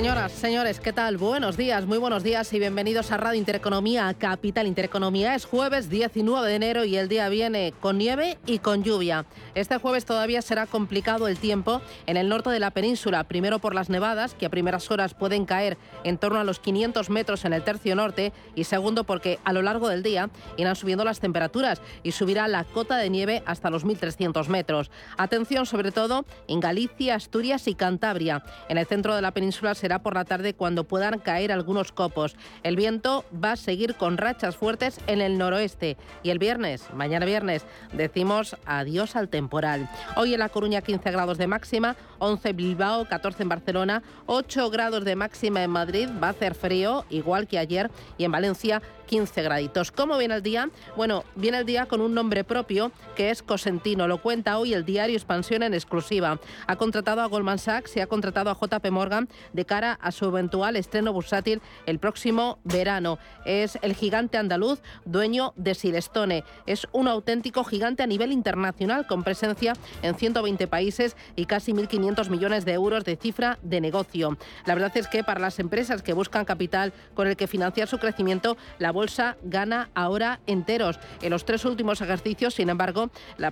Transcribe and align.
Señoras, 0.00 0.32
señores, 0.32 0.80
¿qué 0.80 0.94
tal? 0.94 1.18
Buenos 1.18 1.58
días, 1.58 1.84
muy 1.84 1.98
buenos 1.98 2.22
días 2.22 2.50
y 2.54 2.58
bienvenidos 2.58 3.12
a 3.12 3.18
Radio 3.18 3.38
Intereconomía, 3.38 4.14
Capital 4.14 4.66
Intereconomía. 4.66 5.34
Es 5.34 5.44
jueves 5.44 5.90
19 5.90 6.48
de 6.48 6.54
enero 6.54 6.86
y 6.86 6.96
el 6.96 7.06
día 7.06 7.28
viene 7.28 7.74
con 7.80 7.98
nieve 7.98 8.38
y 8.46 8.60
con 8.60 8.82
lluvia. 8.82 9.26
Este 9.54 9.76
jueves 9.76 10.06
todavía 10.06 10.40
será 10.40 10.64
complicado 10.64 11.28
el 11.28 11.36
tiempo 11.36 11.82
en 12.06 12.16
el 12.16 12.30
norte 12.30 12.48
de 12.48 12.60
la 12.60 12.70
península, 12.70 13.24
primero 13.24 13.58
por 13.58 13.74
las 13.74 13.90
nevadas, 13.90 14.32
que 14.32 14.46
a 14.46 14.48
primeras 14.48 14.90
horas 14.90 15.12
pueden 15.12 15.44
caer 15.44 15.76
en 16.02 16.16
torno 16.16 16.40
a 16.40 16.44
los 16.44 16.60
500 16.60 17.10
metros 17.10 17.44
en 17.44 17.52
el 17.52 17.62
tercio 17.62 17.94
norte, 17.94 18.32
y 18.54 18.64
segundo 18.64 19.04
porque 19.04 19.38
a 19.44 19.52
lo 19.52 19.60
largo 19.60 19.90
del 19.90 20.02
día 20.02 20.30
irán 20.56 20.76
subiendo 20.76 21.04
las 21.04 21.20
temperaturas 21.20 21.82
y 22.02 22.12
subirá 22.12 22.48
la 22.48 22.64
cota 22.64 22.96
de 22.96 23.10
nieve 23.10 23.42
hasta 23.44 23.68
los 23.68 23.84
1.300 23.84 24.48
metros. 24.48 24.90
Atención 25.18 25.66
sobre 25.66 25.92
todo 25.92 26.24
en 26.48 26.60
Galicia, 26.60 27.16
Asturias 27.16 27.68
y 27.68 27.74
Cantabria. 27.74 28.42
En 28.70 28.78
el 28.78 28.86
centro 28.86 29.14
de 29.14 29.20
la 29.20 29.32
península 29.32 29.74
será 29.74 29.89
por 29.98 30.14
la 30.14 30.24
tarde 30.24 30.54
cuando 30.54 30.84
puedan 30.84 31.18
caer 31.18 31.52
algunos 31.52 31.92
copos. 31.92 32.36
El 32.62 32.76
viento 32.76 33.24
va 33.32 33.52
a 33.52 33.56
seguir 33.56 33.96
con 33.96 34.16
rachas 34.16 34.56
fuertes 34.56 34.98
en 35.06 35.20
el 35.20 35.36
noroeste 35.36 35.96
y 36.22 36.30
el 36.30 36.38
viernes, 36.38 36.86
mañana 36.94 37.26
viernes, 37.26 37.66
decimos 37.92 38.56
adiós 38.64 39.16
al 39.16 39.28
temporal. 39.28 39.88
Hoy 40.16 40.34
en 40.34 40.40
La 40.40 40.48
Coruña 40.48 40.80
15 40.80 41.10
grados 41.10 41.38
de 41.38 41.46
máxima, 41.46 41.96
11 42.18 42.50
en 42.50 42.56
Bilbao, 42.56 43.06
14 43.06 43.42
en 43.42 43.48
Barcelona, 43.48 44.02
8 44.26 44.70
grados 44.70 45.04
de 45.04 45.16
máxima 45.16 45.62
en 45.62 45.70
Madrid, 45.70 46.08
va 46.22 46.28
a 46.28 46.30
hacer 46.30 46.54
frío 46.54 47.04
igual 47.10 47.48
que 47.48 47.58
ayer 47.58 47.90
y 48.16 48.24
en 48.24 48.32
Valencia 48.32 48.82
15 49.10 49.42
graditos. 49.42 49.90
¿Cómo 49.90 50.16
viene 50.16 50.36
el 50.36 50.42
día? 50.42 50.70
Bueno, 50.96 51.24
viene 51.34 51.58
el 51.58 51.66
día 51.66 51.86
con 51.86 52.00
un 52.00 52.14
nombre 52.14 52.44
propio 52.44 52.92
que 53.16 53.30
es 53.30 53.42
Cosentino. 53.42 54.06
Lo 54.06 54.22
cuenta 54.22 54.56
hoy 54.56 54.72
el 54.72 54.84
diario 54.84 55.16
Expansión 55.16 55.64
en 55.64 55.74
exclusiva. 55.74 56.38
Ha 56.68 56.76
contratado 56.76 57.20
a 57.20 57.26
Goldman 57.26 57.58
Sachs 57.58 57.96
y 57.96 58.00
ha 58.00 58.06
contratado 58.06 58.50
a 58.50 58.54
JP 58.54 58.88
Morgan 58.92 59.28
de 59.52 59.64
cara 59.64 59.98
a 60.00 60.12
su 60.12 60.26
eventual 60.26 60.76
estreno 60.76 61.12
bursátil 61.12 61.60
el 61.86 61.98
próximo 61.98 62.60
verano. 62.62 63.18
Es 63.44 63.80
el 63.82 63.96
gigante 63.96 64.38
andaluz, 64.38 64.80
dueño 65.04 65.54
de 65.56 65.74
Silestone. 65.74 66.44
Es 66.66 66.86
un 66.92 67.08
auténtico 67.08 67.64
gigante 67.64 68.04
a 68.04 68.06
nivel 68.06 68.30
internacional 68.30 69.08
con 69.08 69.24
presencia 69.24 69.72
en 70.02 70.14
120 70.14 70.68
países 70.68 71.16
y 71.34 71.46
casi 71.46 71.72
1.500 71.72 72.30
millones 72.30 72.64
de 72.64 72.74
euros 72.74 73.02
de 73.04 73.16
cifra 73.16 73.58
de 73.62 73.80
negocio. 73.80 74.38
La 74.66 74.74
verdad 74.74 74.96
es 74.96 75.08
que 75.08 75.24
para 75.24 75.40
las 75.40 75.58
empresas 75.58 76.00
que 76.00 76.12
buscan 76.12 76.44
capital 76.44 76.92
con 77.14 77.26
el 77.26 77.36
que 77.36 77.48
financiar 77.48 77.88
su 77.88 77.98
crecimiento, 77.98 78.56
la 78.78 78.99
bolsa 79.00 79.38
gana 79.42 79.88
ahora 79.94 80.40
enteros. 80.46 80.98
En 81.22 81.30
los 81.30 81.46
tres 81.46 81.64
últimos 81.64 82.02
ejercicios, 82.02 82.52
sin 82.52 82.68
embargo, 82.68 83.10
la, 83.38 83.50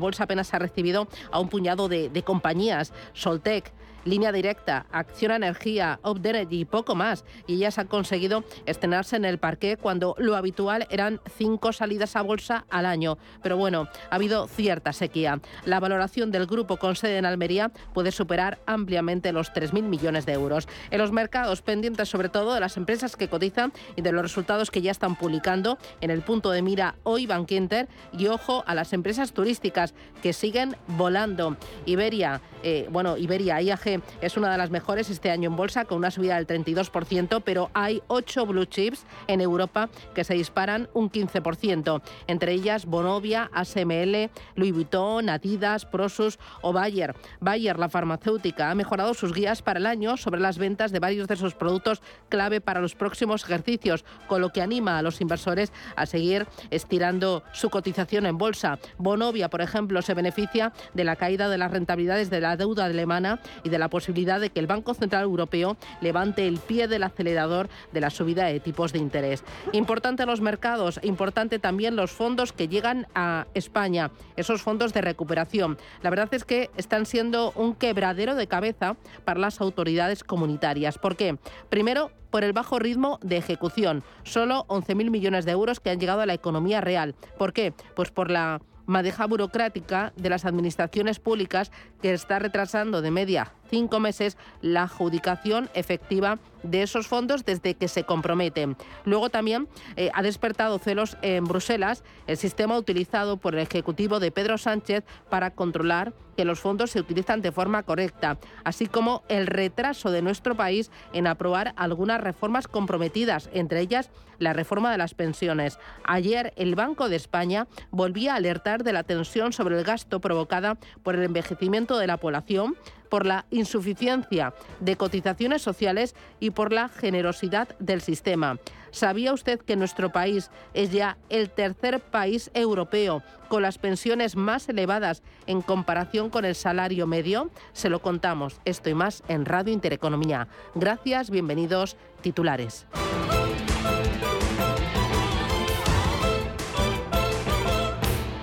bolsa 0.00 0.24
apenas 0.24 0.54
ha 0.54 0.60
recibido 0.60 1.08
a 1.32 1.40
un 1.40 1.48
puñado 1.48 1.88
de, 1.88 2.08
de 2.08 2.22
compañías. 2.22 2.92
Soltec, 3.14 3.72
Línea 4.04 4.32
Directa, 4.32 4.86
Acción 4.92 5.32
Energía, 5.32 5.98
Opdenergy 6.02 6.60
y 6.60 6.64
poco 6.64 6.94
más. 6.94 7.24
Y 7.46 7.54
ellas 7.54 7.78
han 7.78 7.86
conseguido 7.86 8.44
estrenarse 8.66 9.16
en 9.16 9.24
el 9.24 9.38
parque 9.38 9.76
cuando 9.76 10.14
lo 10.18 10.36
habitual 10.36 10.86
eran 10.90 11.20
cinco 11.36 11.72
salidas 11.72 12.16
a 12.16 12.22
bolsa 12.22 12.64
al 12.70 12.86
año. 12.86 13.18
Pero 13.42 13.56
bueno, 13.56 13.88
ha 14.10 14.14
habido 14.14 14.46
cierta 14.46 14.92
sequía. 14.92 15.40
La 15.64 15.80
valoración 15.80 16.30
del 16.30 16.46
grupo 16.46 16.76
con 16.76 16.96
sede 16.96 17.18
en 17.18 17.26
Almería 17.26 17.70
puede 17.92 18.12
superar 18.12 18.58
ampliamente 18.66 19.32
los 19.32 19.52
3.000 19.52 19.82
millones 19.82 20.26
de 20.26 20.32
euros. 20.32 20.68
En 20.90 20.98
los 20.98 21.12
mercados 21.12 21.62
pendientes 21.62 22.08
sobre 22.08 22.28
todo 22.28 22.54
de 22.54 22.60
las 22.60 22.76
empresas 22.76 23.16
que 23.16 23.28
cotizan 23.28 23.72
y 23.96 24.02
de 24.02 24.12
los 24.12 24.22
resultados 24.22 24.70
que 24.70 24.82
ya 24.82 24.90
están 24.90 25.16
publicando 25.16 25.78
en 26.00 26.10
el 26.10 26.22
punto 26.22 26.50
de 26.50 26.62
mira 26.62 26.96
hoy 27.02 27.26
Bankinter 27.26 27.88
y 28.12 28.26
ojo 28.26 28.64
a 28.66 28.74
las 28.74 28.92
empresas 28.92 29.32
turísticas 29.32 29.94
que 30.22 30.32
siguen 30.32 30.76
volando. 30.86 31.56
Iberia, 31.86 32.40
eh, 32.62 32.88
bueno, 32.90 33.16
Iberia, 33.16 33.60
IAG 33.60 33.93
es 34.20 34.36
una 34.36 34.50
de 34.50 34.58
las 34.58 34.70
mejores 34.70 35.10
este 35.10 35.30
año 35.30 35.50
en 35.50 35.56
bolsa 35.56 35.84
con 35.84 35.98
una 35.98 36.10
subida 36.10 36.36
del 36.36 36.46
32%, 36.46 37.42
pero 37.44 37.70
hay 37.74 38.02
ocho 38.08 38.46
blue 38.46 38.64
chips 38.66 39.04
en 39.26 39.40
Europa 39.40 39.88
que 40.14 40.24
se 40.24 40.34
disparan 40.34 40.88
un 40.94 41.10
15%, 41.10 42.02
entre 42.26 42.52
ellas 42.52 42.86
Bonovia, 42.86 43.50
ASML, 43.52 44.30
Louis 44.54 44.72
Vuitton, 44.72 45.28
Adidas, 45.28 45.86
Prosus 45.86 46.38
o 46.62 46.72
Bayer. 46.72 47.14
Bayer, 47.40 47.78
la 47.78 47.88
farmacéutica, 47.88 48.70
ha 48.70 48.74
mejorado 48.74 49.14
sus 49.14 49.32
guías 49.32 49.62
para 49.62 49.78
el 49.78 49.86
año 49.86 50.16
sobre 50.16 50.40
las 50.40 50.58
ventas 50.58 50.92
de 50.92 51.00
varios 51.00 51.28
de 51.28 51.36
sus 51.36 51.54
productos 51.54 52.02
clave 52.28 52.60
para 52.60 52.80
los 52.80 52.94
próximos 52.94 53.44
ejercicios, 53.44 54.04
con 54.26 54.40
lo 54.40 54.50
que 54.50 54.62
anima 54.62 54.98
a 54.98 55.02
los 55.02 55.20
inversores 55.20 55.72
a 55.96 56.06
seguir 56.06 56.46
estirando 56.70 57.42
su 57.52 57.70
cotización 57.70 58.26
en 58.26 58.38
bolsa. 58.38 58.78
Bonovia, 58.98 59.50
por 59.50 59.60
ejemplo, 59.60 60.02
se 60.02 60.14
beneficia 60.14 60.72
de 60.94 61.04
la 61.04 61.16
caída 61.16 61.48
de 61.48 61.58
las 61.58 61.70
rentabilidades 61.70 62.30
de 62.30 62.40
la 62.40 62.56
deuda 62.56 62.84
alemana 62.84 63.40
y 63.62 63.68
de 63.68 63.78
la 63.78 63.83
posibilidad 63.88 64.40
de 64.40 64.50
que 64.50 64.60
el 64.60 64.66
Banco 64.66 64.94
Central 64.94 65.22
Europeo 65.22 65.76
levante 66.00 66.46
el 66.46 66.58
pie 66.58 66.88
del 66.88 67.02
acelerador 67.02 67.68
de 67.92 68.00
la 68.00 68.10
subida 68.10 68.44
de 68.46 68.60
tipos 68.60 68.92
de 68.92 68.98
interés. 68.98 69.44
Importante 69.72 70.26
los 70.26 70.40
mercados, 70.40 71.00
importante 71.02 71.58
también 71.58 71.96
los 71.96 72.10
fondos 72.10 72.52
que 72.52 72.68
llegan 72.68 73.06
a 73.14 73.46
España, 73.54 74.10
esos 74.36 74.62
fondos 74.62 74.92
de 74.92 75.00
recuperación. 75.00 75.78
La 76.02 76.10
verdad 76.10 76.32
es 76.32 76.44
que 76.44 76.70
están 76.76 77.06
siendo 77.06 77.52
un 77.56 77.74
quebradero 77.74 78.34
de 78.34 78.46
cabeza 78.46 78.96
para 79.24 79.40
las 79.40 79.60
autoridades 79.60 80.24
comunitarias. 80.24 80.98
¿Por 80.98 81.16
qué? 81.16 81.36
Primero, 81.68 82.10
por 82.30 82.42
el 82.42 82.52
bajo 82.52 82.80
ritmo 82.80 83.20
de 83.22 83.36
ejecución. 83.36 84.02
Solo 84.24 84.66
11.000 84.66 85.10
millones 85.10 85.44
de 85.44 85.52
euros 85.52 85.78
que 85.78 85.90
han 85.90 86.00
llegado 86.00 86.20
a 86.20 86.26
la 86.26 86.34
economía 86.34 86.80
real. 86.80 87.14
¿Por 87.38 87.52
qué? 87.52 87.72
Pues 87.94 88.10
por 88.10 88.28
la 88.28 88.60
madeja 88.86 89.26
burocrática 89.26 90.12
de 90.16 90.30
las 90.30 90.44
administraciones 90.44 91.18
públicas 91.18 91.70
que 92.02 92.12
está 92.12 92.38
retrasando 92.38 93.02
de 93.02 93.10
media 93.10 93.52
cinco 93.70 94.00
meses 94.00 94.36
la 94.60 94.84
adjudicación 94.84 95.70
efectiva 95.74 96.38
de 96.64 96.82
esos 96.82 97.06
fondos 97.06 97.44
desde 97.44 97.74
que 97.74 97.88
se 97.88 98.04
comprometen. 98.04 98.76
Luego 99.04 99.30
también 99.30 99.68
eh, 99.96 100.10
ha 100.12 100.22
despertado 100.22 100.78
celos 100.78 101.16
en 101.22 101.44
Bruselas 101.44 102.02
el 102.26 102.36
sistema 102.36 102.76
utilizado 102.76 103.36
por 103.36 103.54
el 103.54 103.60
Ejecutivo 103.60 104.18
de 104.18 104.32
Pedro 104.32 104.58
Sánchez 104.58 105.04
para 105.30 105.50
controlar 105.50 106.12
que 106.36 106.44
los 106.44 106.60
fondos 106.60 106.90
se 106.90 107.00
utilizan 107.00 107.42
de 107.42 107.52
forma 107.52 107.84
correcta, 107.84 108.38
así 108.64 108.86
como 108.86 109.22
el 109.28 109.46
retraso 109.46 110.10
de 110.10 110.22
nuestro 110.22 110.56
país 110.56 110.90
en 111.12 111.26
aprobar 111.26 111.74
algunas 111.76 112.20
reformas 112.20 112.66
comprometidas, 112.66 113.48
entre 113.52 113.80
ellas 113.80 114.10
la 114.38 114.52
reforma 114.52 114.90
de 114.90 114.98
las 114.98 115.14
pensiones. 115.14 115.78
Ayer 116.04 116.52
el 116.56 116.74
Banco 116.74 117.08
de 117.08 117.16
España 117.16 117.68
volvía 117.90 118.34
a 118.34 118.36
alertar 118.36 118.82
de 118.82 118.92
la 118.92 119.04
tensión 119.04 119.52
sobre 119.52 119.78
el 119.78 119.84
gasto 119.84 120.20
provocada 120.20 120.76
por 121.02 121.14
el 121.14 121.22
envejecimiento 121.22 121.98
de 121.98 122.06
la 122.06 122.16
población, 122.16 122.76
por 123.08 123.26
la 123.26 123.46
insuficiencia 123.50 124.54
de 124.80 124.96
cotizaciones 124.96 125.62
sociales 125.62 126.14
y 126.40 126.50
por 126.50 126.72
la 126.72 126.88
generosidad 126.88 127.68
del 127.78 128.00
sistema. 128.00 128.58
¿Sabía 128.90 129.32
usted 129.32 129.60
que 129.60 129.74
nuestro 129.74 130.12
país 130.12 130.50
es 130.72 130.92
ya 130.92 131.18
el 131.28 131.50
tercer 131.50 132.00
país 132.00 132.50
europeo 132.54 133.22
con 133.48 133.62
las 133.62 133.76
pensiones 133.76 134.36
más 134.36 134.68
elevadas 134.68 135.24
en 135.46 135.62
comparación 135.62 136.30
con 136.30 136.44
el 136.44 136.54
salario 136.54 137.06
medio? 137.08 137.50
Se 137.72 137.88
lo 137.88 138.00
contamos, 138.00 138.60
esto 138.64 138.90
y 138.90 138.94
más 138.94 139.24
en 139.26 139.46
Radio 139.46 139.72
Intereconomía. 139.72 140.46
Gracias, 140.76 141.30
bienvenidos, 141.30 141.96
titulares. 142.20 142.86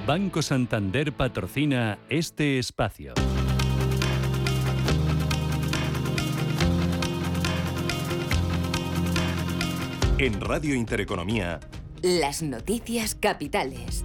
Banco 0.06 0.42
Santander 0.42 1.13
patrocina 1.13 1.98
este 2.10 2.60
espacio. 2.60 3.13
En 10.22 10.40
Radio 10.40 10.76
Intereconomía. 10.76 11.60
Las 12.04 12.44
noticias 12.44 13.16
capitales 13.16 14.04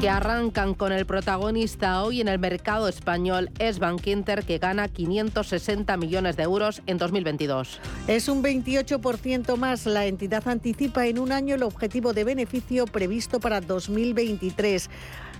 que 0.00 0.08
arrancan 0.08 0.72
con 0.72 0.90
el 0.90 1.04
protagonista 1.04 2.02
hoy 2.02 2.22
en 2.22 2.28
el 2.28 2.38
mercado 2.38 2.88
español 2.88 3.50
es 3.58 3.78
Bankinter 3.78 4.42
que 4.42 4.56
gana 4.56 4.88
560 4.88 5.96
millones 5.98 6.36
de 6.36 6.44
euros 6.44 6.80
en 6.86 6.96
2022. 6.96 7.78
Es 8.08 8.28
un 8.28 8.42
28% 8.42 9.56
más. 9.56 9.84
La 9.84 10.06
entidad 10.06 10.48
anticipa 10.48 11.06
en 11.06 11.18
un 11.18 11.30
año 11.30 11.54
el 11.54 11.62
objetivo 11.62 12.14
de 12.14 12.24
beneficio 12.24 12.86
previsto 12.86 13.38
para 13.38 13.60
2023. 13.60 14.88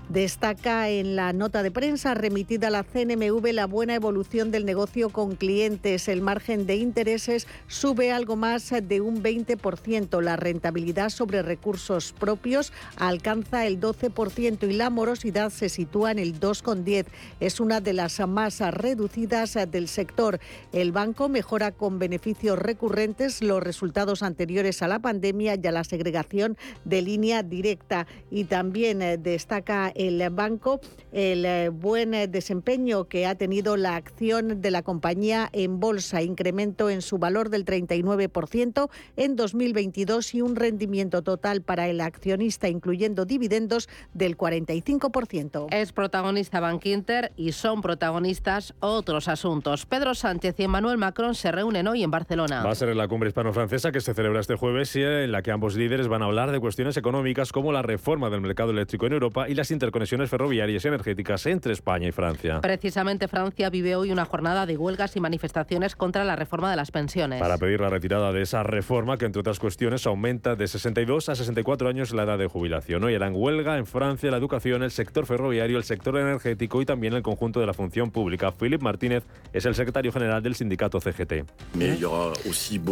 Destaca 0.09 0.89
en 0.89 1.15
la 1.15 1.31
nota 1.31 1.63
de 1.63 1.71
prensa 1.71 2.13
remitida 2.13 2.67
a 2.67 2.71
la 2.71 2.83
CNMV 2.83 3.53
la 3.53 3.67
buena 3.67 3.95
evolución 3.95 4.51
del 4.51 4.65
negocio 4.65 5.09
con 5.09 5.37
clientes. 5.37 6.09
El 6.09 6.21
margen 6.21 6.67
de 6.67 6.75
intereses 6.75 7.47
sube 7.67 8.11
algo 8.11 8.35
más 8.35 8.69
de 8.69 9.01
un 9.01 9.23
20%. 9.23 10.21
La 10.21 10.35
rentabilidad 10.35 11.09
sobre 11.09 11.41
recursos 11.41 12.13
propios 12.19 12.73
alcanza 12.97 13.65
el 13.65 13.79
12% 13.79 14.69
y 14.69 14.73
la 14.73 14.89
morosidad 14.89 15.49
se 15.51 15.69
sitúa 15.69 16.11
en 16.11 16.19
el 16.19 16.37
2,10. 16.37 17.05
Es 17.39 17.61
una 17.61 17.79
de 17.79 17.93
las 17.93 18.19
más 18.27 18.59
reducidas 18.59 19.57
del 19.69 19.87
sector. 19.87 20.39
El 20.73 20.91
banco 20.91 21.29
mejora 21.29 21.71
con 21.71 21.97
beneficios 21.97 22.59
recurrentes 22.59 23.41
los 23.41 23.63
resultados 23.63 24.21
anteriores 24.21 24.81
a 24.81 24.89
la 24.89 24.99
pandemia 24.99 25.55
y 25.55 25.65
a 25.65 25.71
la 25.71 25.85
segregación 25.85 26.57
de 26.83 27.01
línea 27.01 27.41
directa. 27.41 28.05
Y 28.29 28.43
también 28.43 29.01
eh, 29.01 29.17
destaca 29.17 29.92
el 29.95 30.29
banco 30.29 30.79
el 31.11 31.45
eh, 31.45 31.69
buen 31.69 32.11
desempeño 32.31 33.05
que 33.05 33.27
ha 33.27 33.35
tenido 33.35 33.77
la 33.77 33.95
acción 33.95 34.61
de 34.61 34.71
la 34.71 34.81
compañía 34.81 35.49
en 35.53 35.79
bolsa, 35.79 36.21
incremento 36.21 36.89
en 36.89 37.01
su 37.01 37.17
valor 37.17 37.49
del 37.49 37.65
39% 37.65 38.89
en 39.15 39.35
2022 39.35 40.33
y 40.33 40.41
un 40.41 40.55
rendimiento 40.55 41.21
total 41.21 41.61
para 41.61 41.87
el 41.87 42.01
accionista, 42.01 42.67
incluyendo 42.67 43.25
dividendos, 43.25 43.89
del 44.13 44.37
45%. 44.37 45.67
Es 45.71 45.91
protagonista 45.91 46.59
Bank 46.59 46.85
Inter 46.85 47.31
y 47.35 47.51
son 47.51 47.81
protagonistas 47.81 48.73
otros 48.79 49.27
asuntos. 49.27 49.85
Pedro 49.85 50.15
Sánchez 50.15 50.55
y 50.59 50.63
Emmanuel 50.63 50.97
Macron 50.97 51.35
se 51.35 51.51
reúnen 51.51 51.87
hoy 51.87 52.03
en 52.03 52.11
Barcelona. 52.11 52.63
Va 52.63 52.71
a 52.71 52.75
ser 52.75 52.89
en 52.89 52.97
la 52.97 53.07
cumbre 53.07 53.29
hispano-francesa 53.29 53.91
que 53.91 54.01
se 54.01 54.13
celebra 54.13 54.39
este 54.39 54.55
jueves 54.55 54.95
y 54.95 55.03
en 55.03 55.31
la 55.31 55.41
que 55.41 55.51
ambos 55.51 55.75
líderes 55.75 56.07
van 56.07 56.21
a 56.21 56.25
hablar 56.25 56.51
de 56.51 56.59
cuestiones 56.59 56.97
económicas 56.97 57.51
como 57.51 57.71
la 57.71 57.81
reforma 57.81 58.29
del 58.29 58.41
mercado 58.41 58.71
eléctrico 58.71 59.05
en 59.05 59.13
Europa 59.13 59.47
y 59.47 59.55
las 59.55 59.71
interconexiones 59.83 60.29
ferroviarias 60.29 60.85
y 60.85 60.87
energéticas 60.87 61.45
entre 61.45 61.73
España 61.73 62.07
y 62.07 62.11
Francia. 62.11 62.61
Precisamente 62.61 63.27
Francia 63.27 63.69
vive 63.69 63.95
hoy 63.95 64.11
una 64.11 64.23
jornada 64.23 64.65
de 64.65 64.77
huelgas 64.77 65.15
y 65.17 65.19
manifestaciones 65.19 65.95
contra 65.95 66.23
la 66.23 66.37
reforma 66.37 66.69
de 66.69 66.77
las 66.77 66.91
pensiones. 66.91 67.41
Para 67.41 67.57
pedir 67.57 67.81
la 67.81 67.89
retirada 67.89 68.31
de 68.31 68.41
esa 68.41 68.63
reforma 68.63 69.17
que, 69.17 69.25
entre 69.25 69.41
otras 69.41 69.59
cuestiones, 69.59 70.07
aumenta 70.07 70.55
de 70.55 70.67
62 70.67 71.27
a 71.29 71.35
64 71.35 71.89
años 71.89 72.13
la 72.13 72.23
edad 72.23 72.37
de 72.37 72.47
jubilación. 72.47 73.03
Hoy 73.03 73.15
harán 73.15 73.33
huelga 73.35 73.77
en 73.77 73.85
Francia 73.85 74.31
la 74.31 74.37
educación, 74.37 74.83
el 74.83 74.91
sector 74.91 75.25
ferroviario, 75.25 75.77
el 75.77 75.83
sector 75.83 76.17
energético 76.17 76.81
y 76.81 76.85
también 76.85 77.13
el 77.13 77.21
conjunto 77.21 77.59
de 77.59 77.65
la 77.65 77.73
función 77.73 78.11
pública. 78.11 78.51
Philip 78.51 78.81
Martínez 78.81 79.23
es 79.51 79.65
el 79.65 79.75
secretario 79.75 80.13
general 80.13 80.41
del 80.41 80.55
sindicato 80.55 81.01
CGT. 81.01 81.45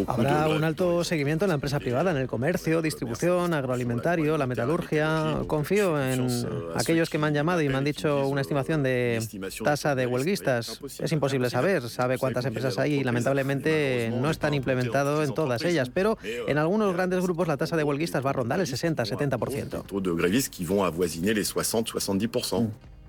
Habrá 0.08 0.50
un 0.50 0.64
alto 0.64 1.04
seguimiento 1.06 1.46
en 1.46 1.50
la 1.50 1.56
empresa 1.56 1.80
privada, 1.80 2.12
en 2.12 2.18
el 2.18 2.28
comercio, 2.28 2.82
distribución, 2.82 3.54
agroalimentario, 3.54 4.38
la 4.38 4.48
metalurgia. 4.48 5.38
Confío 5.48 6.02
en 6.02 6.28
aquellos 6.82 7.10
que 7.10 7.18
me 7.18 7.28
han 7.28 7.34
llamado 7.34 7.62
y 7.62 7.70
me 7.70 7.76
han 7.76 7.84
dicho 7.84 8.28
una 8.28 8.42
estimación 8.42 8.84
de 8.84 9.22
tasa 9.64 9.96
de 9.96 10.08
huelguistas. 10.08 10.80
Es 11.00 11.12
imposible 11.12 11.50
saber, 11.50 11.88
sabe 11.90 12.18
cuántas 12.18 12.46
empresas 12.46 12.78
hay 12.78 12.96
y 12.96 13.04
lamentablemente 13.04 14.12
no 14.14 14.30
están 14.30 14.54
implementados 14.54 15.28
en 15.28 15.34
todas 15.34 15.64
ellas, 15.64 15.90
pero 15.90 16.18
en 16.24 16.58
algunos 16.58 16.94
grandes 16.94 17.22
grupos 17.22 17.48
la 17.48 17.58
tasa 17.58 17.78
de 17.78 17.84
huelguistas 17.84 18.26
va 18.26 18.32
a 18.32 18.34
rondar 18.34 18.60
el 18.60 18.68
60-70%. 18.68 19.84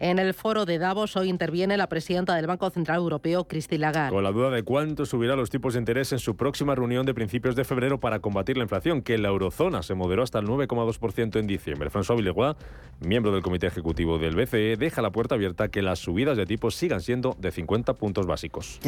En 0.02 0.19
el 0.19 0.34
foro 0.34 0.66
de 0.66 0.81
Davos 0.81 1.14
hoy 1.14 1.28
interviene 1.28 1.76
la 1.76 1.88
presidenta 1.88 2.34
del 2.34 2.49
Banco 2.49 2.69
Central 2.70 2.96
Europeo, 2.96 3.46
Christine 3.46 3.82
Lagarde. 3.82 4.10
Con 4.10 4.25
la 4.25 4.32
duda 4.32 4.50
de 4.50 4.64
cuánto 4.64 5.06
subirá 5.06 5.37
los 5.37 5.49
tipos 5.49 5.75
de 5.75 5.78
interés 5.78 6.10
en 6.10 6.19
su 6.19 6.34
próxima 6.34 6.75
reunión 6.75 7.06
de 7.06 7.14
principios 7.14 7.54
de 7.54 7.62
febrero 7.62 8.00
para 8.00 8.19
combatir 8.19 8.56
la 8.56 8.64
inflación, 8.64 9.02
que 9.02 9.14
en 9.14 9.22
la 9.22 9.28
eurozona 9.28 9.84
se 9.84 9.94
moderó 9.94 10.25
hasta 10.25 10.40
el 10.40 10.46
9,2% 10.46 11.38
en 11.38 11.46
diciembre. 11.46 11.88
François 11.88 12.16
Villeroy, 12.16 12.56
miembro 12.99 13.31
del 13.31 13.43
comité 13.43 13.69
ejecutivo 13.69 14.19
del 14.19 14.34
BCE, 14.34 14.76
deja 14.76 15.02
la 15.02 15.12
puerta 15.12 15.37
abierta 15.37 15.69
que 15.69 15.82
las 15.82 16.00
subidas 16.00 16.37
de 16.37 16.46
tipos 16.46 16.75
sigan 16.75 17.00
siendo 17.00 17.37
de 17.38 17.52
50 17.52 17.94
puntos 17.94 18.26
básicos. 18.26 18.81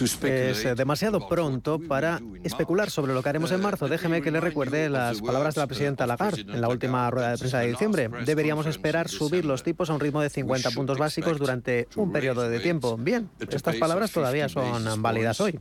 Es 0.00 0.76
demasiado 0.78 1.28
pronto 1.28 1.78
para 1.78 2.22
especular 2.42 2.88
sobre 2.88 3.12
lo 3.12 3.22
que 3.22 3.28
haremos 3.28 3.52
en 3.52 3.60
marzo. 3.60 3.86
Déjeme 3.88 4.22
que 4.22 4.30
le 4.30 4.40
recuerde 4.40 4.88
las 4.88 5.20
palabras 5.20 5.56
de 5.56 5.60
la 5.60 5.66
presidenta 5.66 6.06
Lagarde 6.06 6.40
en 6.40 6.62
la 6.62 6.70
última 6.70 7.10
rueda 7.10 7.32
de 7.32 7.36
prensa 7.36 7.58
de 7.58 7.66
diciembre. 7.66 8.08
Deberíamos 8.24 8.64
esperar 8.64 9.10
subir 9.10 9.44
los 9.44 9.62
tipos 9.62 9.73
a 9.90 9.94
un 9.94 10.00
ritmo 10.00 10.20
de 10.20 10.30
50 10.30 10.70
puntos 10.70 10.98
básicos 10.98 11.38
durante 11.38 11.88
un 11.96 12.12
periodo 12.12 12.48
de 12.48 12.60
tiempo. 12.60 12.96
Bien, 12.96 13.28
estas 13.40 13.76
palabras 13.76 14.10
todavía 14.10 14.48
son 14.48 15.02
válidas 15.02 15.40
hoy. 15.40 15.58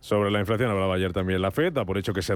Sobre 0.00 0.30
la 0.30 0.40
inflación 0.40 0.70
hablaba 0.70 0.94
ayer 0.94 1.12
también 1.12 1.40
la 1.40 1.50
FED, 1.50 1.72
da 1.72 1.84
por 1.84 1.98
hecho 1.98 2.12
que 2.12 2.22
se, 2.22 2.34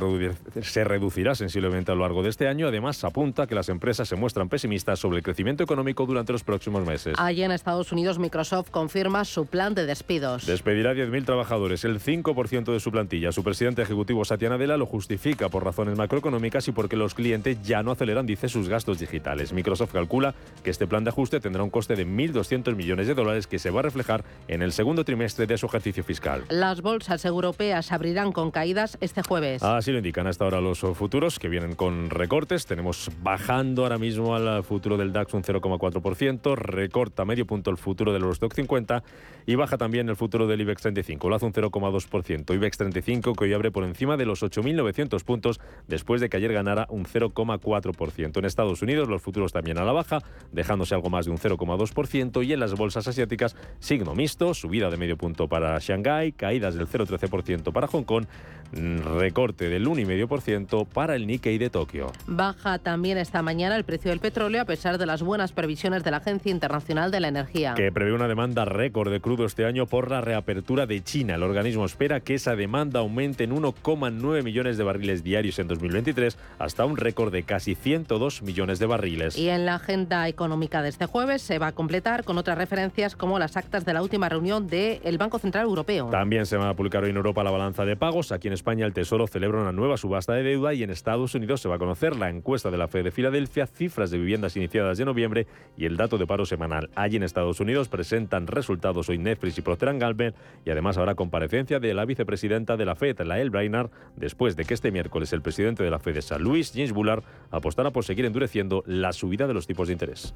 se, 0.62 0.84
reducirá 0.84 1.34
sensiblemente 1.34 1.90
a 1.90 1.94
lo 1.94 2.02
largo 2.02 2.22
de 2.22 2.28
este 2.28 2.48
año. 2.48 2.68
Además, 2.68 3.02
apunta 3.04 3.46
que 3.46 3.54
las 3.54 3.68
empresas 3.68 4.08
se 4.08 4.16
muestran 4.16 4.48
pesimistas 4.48 4.98
sobre 4.98 5.18
el 5.18 5.22
crecimiento 5.22 5.62
económico 5.62 6.06
durante 6.06 6.32
los 6.32 6.44
próximos 6.44 6.86
meses. 6.86 7.14
Allí 7.18 7.42
en 7.42 7.50
Estados 7.50 7.92
Unidos, 7.92 8.18
Microsoft 8.18 8.70
confirma 8.70 9.24
su 9.24 9.46
plan 9.46 9.74
de 9.74 9.86
despidos. 9.86 10.46
Despedirá 10.46 10.94
10.000 10.94 11.24
trabajadores, 11.24 11.84
el 11.84 12.00
5% 12.00 12.72
de 12.72 12.80
su 12.80 12.90
plantilla. 12.90 13.32
Su 13.32 13.42
presidente 13.42 13.82
ejecutivo, 13.82 14.24
Satya 14.24 14.50
Nadella, 14.50 14.76
lo 14.76 14.86
justifica 14.86 15.48
por 15.48 15.64
razones 15.64 15.98
macroeconómicas 15.98 16.68
y 16.68 16.72
porque 16.72 16.96
los 16.96 17.14
clientes 17.14 17.62
ya 17.62 17.82
no 17.82 17.92
aceleran, 17.92 18.26
dice, 18.26 18.48
sus 18.48 18.68
gastos 18.68 18.98
digitales. 18.98 19.52
Microsoft 19.52 19.92
calcula 19.92 20.34
que 20.62 20.70
este 20.70 20.86
plan 20.86 21.04
de 21.04 21.10
ajuste 21.10 21.40
tendrá 21.40 21.62
un 21.62 21.70
coste 21.70 21.96
de 21.96 22.06
1.200 22.06 22.74
millones 22.76 23.06
de 23.06 23.14
dólares 23.14 23.46
que 23.46 23.58
se 23.58 23.70
va 23.70 23.80
a 23.80 23.82
reflejar 23.82 24.24
en 24.48 24.62
el 24.62 24.72
segundo 24.72 25.04
trimestre 25.04 25.46
de 25.46 25.58
su 25.58 25.71
ejercicio 25.72 26.04
fiscal. 26.04 26.44
Las 26.50 26.82
bolsas 26.82 27.24
europeas 27.24 27.92
abrirán 27.92 28.32
con 28.32 28.50
caídas 28.50 28.98
este 29.00 29.22
jueves. 29.22 29.62
Así 29.62 29.90
lo 29.90 29.98
indican 29.98 30.26
hasta 30.26 30.44
ahora 30.44 30.60
los 30.60 30.80
futuros, 30.80 31.38
que 31.38 31.48
vienen 31.48 31.74
con 31.74 32.10
recortes. 32.10 32.66
Tenemos 32.66 33.10
bajando 33.22 33.84
ahora 33.84 33.96
mismo 33.96 34.34
al 34.34 34.62
futuro 34.64 34.98
del 34.98 35.12
DAX 35.12 35.32
un 35.32 35.42
0,4%, 35.42 36.56
recorta 36.56 37.24
medio 37.24 37.46
punto 37.46 37.70
el 37.70 37.78
futuro 37.78 38.12
del 38.12 38.22
Eurostock 38.22 38.52
50 38.54 39.02
y 39.46 39.54
baja 39.54 39.78
también 39.78 40.08
el 40.08 40.16
futuro 40.16 40.46
del 40.46 40.60
IBEX 40.60 40.82
35, 40.82 41.28
lo 41.28 41.36
hace 41.36 41.46
un 41.46 41.52
0,2%. 41.52 42.54
IBEX 42.54 42.76
35 42.76 43.32
que 43.34 43.44
hoy 43.44 43.52
abre 43.52 43.70
por 43.70 43.84
encima 43.84 44.16
de 44.16 44.26
los 44.26 44.42
8.900 44.42 45.24
puntos 45.24 45.60
después 45.88 46.20
de 46.20 46.28
que 46.28 46.36
ayer 46.36 46.52
ganara 46.52 46.86
un 46.90 47.06
0,4%. 47.06 48.38
En 48.38 48.44
Estados 48.44 48.82
Unidos 48.82 49.08
los 49.08 49.22
futuros 49.22 49.52
también 49.52 49.78
a 49.78 49.84
la 49.84 49.92
baja, 49.92 50.18
dejándose 50.52 50.94
algo 50.94 51.10
más 51.10 51.24
de 51.24 51.30
un 51.30 51.38
0,2% 51.38 52.44
y 52.44 52.52
en 52.52 52.60
las 52.60 52.74
bolsas 52.74 53.08
asiáticas 53.08 53.56
signo 53.80 54.14
mixto, 54.14 54.54
subida 54.54 54.90
de 54.90 54.96
medio 54.96 55.16
punto 55.16 55.48
para 55.48 55.61
Shanghái, 55.80 56.32
caídas 56.32 56.74
del 56.74 56.88
0,13% 56.88 57.72
para 57.72 57.86
Hong 57.86 58.04
Kong, 58.04 58.26
recorte 58.72 59.68
del 59.68 59.86
1,5% 59.86 60.86
para 60.86 61.14
el 61.14 61.26
Nikkei 61.26 61.58
de 61.58 61.70
Tokio. 61.70 62.10
Baja 62.26 62.78
también 62.78 63.18
esta 63.18 63.42
mañana 63.42 63.76
el 63.76 63.84
precio 63.84 64.10
del 64.10 64.20
petróleo 64.20 64.62
a 64.62 64.64
pesar 64.64 64.98
de 64.98 65.06
las 65.06 65.22
buenas 65.22 65.52
previsiones 65.52 66.04
de 66.04 66.10
la 66.10 66.18
Agencia 66.18 66.50
Internacional 66.50 67.10
de 67.10 67.20
la 67.20 67.28
Energía. 67.28 67.74
Que 67.74 67.92
prevé 67.92 68.12
una 68.12 68.28
demanda 68.28 68.64
récord 68.64 69.10
de 69.10 69.20
crudo 69.20 69.44
este 69.44 69.66
año 69.66 69.86
por 69.86 70.10
la 70.10 70.20
reapertura 70.20 70.86
de 70.86 71.02
China. 71.02 71.34
El 71.34 71.42
organismo 71.42 71.84
espera 71.84 72.20
que 72.20 72.34
esa 72.34 72.56
demanda 72.56 73.00
aumente 73.00 73.44
en 73.44 73.54
1,9 73.54 74.42
millones 74.42 74.78
de 74.78 74.84
barriles 74.84 75.22
diarios 75.22 75.58
en 75.58 75.68
2023 75.68 76.38
hasta 76.58 76.84
un 76.86 76.96
récord 76.96 77.32
de 77.32 77.42
casi 77.42 77.74
102 77.74 78.42
millones 78.42 78.78
de 78.78 78.86
barriles. 78.86 79.36
Y 79.36 79.48
en 79.48 79.66
la 79.66 79.74
agenda 79.74 80.28
económica 80.28 80.82
de 80.82 80.88
este 80.88 81.06
jueves 81.06 81.42
se 81.42 81.58
va 81.58 81.68
a 81.68 81.72
completar 81.72 82.24
con 82.24 82.38
otras 82.38 82.56
referencias 82.56 83.16
como 83.16 83.38
las 83.38 83.56
actas 83.56 83.84
de 83.84 83.92
la 83.92 84.02
última 84.02 84.28
reunión 84.28 84.66
del 84.66 85.18
Banco 85.18 85.38
Central 85.38 85.51
Europeo. 85.60 86.08
También 86.08 86.46
se 86.46 86.56
va 86.56 86.70
a 86.70 86.74
publicar 86.74 87.04
hoy 87.04 87.10
en 87.10 87.16
Europa 87.16 87.44
la 87.44 87.50
balanza 87.50 87.84
de 87.84 87.96
pagos. 87.96 88.32
Aquí 88.32 88.48
en 88.48 88.54
España 88.54 88.86
el 88.86 88.94
Tesoro 88.94 89.26
celebra 89.26 89.60
una 89.60 89.72
nueva 89.72 89.96
subasta 89.96 90.32
de 90.32 90.42
deuda 90.42 90.72
y 90.72 90.82
en 90.82 90.90
Estados 90.90 91.34
Unidos 91.34 91.60
se 91.60 91.68
va 91.68 91.76
a 91.76 91.78
conocer 91.78 92.16
la 92.16 92.30
encuesta 92.30 92.70
de 92.70 92.78
la 92.78 92.88
Fed 92.88 93.04
de 93.04 93.10
Filadelfia, 93.10 93.66
cifras 93.66 94.10
de 94.10 94.18
viviendas 94.18 94.56
iniciadas 94.56 94.96
de 94.98 95.04
noviembre 95.04 95.46
y 95.76 95.84
el 95.84 95.96
dato 95.98 96.16
de 96.16 96.26
paro 96.26 96.46
semanal. 96.46 96.88
Allí 96.94 97.16
en 97.16 97.22
Estados 97.22 97.60
Unidos 97.60 97.88
presentan 97.88 98.46
resultados 98.46 99.08
hoy 99.08 99.18
Netflix 99.18 99.58
y 99.58 99.62
Procter 99.62 99.98
Gamble 99.98 100.32
y 100.64 100.70
además 100.70 100.96
habrá 100.96 101.14
comparecencia 101.14 101.78
de 101.80 101.92
la 101.92 102.06
vicepresidenta 102.06 102.76
de 102.76 102.86
la 102.86 102.94
Fed, 102.94 103.20
la 103.20 103.42
Brainard, 103.44 103.90
después 104.16 104.56
de 104.56 104.64
que 104.64 104.74
este 104.74 104.90
miércoles 104.90 105.32
el 105.32 105.42
presidente 105.42 105.82
de 105.82 105.90
la 105.90 105.98
Fed, 105.98 106.20
San 106.20 106.42
Luis, 106.42 106.72
James 106.74 106.92
Bullard, 106.92 107.24
apostara 107.50 107.90
por 107.90 108.04
seguir 108.04 108.24
endureciendo 108.24 108.82
la 108.86 109.12
subida 109.12 109.46
de 109.46 109.54
los 109.54 109.66
tipos 109.66 109.88
de 109.88 109.92
interés. 109.92 110.34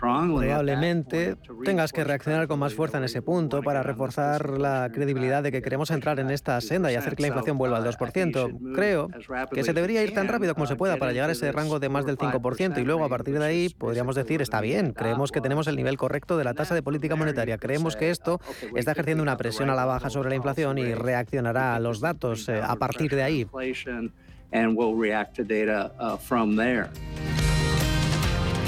Probablemente 0.00 1.36
tengas 1.64 1.92
que 1.92 2.02
reaccionar 2.04 2.48
con 2.48 2.58
más 2.58 2.74
fuerza 2.74 2.98
en 2.98 3.04
ese 3.04 3.22
punto 3.22 3.35
para 3.62 3.82
reforzar 3.82 4.58
la 4.58 4.88
credibilidad 4.92 5.42
de 5.42 5.52
que 5.52 5.62
queremos 5.62 5.90
entrar 5.90 6.18
en 6.20 6.30
esta 6.30 6.60
senda 6.60 6.90
y 6.90 6.94
hacer 6.94 7.16
que 7.16 7.22
la 7.22 7.28
inflación 7.28 7.58
vuelva 7.58 7.76
al 7.76 7.84
2%. 7.84 8.74
Creo 8.74 9.08
que 9.52 9.62
se 9.62 9.72
debería 9.72 10.02
ir 10.02 10.14
tan 10.14 10.28
rápido 10.28 10.54
como 10.54 10.66
se 10.66 10.76
pueda 10.76 10.96
para 10.96 11.12
llegar 11.12 11.28
a 11.28 11.32
ese 11.32 11.52
rango 11.52 11.78
de 11.78 11.88
más 11.88 12.06
del 12.06 12.16
5% 12.16 12.78
y 12.80 12.84
luego 12.84 13.04
a 13.04 13.08
partir 13.08 13.38
de 13.38 13.44
ahí 13.44 13.68
podríamos 13.68 14.16
decir, 14.16 14.40
está 14.40 14.60
bien, 14.60 14.92
creemos 14.92 15.32
que 15.32 15.40
tenemos 15.40 15.66
el 15.66 15.76
nivel 15.76 15.96
correcto 15.96 16.38
de 16.38 16.44
la 16.44 16.54
tasa 16.54 16.74
de 16.74 16.82
política 16.82 17.16
monetaria, 17.16 17.58
creemos 17.58 17.96
que 17.96 18.10
esto 18.10 18.40
está 18.74 18.92
ejerciendo 18.92 19.22
una 19.22 19.36
presión 19.36 19.70
a 19.70 19.74
la 19.74 19.84
baja 19.84 20.08
sobre 20.10 20.30
la 20.30 20.36
inflación 20.36 20.78
y 20.78 20.94
reaccionará 20.94 21.74
a 21.74 21.80
los 21.80 22.00
datos 22.00 22.48
eh, 22.48 22.60
a 22.62 22.76
partir 22.76 23.14
de 23.14 23.22
ahí. 23.22 23.46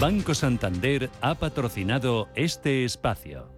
Banco 0.01 0.33
Santander 0.33 1.11
ha 1.21 1.35
patrocinado 1.35 2.29
este 2.37 2.85
espacio. 2.85 3.58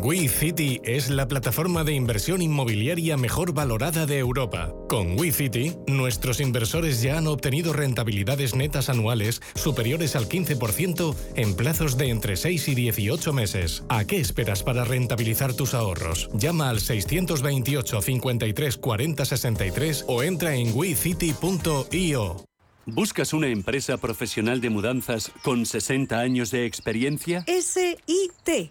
WeCity 0.00 0.80
es 0.84 1.10
la 1.10 1.26
plataforma 1.26 1.82
de 1.82 1.92
inversión 1.92 2.40
inmobiliaria 2.40 3.16
mejor 3.16 3.52
valorada 3.52 4.06
de 4.06 4.18
Europa. 4.18 4.72
Con 4.88 5.18
WeCity, 5.18 5.76
nuestros 5.88 6.40
inversores 6.40 7.02
ya 7.02 7.18
han 7.18 7.26
obtenido 7.26 7.72
rentabilidades 7.72 8.54
netas 8.54 8.88
anuales 8.88 9.42
superiores 9.54 10.14
al 10.14 10.28
15% 10.28 11.16
en 11.34 11.56
plazos 11.56 11.98
de 11.98 12.10
entre 12.10 12.36
6 12.36 12.68
y 12.68 12.74
18 12.74 13.32
meses. 13.32 13.84
¿A 13.88 14.04
qué 14.04 14.20
esperas 14.20 14.62
para 14.62 14.84
rentabilizar 14.84 15.54
tus 15.54 15.74
ahorros? 15.74 16.30
Llama 16.34 16.70
al 16.70 16.80
628 16.80 18.02
53 18.02 18.76
40 18.76 19.24
63 19.24 20.04
o 20.06 20.22
entra 20.22 20.54
en 20.54 20.76
wecity.io. 20.76 22.44
¿Buscas 22.84 23.32
una 23.32 23.46
empresa 23.46 23.96
profesional 23.96 24.60
de 24.60 24.68
mudanzas 24.68 25.30
con 25.42 25.66
60 25.66 26.18
años 26.18 26.50
de 26.50 26.66
experiencia? 26.66 27.44
S-I-T. 27.46 28.70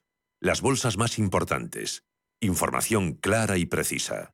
Las 0.43 0.61
bolsas 0.61 0.97
más 0.97 1.19
importantes. 1.19 2.03
Información 2.41 3.13
clara 3.13 3.59
y 3.59 3.67
precisa. 3.67 4.33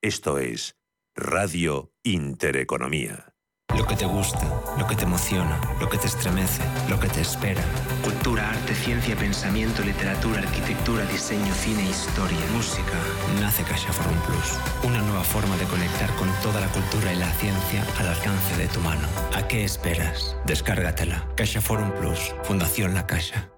Esto 0.00 0.38
es 0.38 0.76
Radio 1.16 1.92
Intereconomía. 2.04 3.34
Lo 3.76 3.84
que 3.84 3.96
te 3.96 4.06
gusta, 4.06 4.46
lo 4.78 4.86
que 4.86 4.94
te 4.94 5.02
emociona, 5.02 5.60
lo 5.80 5.88
que 5.88 5.98
te 5.98 6.06
estremece, 6.06 6.62
lo 6.88 7.00
que 7.00 7.08
te 7.08 7.22
espera. 7.22 7.64
Cultura, 8.04 8.48
arte, 8.48 8.72
ciencia, 8.72 9.16
pensamiento, 9.16 9.82
literatura, 9.82 10.38
arquitectura, 10.38 11.04
diseño, 11.06 11.52
cine, 11.52 11.90
historia, 11.90 12.38
música. 12.54 12.96
Nace 13.40 13.64
Caixa 13.64 13.92
Forum 13.92 14.18
Plus. 14.26 14.60
Una 14.84 15.02
nueva 15.02 15.24
forma 15.24 15.56
de 15.56 15.64
conectar 15.64 16.14
con 16.14 16.28
toda 16.40 16.60
la 16.60 16.68
cultura 16.68 17.12
y 17.12 17.16
la 17.16 17.32
ciencia 17.32 17.84
al 17.98 18.06
alcance 18.06 18.56
de 18.56 18.68
tu 18.68 18.78
mano. 18.78 19.08
¿A 19.34 19.48
qué 19.48 19.64
esperas? 19.64 20.36
Descárgatela. 20.46 21.28
Caixa 21.34 21.60
Forum 21.60 21.90
Plus. 21.98 22.32
Fundación 22.44 22.94
La 22.94 23.08
Caixa. 23.08 23.57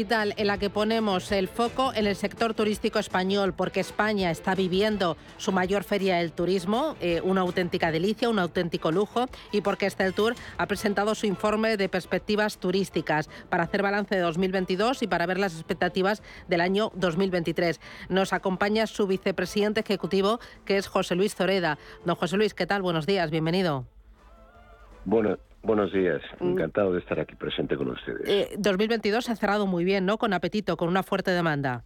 En 0.00 0.46
la 0.46 0.56
que 0.56 0.70
ponemos 0.70 1.30
el 1.30 1.46
foco 1.46 1.92
en 1.94 2.06
el 2.06 2.16
sector 2.16 2.54
turístico 2.54 2.98
español, 2.98 3.52
porque 3.52 3.80
España 3.80 4.30
está 4.30 4.54
viviendo 4.54 5.18
su 5.36 5.52
mayor 5.52 5.84
feria 5.84 6.16
del 6.16 6.32
turismo, 6.32 6.96
eh, 7.02 7.20
una 7.22 7.42
auténtica 7.42 7.92
delicia, 7.92 8.30
un 8.30 8.38
auténtico 8.38 8.92
lujo, 8.92 9.26
y 9.52 9.60
porque 9.60 9.84
este 9.84 10.10
Tour 10.12 10.34
ha 10.56 10.66
presentado 10.66 11.14
su 11.14 11.26
informe 11.26 11.76
de 11.76 11.90
perspectivas 11.90 12.56
turísticas 12.56 13.28
para 13.50 13.64
hacer 13.64 13.82
balance 13.82 14.14
de 14.14 14.22
2022 14.22 15.02
y 15.02 15.06
para 15.06 15.26
ver 15.26 15.38
las 15.38 15.54
expectativas 15.54 16.22
del 16.48 16.62
año 16.62 16.92
2023. 16.94 17.78
Nos 18.08 18.32
acompaña 18.32 18.86
su 18.86 19.06
vicepresidente 19.06 19.80
ejecutivo, 19.80 20.40
que 20.64 20.78
es 20.78 20.86
José 20.86 21.14
Luis 21.14 21.34
Zoreda. 21.34 21.78
Don 22.06 22.16
José 22.16 22.38
Luis, 22.38 22.54
¿qué 22.54 22.66
tal? 22.66 22.80
Buenos 22.80 23.04
días, 23.04 23.30
bienvenido. 23.30 23.84
Bueno, 25.04 25.36
buenos 25.62 25.92
días. 25.92 26.20
Encantado 26.40 26.92
de 26.92 27.00
estar 27.00 27.18
aquí 27.20 27.34
presente 27.34 27.76
con 27.76 27.88
ustedes. 27.90 28.28
Eh, 28.28 28.56
2022 28.58 29.24
se 29.24 29.32
ha 29.32 29.36
cerrado 29.36 29.66
muy 29.66 29.84
bien, 29.84 30.06
¿no? 30.06 30.18
Con 30.18 30.32
apetito, 30.32 30.76
con 30.76 30.88
una 30.88 31.02
fuerte 31.02 31.30
demanda. 31.30 31.84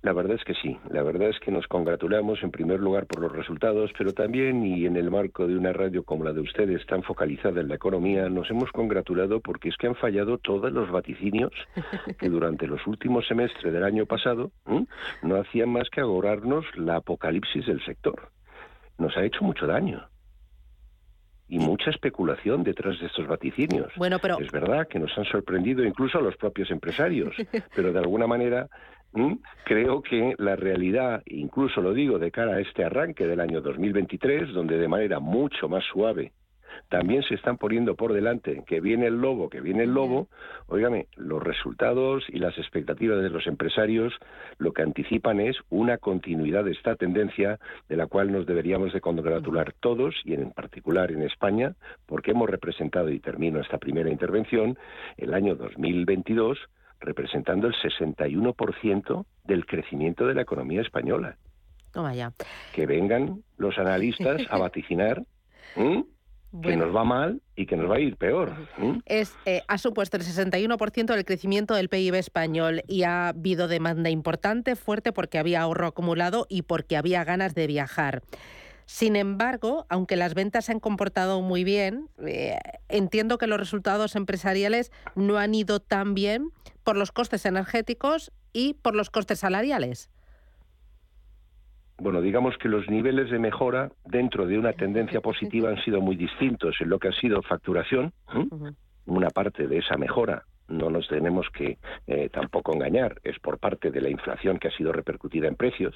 La 0.00 0.12
verdad 0.12 0.36
es 0.36 0.44
que 0.44 0.54
sí. 0.54 0.78
La 0.90 1.02
verdad 1.02 1.28
es 1.28 1.40
que 1.40 1.50
nos 1.50 1.66
congratulamos 1.66 2.42
en 2.42 2.52
primer 2.52 2.78
lugar 2.78 3.06
por 3.06 3.20
los 3.20 3.32
resultados, 3.32 3.90
pero 3.98 4.12
también 4.12 4.64
y 4.64 4.86
en 4.86 4.96
el 4.96 5.10
marco 5.10 5.46
de 5.46 5.56
una 5.56 5.72
radio 5.72 6.04
como 6.04 6.24
la 6.24 6.32
de 6.32 6.40
ustedes 6.40 6.86
tan 6.86 7.02
focalizada 7.02 7.60
en 7.60 7.68
la 7.68 7.74
economía, 7.74 8.28
nos 8.28 8.48
hemos 8.48 8.70
congratulado 8.70 9.40
porque 9.40 9.68
es 9.68 9.76
que 9.76 9.88
han 9.88 9.96
fallado 9.96 10.38
todos 10.38 10.72
los 10.72 10.90
vaticinios 10.90 11.52
que 12.18 12.28
durante 12.30 12.68
los 12.68 12.86
últimos 12.86 13.26
semestres 13.26 13.72
del 13.72 13.82
año 13.82 14.06
pasado 14.06 14.52
no 15.22 15.36
hacían 15.36 15.70
más 15.70 15.90
que 15.90 16.00
agorarnos 16.00 16.64
la 16.76 16.96
apocalipsis 16.96 17.66
del 17.66 17.84
sector. 17.84 18.30
Nos 18.98 19.16
ha 19.16 19.24
hecho 19.24 19.42
mucho 19.42 19.66
daño 19.66 20.08
y 21.48 21.58
mucha 21.58 21.90
especulación 21.90 22.62
detrás 22.62 22.98
de 23.00 23.06
estos 23.06 23.26
vaticinios. 23.26 23.92
Bueno, 23.96 24.18
pero 24.20 24.38
Es 24.38 24.52
verdad 24.52 24.86
que 24.88 24.98
nos 24.98 25.16
han 25.16 25.24
sorprendido 25.24 25.84
incluso 25.84 26.18
a 26.18 26.22
los 26.22 26.36
propios 26.36 26.70
empresarios, 26.70 27.34
pero 27.74 27.92
de 27.92 27.98
alguna 27.98 28.26
manera 28.26 28.68
creo 29.64 30.02
que 30.02 30.34
la 30.38 30.54
realidad, 30.54 31.22
incluso 31.26 31.80
lo 31.80 31.92
digo 31.92 32.18
de 32.18 32.30
cara 32.30 32.56
a 32.56 32.60
este 32.60 32.84
arranque 32.84 33.26
del 33.26 33.40
año 33.40 33.60
2023, 33.60 34.52
donde 34.52 34.78
de 34.78 34.88
manera 34.88 35.18
mucho 35.18 35.68
más 35.68 35.84
suave 35.84 36.32
también 36.88 37.22
se 37.22 37.34
están 37.34 37.58
poniendo 37.58 37.94
por 37.96 38.12
delante 38.12 38.62
que 38.66 38.80
viene 38.80 39.06
el 39.06 39.20
lobo, 39.20 39.48
que 39.48 39.60
viene 39.60 39.84
el 39.84 39.92
lobo, 39.92 40.28
óigame, 40.66 41.06
los 41.16 41.42
resultados 41.42 42.24
y 42.28 42.38
las 42.38 42.56
expectativas 42.58 43.22
de 43.22 43.30
los 43.30 43.46
empresarios 43.46 44.14
lo 44.58 44.72
que 44.72 44.82
anticipan 44.82 45.40
es 45.40 45.56
una 45.70 45.98
continuidad 45.98 46.64
de 46.64 46.72
esta 46.72 46.96
tendencia 46.96 47.58
de 47.88 47.96
la 47.96 48.06
cual 48.06 48.32
nos 48.32 48.46
deberíamos 48.46 48.92
de 48.92 49.00
congratular 49.00 49.72
todos 49.80 50.14
y 50.24 50.34
en 50.34 50.50
particular 50.50 51.12
en 51.12 51.22
España, 51.22 51.74
porque 52.06 52.32
hemos 52.32 52.48
representado, 52.48 53.10
y 53.10 53.20
termino 53.20 53.60
esta 53.60 53.78
primera 53.78 54.10
intervención, 54.10 54.78
el 55.16 55.34
año 55.34 55.54
2022 55.56 56.58
representando 57.00 57.68
el 57.68 57.74
61% 57.74 59.24
del 59.44 59.66
crecimiento 59.66 60.26
de 60.26 60.34
la 60.34 60.42
economía 60.42 60.80
española. 60.80 61.36
Toma 61.92 62.14
ya. 62.14 62.32
Que 62.74 62.86
vengan 62.86 63.42
los 63.56 63.78
analistas 63.78 64.42
a 64.50 64.58
vaticinar 64.58 65.22
que 66.62 66.76
nos 66.76 66.94
va 66.94 67.04
mal 67.04 67.42
y 67.56 67.66
que 67.66 67.76
nos 67.76 67.90
va 67.90 67.96
a 67.96 68.00
ir 68.00 68.16
peor. 68.16 68.52
Es, 69.04 69.36
eh, 69.44 69.62
ha 69.68 69.78
supuesto 69.78 70.16
el 70.16 70.22
61% 70.22 71.14
del 71.14 71.24
crecimiento 71.24 71.74
del 71.74 71.88
PIB 71.88 72.14
español 72.14 72.82
y 72.86 73.02
ha 73.02 73.28
habido 73.28 73.68
demanda 73.68 74.10
importante, 74.10 74.74
fuerte, 74.74 75.12
porque 75.12 75.38
había 75.38 75.60
ahorro 75.60 75.86
acumulado 75.86 76.46
y 76.48 76.62
porque 76.62 76.96
había 76.96 77.24
ganas 77.24 77.54
de 77.54 77.66
viajar. 77.66 78.22
Sin 78.86 79.16
embargo, 79.16 79.84
aunque 79.90 80.16
las 80.16 80.32
ventas 80.32 80.64
se 80.64 80.72
han 80.72 80.80
comportado 80.80 81.42
muy 81.42 81.62
bien, 81.62 82.08
eh, 82.26 82.56
entiendo 82.88 83.36
que 83.36 83.46
los 83.46 83.58
resultados 83.58 84.16
empresariales 84.16 84.90
no 85.14 85.36
han 85.36 85.54
ido 85.54 85.80
tan 85.80 86.14
bien 86.14 86.50
por 86.84 86.96
los 86.96 87.12
costes 87.12 87.44
energéticos 87.44 88.32
y 88.54 88.74
por 88.74 88.94
los 88.94 89.10
costes 89.10 89.40
salariales 89.40 90.08
bueno, 91.98 92.20
digamos 92.20 92.56
que 92.58 92.68
los 92.68 92.88
niveles 92.88 93.30
de 93.30 93.38
mejora 93.38 93.90
dentro 94.04 94.46
de 94.46 94.58
una 94.58 94.72
tendencia 94.72 95.20
positiva 95.20 95.70
han 95.70 95.82
sido 95.82 96.00
muy 96.00 96.16
distintos 96.16 96.76
en 96.80 96.88
lo 96.88 96.98
que 96.98 97.08
ha 97.08 97.12
sido 97.12 97.42
facturación. 97.42 98.12
Una 99.06 99.30
parte 99.30 99.66
de 99.66 99.78
esa 99.78 99.96
mejora 99.96 100.44
no 100.68 100.90
nos 100.90 101.08
tenemos 101.08 101.48
que 101.50 101.78
eh, 102.06 102.28
tampoco 102.30 102.74
engañar, 102.74 103.20
es 103.24 103.38
por 103.38 103.58
parte 103.58 103.90
de 103.90 104.00
la 104.00 104.10
inflación 104.10 104.58
que 104.58 104.68
ha 104.68 104.76
sido 104.76 104.92
repercutida 104.92 105.48
en 105.48 105.56
precios. 105.56 105.94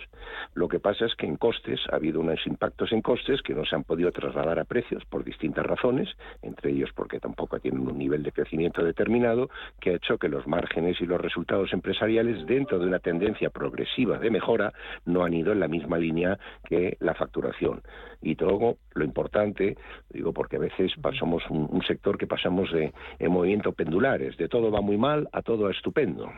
Lo 0.55 0.69
que 0.69 0.81
pasa 0.81 1.07
es 1.07 1.15
que 1.15 1.27
en 1.27 1.37
costes 1.37 1.81
ha 1.91 1.97
habido 1.97 2.21
unos 2.21 2.47
impactos 2.47 2.93
en 2.93 3.03
costes 3.03 3.43
que 3.43 3.55
no 3.55 3.65
se 3.65 3.77
han 3.77 3.85
podido 3.85 4.11
trasladar 4.13 4.59
a 4.59 4.65
precios 4.65 5.05
por 5.05 5.25
distintas 5.25 5.67
razones, 5.67 6.09
entre 6.43 6.73
ellos 6.73 6.91
porque 6.95 7.21
tampoco 7.21 7.59
tienen 7.61 7.87
un 7.87 7.99
nivel 7.99 8.23
de 8.23 8.33
crecimiento 8.33 8.83
determinado, 8.83 9.51
que 9.81 9.91
ha 9.91 9.95
hecho 9.97 10.19
que 10.19 10.29
los 10.29 10.47
márgenes 10.47 11.01
y 11.01 11.07
los 11.07 11.21
resultados 11.21 11.73
empresariales 11.73 12.47
dentro 12.47 12.79
de 12.79 12.87
una 12.87 12.99
tendencia 12.99 13.51
progresiva 13.51 14.19
de 14.19 14.31
mejora 14.31 14.73
no 15.05 15.25
han 15.25 15.35
ido 15.35 15.53
en 15.53 15.61
la 15.61 15.69
misma 15.69 15.99
línea 15.99 16.39
que 16.65 16.97
la 17.01 17.15
facturación. 17.15 17.83
Y 18.23 18.37
todo 18.37 18.77
lo 18.95 19.05
importante, 19.05 19.77
digo 20.11 20.33
porque 20.33 20.57
a 20.57 20.61
veces 20.61 20.93
pasamos 21.01 21.43
un, 21.51 21.83
sector 21.83 22.17
que 22.17 22.29
pasamos 22.29 22.71
de 22.73 22.93
en 23.19 23.33
movimiento 23.33 23.73
pendulares, 23.73 24.37
de 24.37 24.49
todo 24.49 24.71
va 24.71 24.81
muy 24.81 24.97
mal 24.97 25.29
a 25.33 25.43
todo 25.43 25.69
estupendo. 25.69 26.31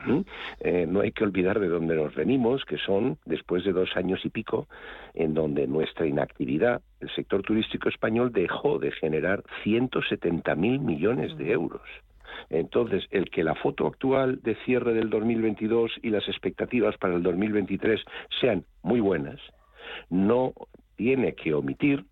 Eh, 0.60 0.86
no 0.88 1.00
hay 1.00 1.12
que 1.12 1.24
olvidar 1.24 1.60
de 1.60 1.68
dónde 1.68 1.94
nos 1.94 2.14
venimos, 2.14 2.64
que 2.64 2.78
son 2.78 3.18
después 3.26 3.64
de 3.64 3.72
dos 3.72 3.90
años 3.96 4.24
y 4.24 4.30
pico, 4.30 4.68
en 5.12 5.34
donde 5.34 5.66
nuestra 5.66 6.06
inactividad, 6.06 6.80
el 7.00 7.10
sector 7.14 7.42
turístico 7.42 7.88
español 7.90 8.32
dejó 8.32 8.78
de 8.78 8.90
generar 8.92 9.42
170.000 9.64 10.80
millones 10.80 11.36
de 11.36 11.52
euros. 11.52 11.82
Entonces, 12.50 13.04
el 13.10 13.30
que 13.30 13.44
la 13.44 13.54
foto 13.54 13.86
actual 13.86 14.40
de 14.42 14.56
cierre 14.64 14.94
del 14.94 15.10
2022 15.10 15.92
y 16.02 16.10
las 16.10 16.26
expectativas 16.28 16.96
para 16.98 17.14
el 17.14 17.22
2023 17.22 18.00
sean 18.40 18.64
muy 18.82 19.00
buenas, 19.00 19.40
no 20.10 20.52
tiene 20.96 21.34
que 21.34 21.54
omitir 21.54 22.04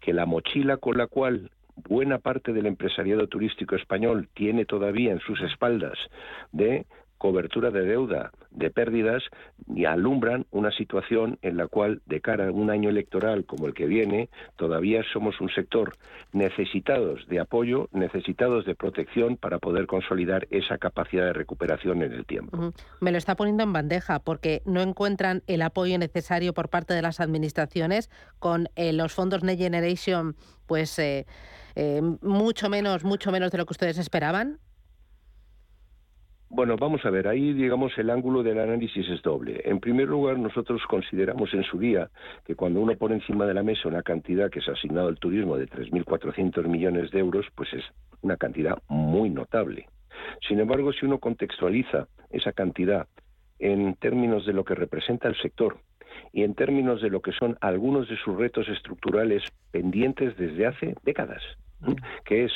que 0.00 0.12
la 0.12 0.26
mochila 0.26 0.76
con 0.76 0.96
la 0.96 1.06
cual 1.06 1.50
buena 1.88 2.18
parte 2.18 2.52
del 2.52 2.66
empresariado 2.66 3.26
turístico 3.28 3.76
español 3.76 4.28
tiene 4.34 4.64
todavía 4.64 5.12
en 5.12 5.20
sus 5.20 5.40
espaldas 5.42 5.98
de 6.52 6.86
cobertura 7.18 7.70
de 7.70 7.82
deuda, 7.82 8.30
de 8.50 8.70
pérdidas, 8.70 9.22
y 9.66 9.84
alumbran 9.84 10.46
una 10.50 10.70
situación 10.70 11.38
en 11.42 11.56
la 11.56 11.66
cual, 11.66 12.00
de 12.06 12.20
cara 12.20 12.48
a 12.48 12.52
un 12.52 12.70
año 12.70 12.88
electoral 12.88 13.44
como 13.44 13.66
el 13.66 13.74
que 13.74 13.86
viene, 13.86 14.28
todavía 14.56 15.02
somos 15.12 15.40
un 15.40 15.50
sector 15.50 15.94
necesitados 16.32 17.26
de 17.28 17.40
apoyo, 17.40 17.88
necesitados 17.92 18.64
de 18.64 18.74
protección 18.74 19.36
para 19.36 19.58
poder 19.58 19.86
consolidar 19.86 20.46
esa 20.50 20.78
capacidad 20.78 21.24
de 21.24 21.32
recuperación 21.32 22.02
en 22.02 22.12
el 22.12 22.24
tiempo. 22.24 22.72
Me 23.00 23.12
lo 23.12 23.18
está 23.18 23.36
poniendo 23.36 23.62
en 23.62 23.72
bandeja 23.72 24.20
porque 24.20 24.62
no 24.64 24.80
encuentran 24.80 25.42
el 25.46 25.62
apoyo 25.62 25.98
necesario 25.98 26.54
por 26.54 26.68
parte 26.68 26.94
de 26.94 27.02
las 27.02 27.20
administraciones 27.20 28.10
con 28.38 28.68
eh, 28.76 28.92
los 28.92 29.12
fondos 29.12 29.42
Next 29.42 29.60
Generation, 29.62 30.36
pues 30.66 30.98
eh, 30.98 31.26
eh, 31.74 32.00
mucho 32.22 32.68
menos, 32.68 33.04
mucho 33.04 33.30
menos 33.30 33.50
de 33.50 33.58
lo 33.58 33.66
que 33.66 33.72
ustedes 33.72 33.98
esperaban. 33.98 34.58
Bueno, 36.50 36.76
vamos 36.76 37.04
a 37.04 37.10
ver, 37.10 37.28
ahí 37.28 37.52
digamos 37.52 37.92
el 37.98 38.08
ángulo 38.08 38.42
del 38.42 38.58
análisis 38.58 39.06
es 39.10 39.20
doble. 39.20 39.60
En 39.64 39.80
primer 39.80 40.08
lugar, 40.08 40.38
nosotros 40.38 40.80
consideramos 40.88 41.52
en 41.52 41.62
su 41.62 41.78
día 41.78 42.08
que 42.46 42.54
cuando 42.54 42.80
uno 42.80 42.96
pone 42.96 43.16
encima 43.16 43.44
de 43.44 43.52
la 43.52 43.62
mesa 43.62 43.86
una 43.86 44.02
cantidad 44.02 44.50
que 44.50 44.62
se 44.62 44.70
ha 44.70 44.74
asignado 44.74 45.08
al 45.08 45.18
turismo 45.18 45.58
de 45.58 45.68
3.400 45.68 46.66
millones 46.66 47.10
de 47.10 47.18
euros, 47.18 47.44
pues 47.54 47.72
es 47.74 47.84
una 48.22 48.38
cantidad 48.38 48.78
muy 48.88 49.28
notable. 49.28 49.88
Sin 50.48 50.58
embargo, 50.58 50.90
si 50.94 51.04
uno 51.04 51.18
contextualiza 51.18 52.08
esa 52.30 52.52
cantidad 52.52 53.06
en 53.58 53.94
términos 53.96 54.46
de 54.46 54.54
lo 54.54 54.64
que 54.64 54.74
representa 54.74 55.28
el 55.28 55.36
sector 55.36 55.78
y 56.32 56.44
en 56.44 56.54
términos 56.54 57.02
de 57.02 57.10
lo 57.10 57.20
que 57.20 57.32
son 57.32 57.58
algunos 57.60 58.08
de 58.08 58.16
sus 58.16 58.36
retos 58.36 58.68
estructurales 58.70 59.42
pendientes 59.70 60.34
desde 60.38 60.66
hace 60.66 60.94
décadas, 61.04 61.42
que 62.24 62.44
es 62.44 62.52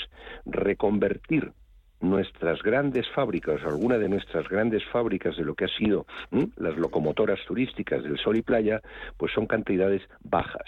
reconvertir 0.46 1.52
nuestras 2.02 2.62
grandes 2.62 3.08
fábricas, 3.14 3.62
alguna 3.64 3.96
de 3.98 4.08
nuestras 4.08 4.48
grandes 4.48 4.84
fábricas 4.92 5.36
de 5.36 5.44
lo 5.44 5.54
que 5.54 5.64
ha 5.64 5.78
sido 5.78 6.06
las 6.56 6.76
locomotoras 6.76 7.38
turísticas 7.46 8.02
del 8.02 8.18
Sol 8.18 8.36
y 8.36 8.42
Playa, 8.42 8.80
pues 9.16 9.32
son 9.32 9.46
cantidades 9.46 10.02
bajas. 10.22 10.66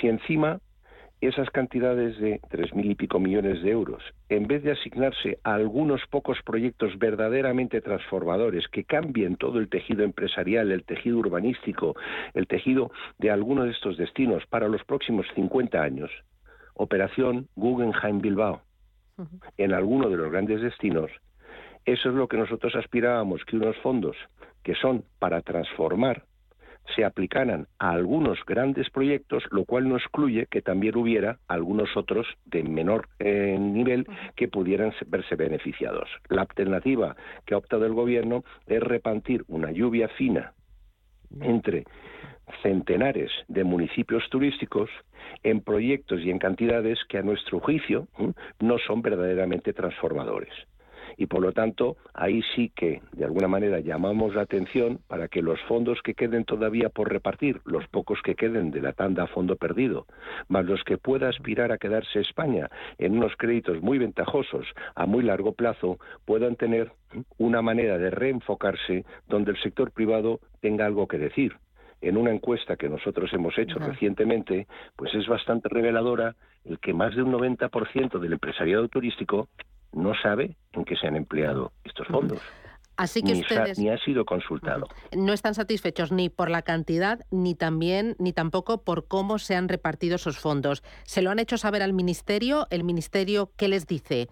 Si 0.00 0.08
encima 0.08 0.60
esas 1.20 1.50
cantidades 1.50 2.16
de 2.18 2.40
tres 2.48 2.72
mil 2.74 2.90
y 2.90 2.94
pico 2.94 3.18
millones 3.18 3.62
de 3.62 3.70
euros, 3.70 4.02
en 4.28 4.46
vez 4.46 4.62
de 4.62 4.72
asignarse 4.72 5.38
a 5.42 5.54
algunos 5.54 6.00
pocos 6.10 6.38
proyectos 6.44 6.96
verdaderamente 6.98 7.80
transformadores 7.80 8.68
que 8.68 8.84
cambien 8.84 9.36
todo 9.36 9.58
el 9.58 9.68
tejido 9.68 10.04
empresarial, 10.04 10.70
el 10.70 10.84
tejido 10.84 11.18
urbanístico, 11.18 11.96
el 12.34 12.46
tejido 12.46 12.92
de 13.18 13.30
algunos 13.30 13.64
de 13.64 13.72
estos 13.72 13.96
destinos 13.96 14.44
para 14.46 14.68
los 14.68 14.84
próximos 14.84 15.26
50 15.34 15.82
años, 15.82 16.10
Operación 16.74 17.48
Guggenheim 17.56 18.20
Bilbao, 18.20 18.62
en 19.56 19.72
alguno 19.72 20.08
de 20.08 20.16
los 20.16 20.30
grandes 20.30 20.60
destinos, 20.60 21.10
eso 21.84 22.08
es 22.10 22.14
lo 22.14 22.28
que 22.28 22.36
nosotros 22.36 22.74
aspirábamos, 22.76 23.44
que 23.44 23.56
unos 23.56 23.76
fondos 23.78 24.16
que 24.62 24.74
son 24.74 25.04
para 25.18 25.40
transformar 25.40 26.24
se 26.94 27.04
aplicaran 27.04 27.66
a 27.78 27.90
algunos 27.90 28.38
grandes 28.46 28.88
proyectos, 28.90 29.44
lo 29.50 29.64
cual 29.64 29.88
no 29.88 29.96
excluye 29.96 30.46
que 30.46 30.62
también 30.62 30.96
hubiera 30.96 31.38
algunos 31.48 31.96
otros 31.96 32.26
de 32.46 32.62
menor 32.62 33.08
eh, 33.18 33.56
nivel 33.58 34.06
que 34.36 34.48
pudieran 34.48 34.92
verse 35.06 35.36
beneficiados. 35.36 36.08
La 36.28 36.42
alternativa 36.42 37.16
que 37.44 37.54
ha 37.54 37.58
optado 37.58 37.84
el 37.84 37.92
gobierno 37.92 38.44
es 38.66 38.82
repartir 38.82 39.44
una 39.48 39.70
lluvia 39.70 40.08
fina 40.08 40.52
entre 41.40 41.84
centenares 42.62 43.30
de 43.48 43.64
municipios 43.64 44.28
turísticos 44.30 44.90
en 45.42 45.60
proyectos 45.60 46.20
y 46.22 46.30
en 46.30 46.38
cantidades 46.38 46.98
que 47.08 47.18
a 47.18 47.22
nuestro 47.22 47.60
juicio 47.60 48.08
no 48.60 48.78
son 48.78 49.02
verdaderamente 49.02 49.72
transformadores. 49.72 50.52
Y 51.16 51.26
por 51.26 51.42
lo 51.42 51.52
tanto, 51.52 51.96
ahí 52.14 52.42
sí 52.54 52.70
que 52.74 53.02
de 53.12 53.24
alguna 53.24 53.48
manera 53.48 53.80
llamamos 53.80 54.34
la 54.34 54.42
atención 54.42 55.00
para 55.08 55.26
que 55.26 55.42
los 55.42 55.60
fondos 55.62 56.00
que 56.02 56.14
queden 56.14 56.44
todavía 56.44 56.90
por 56.90 57.10
repartir, 57.10 57.60
los 57.64 57.86
pocos 57.88 58.20
que 58.22 58.36
queden 58.36 58.70
de 58.70 58.80
la 58.80 58.92
tanda 58.92 59.24
a 59.24 59.26
fondo 59.26 59.56
perdido, 59.56 60.06
más 60.48 60.64
los 60.64 60.84
que 60.84 60.96
pueda 60.96 61.28
aspirar 61.28 61.72
a 61.72 61.78
quedarse 61.78 62.20
España 62.20 62.70
en 62.98 63.16
unos 63.16 63.34
créditos 63.36 63.82
muy 63.82 63.98
ventajosos 63.98 64.66
a 64.94 65.06
muy 65.06 65.24
largo 65.24 65.52
plazo, 65.52 65.98
puedan 66.24 66.54
tener 66.54 66.92
una 67.36 67.62
manera 67.62 67.98
de 67.98 68.10
reenfocarse 68.10 69.04
donde 69.26 69.50
el 69.50 69.60
sector 69.60 69.90
privado 69.90 70.38
tenga 70.60 70.86
algo 70.86 71.08
que 71.08 71.18
decir 71.18 71.56
en 72.00 72.16
una 72.16 72.32
encuesta 72.32 72.76
que 72.76 72.88
nosotros 72.88 73.32
hemos 73.32 73.56
hecho 73.58 73.78
recientemente, 73.78 74.66
pues 74.96 75.14
es 75.14 75.26
bastante 75.26 75.68
reveladora 75.68 76.36
el 76.64 76.78
que 76.78 76.92
más 76.92 77.14
de 77.14 77.22
un 77.22 77.32
90% 77.32 78.18
del 78.18 78.32
empresariado 78.32 78.88
turístico 78.88 79.48
no 79.92 80.12
sabe 80.22 80.56
en 80.72 80.84
qué 80.84 80.96
se 80.96 81.06
han 81.06 81.16
empleado 81.16 81.72
estos 81.84 82.06
fondos. 82.08 82.40
Así 82.98 83.22
que 83.22 83.32
ni, 83.32 83.40
ustedes 83.40 83.78
ni 83.78 83.88
ha 83.90 83.98
sido 83.98 84.24
consultado. 84.24 84.88
No 85.16 85.32
están 85.32 85.54
satisfechos 85.54 86.10
ni 86.10 86.30
por 86.30 86.50
la 86.50 86.62
cantidad 86.62 87.20
ni 87.30 87.54
también 87.54 88.16
ni 88.18 88.32
tampoco 88.32 88.82
por 88.82 89.06
cómo 89.06 89.38
se 89.38 89.54
han 89.54 89.68
repartido 89.68 90.16
esos 90.16 90.38
fondos. 90.38 90.82
Se 91.04 91.22
lo 91.22 91.30
han 91.30 91.38
hecho 91.38 91.58
saber 91.58 91.82
al 91.82 91.92
ministerio. 91.92 92.66
El 92.70 92.82
ministerio 92.82 93.52
qué 93.56 93.68
les 93.68 93.86
dice. 93.86 94.28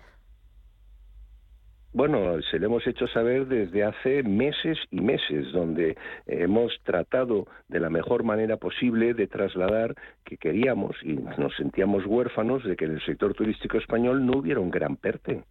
Bueno, 1.97 2.43
se 2.51 2.59
lo 2.59 2.67
hemos 2.67 2.87
hecho 2.87 3.07
saber 3.07 3.47
desde 3.47 3.83
hace 3.83 4.23
meses 4.23 4.77
y 4.91 5.01
meses, 5.01 5.51
donde 5.51 5.97
hemos 6.27 6.79
tratado 6.83 7.47
de 7.69 7.81
la 7.81 7.89
mejor 7.89 8.23
manera 8.23 8.59
posible 8.59 9.15
de 9.15 9.27
trasladar 9.27 9.95
que 10.23 10.37
queríamos 10.37 10.95
y 11.03 11.15
nos 11.15 11.57
sentíamos 11.57 12.05
huérfanos 12.05 12.63
de 12.65 12.77
que 12.77 12.85
en 12.85 12.97
el 12.97 13.05
sector 13.07 13.33
turístico 13.33 13.79
español 13.79 14.27
no 14.27 14.37
hubiera 14.37 14.61
un 14.61 14.71
gran 14.71 14.97
PERTE. 14.97 15.45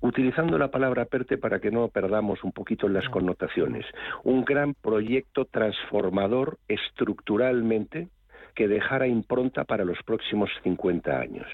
Utilizando 0.00 0.58
la 0.58 0.72
palabra 0.72 1.04
PERTE 1.04 1.38
para 1.38 1.60
que 1.60 1.70
no 1.70 1.86
perdamos 1.90 2.42
un 2.42 2.50
poquito 2.50 2.88
las 2.88 3.08
connotaciones. 3.08 3.86
Un 4.24 4.44
gran 4.44 4.74
proyecto 4.74 5.44
transformador 5.44 6.58
estructuralmente 6.66 8.08
que 8.56 8.66
dejara 8.66 9.06
impronta 9.06 9.62
para 9.62 9.84
los 9.84 10.02
próximos 10.02 10.50
50 10.64 11.20
años. 11.20 11.46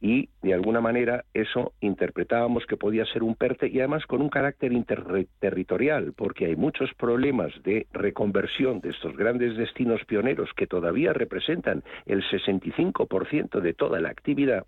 Y 0.00 0.28
de 0.42 0.54
alguna 0.54 0.80
manera 0.80 1.24
eso 1.34 1.72
interpretábamos 1.80 2.66
que 2.66 2.76
podía 2.76 3.04
ser 3.06 3.22
un 3.22 3.34
PERTE 3.34 3.68
y 3.68 3.78
además 3.78 4.04
con 4.06 4.20
un 4.22 4.28
carácter 4.28 4.72
interterritorial, 4.72 6.12
porque 6.14 6.46
hay 6.46 6.56
muchos 6.56 6.92
problemas 6.94 7.52
de 7.62 7.86
reconversión 7.92 8.80
de 8.80 8.90
estos 8.90 9.16
grandes 9.16 9.56
destinos 9.56 10.04
pioneros 10.04 10.50
que 10.56 10.66
todavía 10.66 11.12
representan 11.12 11.82
el 12.06 12.22
65% 12.24 13.60
de 13.60 13.74
toda 13.74 14.00
la 14.00 14.10
actividad 14.10 14.66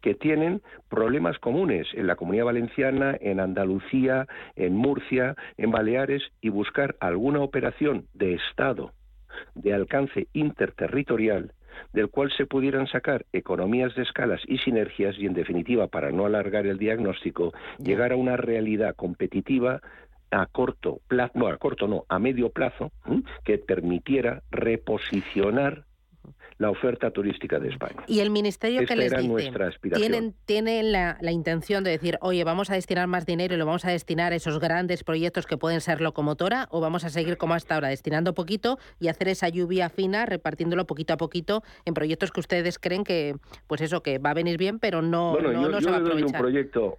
que 0.00 0.14
tienen 0.14 0.62
problemas 0.88 1.38
comunes 1.38 1.88
en 1.94 2.06
la 2.06 2.14
Comunidad 2.14 2.44
Valenciana, 2.44 3.16
en 3.20 3.40
Andalucía, 3.40 4.26
en 4.54 4.76
Murcia, 4.76 5.34
en 5.56 5.72
Baleares 5.72 6.22
y 6.40 6.50
buscar 6.50 6.94
alguna 7.00 7.40
operación 7.40 8.06
de 8.14 8.34
Estado 8.34 8.92
de 9.54 9.74
alcance 9.74 10.28
interterritorial 10.32 11.52
del 11.92 12.08
cual 12.08 12.32
se 12.36 12.46
pudieran 12.46 12.86
sacar 12.86 13.26
economías 13.32 13.94
de 13.94 14.02
escalas 14.02 14.40
y 14.46 14.58
sinergias 14.58 15.16
y, 15.18 15.26
en 15.26 15.34
definitiva, 15.34 15.88
para 15.88 16.10
no 16.10 16.26
alargar 16.26 16.66
el 16.66 16.78
diagnóstico, 16.78 17.52
llegar 17.78 18.12
a 18.12 18.16
una 18.16 18.36
realidad 18.36 18.94
competitiva 18.96 19.80
a 20.30 20.46
corto 20.46 21.00
plazo, 21.08 21.32
no, 21.34 21.46
a 21.48 21.56
corto 21.58 21.86
no, 21.86 22.04
a 22.08 22.18
medio 22.18 22.50
plazo, 22.50 22.90
que 23.44 23.58
permitiera 23.58 24.42
reposicionar 24.50 25.84
la 26.58 26.70
oferta 26.70 27.10
turística 27.10 27.58
de 27.58 27.68
España. 27.68 28.04
¿Y 28.06 28.20
el 28.20 28.30
Ministerio 28.30 28.86
que 28.86 28.96
les 28.96 29.12
dice? 29.16 29.52
Aspiración. 29.62 30.34
¿Tienen, 30.44 30.92
la, 30.92 31.32
intención 31.32 31.84
de 31.84 31.90
decir, 31.90 32.18
oye, 32.20 32.44
vamos 32.44 32.70
a 32.70 32.74
destinar 32.74 33.06
más 33.06 33.26
dinero 33.26 33.54
y 33.54 33.58
lo 33.58 33.66
vamos 33.66 33.84
a 33.84 33.90
destinar 33.90 34.32
a 34.32 34.36
esos 34.36 34.58
grandes 34.58 35.04
proyectos 35.04 35.46
que 35.46 35.56
pueden 35.56 35.80
ser 35.80 36.00
locomotora 36.00 36.68
o 36.70 36.80
vamos 36.80 37.04
a 37.04 37.10
seguir 37.10 37.36
como 37.36 37.54
hasta 37.54 37.74
ahora, 37.74 37.88
destinando 37.88 38.34
poquito 38.34 38.78
y 39.00 39.08
hacer 39.08 39.28
esa 39.28 39.48
lluvia 39.48 39.88
fina, 39.88 40.26
repartiéndolo 40.26 40.86
poquito 40.86 41.14
a 41.14 41.16
poquito 41.16 41.62
en 41.84 41.94
proyectos 41.94 42.32
que 42.32 42.40
ustedes 42.40 42.78
creen 42.78 43.04
que, 43.04 43.36
pues 43.66 43.80
eso, 43.80 44.02
que 44.02 44.18
va 44.18 44.30
a 44.30 44.34
venir 44.34 44.58
bien, 44.58 44.78
pero 44.78 45.02
no, 45.02 45.38
no, 45.38 45.68
no 45.68 45.80
se 45.80 45.90
va 45.90 45.96
a 45.96 46.00
aprovechar? 46.00 46.26
un 46.26 46.32
proyecto 46.32 46.98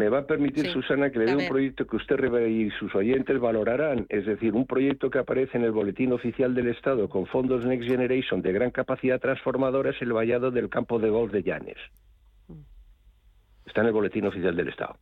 me 0.00 0.08
va 0.08 0.20
a 0.20 0.26
permitir, 0.26 0.66
Susana, 0.72 1.10
que 1.10 1.18
le 1.18 1.26
dé 1.26 1.36
un 1.36 1.46
proyecto 1.46 1.86
que 1.86 1.96
usted 1.96 2.16
y 2.46 2.70
sus 2.70 2.94
oyentes 2.94 3.38
valorarán, 3.38 4.06
es 4.08 4.24
decir, 4.24 4.54
un 4.54 4.66
proyecto 4.66 5.10
que 5.10 5.18
aparece 5.18 5.58
en 5.58 5.64
el 5.64 5.72
Boletín 5.72 6.10
Oficial 6.14 6.54
del 6.54 6.68
Estado 6.68 7.10
con 7.10 7.26
fondos 7.26 7.66
Next 7.66 7.86
Generation 7.86 8.40
de 8.40 8.50
gran 8.50 8.70
capacidad 8.70 9.20
transformadora 9.20 9.90
es 9.90 10.00
el 10.00 10.14
vallado 10.14 10.50
del 10.50 10.70
campo 10.70 10.98
de 10.98 11.10
golf 11.10 11.32
de 11.32 11.42
Llanes. 11.42 11.76
Está 13.70 13.82
en 13.82 13.86
el 13.86 13.92
Boletín 13.92 14.26
Oficial 14.26 14.56
del 14.56 14.66
Estado. 14.66 14.96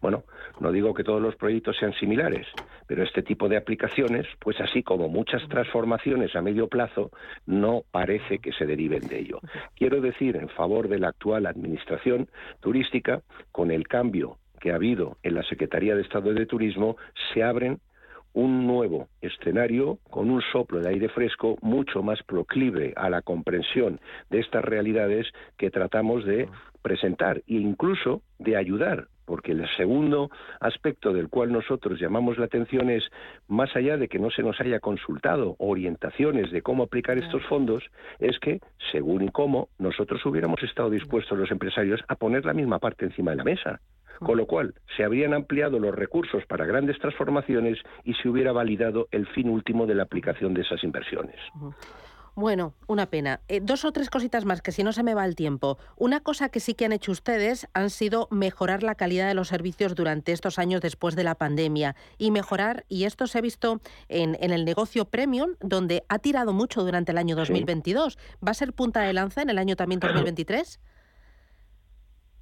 Bueno, 0.00 0.24
no 0.58 0.72
digo 0.72 0.94
que 0.94 1.04
todos 1.04 1.20
los 1.20 1.36
proyectos 1.36 1.76
sean 1.78 1.92
similares, 1.92 2.46
pero 2.86 3.02
este 3.02 3.22
tipo 3.22 3.46
de 3.46 3.58
aplicaciones, 3.58 4.26
pues 4.38 4.58
así 4.58 4.82
como 4.82 5.10
muchas 5.10 5.46
transformaciones 5.50 6.34
a 6.34 6.40
medio 6.40 6.66
plazo, 6.66 7.10
no 7.44 7.82
parece 7.90 8.38
que 8.38 8.52
se 8.52 8.64
deriven 8.64 9.06
de 9.06 9.18
ello. 9.18 9.40
Quiero 9.74 10.00
decir, 10.00 10.36
en 10.36 10.48
favor 10.48 10.88
de 10.88 10.98
la 10.98 11.08
actual 11.08 11.44
administración 11.44 12.30
turística, 12.60 13.20
con 13.52 13.70
el 13.70 13.86
cambio 13.86 14.38
que 14.60 14.72
ha 14.72 14.76
habido 14.76 15.18
en 15.22 15.34
la 15.34 15.42
Secretaría 15.42 15.94
de 15.94 16.00
Estado 16.00 16.32
de 16.32 16.46
Turismo, 16.46 16.96
se 17.34 17.42
abren 17.42 17.80
un 18.36 18.66
nuevo 18.66 19.08
escenario 19.22 19.98
con 20.10 20.30
un 20.30 20.42
soplo 20.52 20.80
de 20.80 20.90
aire 20.90 21.08
fresco 21.08 21.56
mucho 21.62 22.02
más 22.02 22.22
proclive 22.22 22.92
a 22.94 23.08
la 23.08 23.22
comprensión 23.22 23.98
de 24.28 24.40
estas 24.40 24.62
realidades 24.62 25.26
que 25.56 25.70
tratamos 25.70 26.26
de 26.26 26.46
presentar 26.82 27.38
e 27.38 27.54
incluso 27.54 28.20
de 28.38 28.56
ayudar 28.56 29.08
porque 29.24 29.52
el 29.52 29.66
segundo 29.76 30.30
aspecto 30.60 31.12
del 31.12 31.28
cual 31.28 31.50
nosotros 31.50 31.98
llamamos 31.98 32.38
la 32.38 32.44
atención 32.44 32.90
es, 32.90 33.02
más 33.48 33.74
allá 33.74 33.96
de 33.96 34.06
que 34.06 34.20
no 34.20 34.30
se 34.30 34.44
nos 34.44 34.60
haya 34.60 34.78
consultado 34.78 35.56
orientaciones 35.58 36.52
de 36.52 36.62
cómo 36.62 36.84
aplicar 36.84 37.18
estos 37.18 37.42
fondos, 37.46 37.82
es 38.20 38.38
que, 38.38 38.60
según 38.92 39.24
y 39.24 39.30
cómo, 39.30 39.68
nosotros 39.78 40.24
hubiéramos 40.26 40.62
estado 40.62 40.90
dispuestos 40.90 41.36
los 41.36 41.50
empresarios 41.50 42.00
a 42.06 42.14
poner 42.14 42.44
la 42.44 42.54
misma 42.54 42.78
parte 42.78 43.04
encima 43.04 43.32
de 43.32 43.38
la 43.38 43.44
mesa. 43.44 43.80
Con 44.20 44.38
lo 44.38 44.46
cual, 44.46 44.74
se 44.96 45.04
habrían 45.04 45.34
ampliado 45.34 45.78
los 45.78 45.94
recursos 45.94 46.44
para 46.46 46.66
grandes 46.66 46.98
transformaciones 46.98 47.78
y 48.04 48.14
se 48.14 48.28
hubiera 48.28 48.52
validado 48.52 49.08
el 49.10 49.26
fin 49.28 49.48
último 49.48 49.86
de 49.86 49.94
la 49.94 50.04
aplicación 50.04 50.54
de 50.54 50.62
esas 50.62 50.82
inversiones. 50.84 51.36
Bueno, 52.36 52.74
una 52.86 53.06
pena. 53.06 53.40
Eh, 53.48 53.60
dos 53.62 53.86
o 53.86 53.92
tres 53.92 54.10
cositas 54.10 54.44
más, 54.44 54.60
que 54.60 54.70
si 54.70 54.84
no 54.84 54.92
se 54.92 55.02
me 55.02 55.14
va 55.14 55.24
el 55.24 55.34
tiempo. 55.34 55.78
Una 55.96 56.20
cosa 56.20 56.50
que 56.50 56.60
sí 56.60 56.74
que 56.74 56.84
han 56.84 56.92
hecho 56.92 57.10
ustedes 57.10 57.66
han 57.72 57.88
sido 57.88 58.28
mejorar 58.30 58.82
la 58.82 58.94
calidad 58.94 59.26
de 59.26 59.32
los 59.32 59.48
servicios 59.48 59.94
durante 59.94 60.32
estos 60.32 60.58
años 60.58 60.82
después 60.82 61.16
de 61.16 61.24
la 61.24 61.34
pandemia 61.34 61.96
y 62.18 62.30
mejorar, 62.30 62.84
y 62.90 63.04
esto 63.04 63.26
se 63.26 63.38
ha 63.38 63.40
visto 63.40 63.80
en, 64.10 64.36
el 64.38 64.66
negocio 64.66 65.06
premium, 65.06 65.54
donde 65.60 66.04
ha 66.10 66.18
tirado 66.18 66.52
mucho 66.52 66.84
durante 66.84 67.12
el 67.12 67.16
año 67.16 67.36
2022. 67.36 68.18
¿Va 68.46 68.50
a 68.50 68.54
ser 68.54 68.74
punta 68.74 69.00
de 69.00 69.14
lanza 69.14 69.40
en 69.40 69.48
el 69.48 69.56
año 69.56 69.74
también 69.74 70.00
2023? 70.00 70.78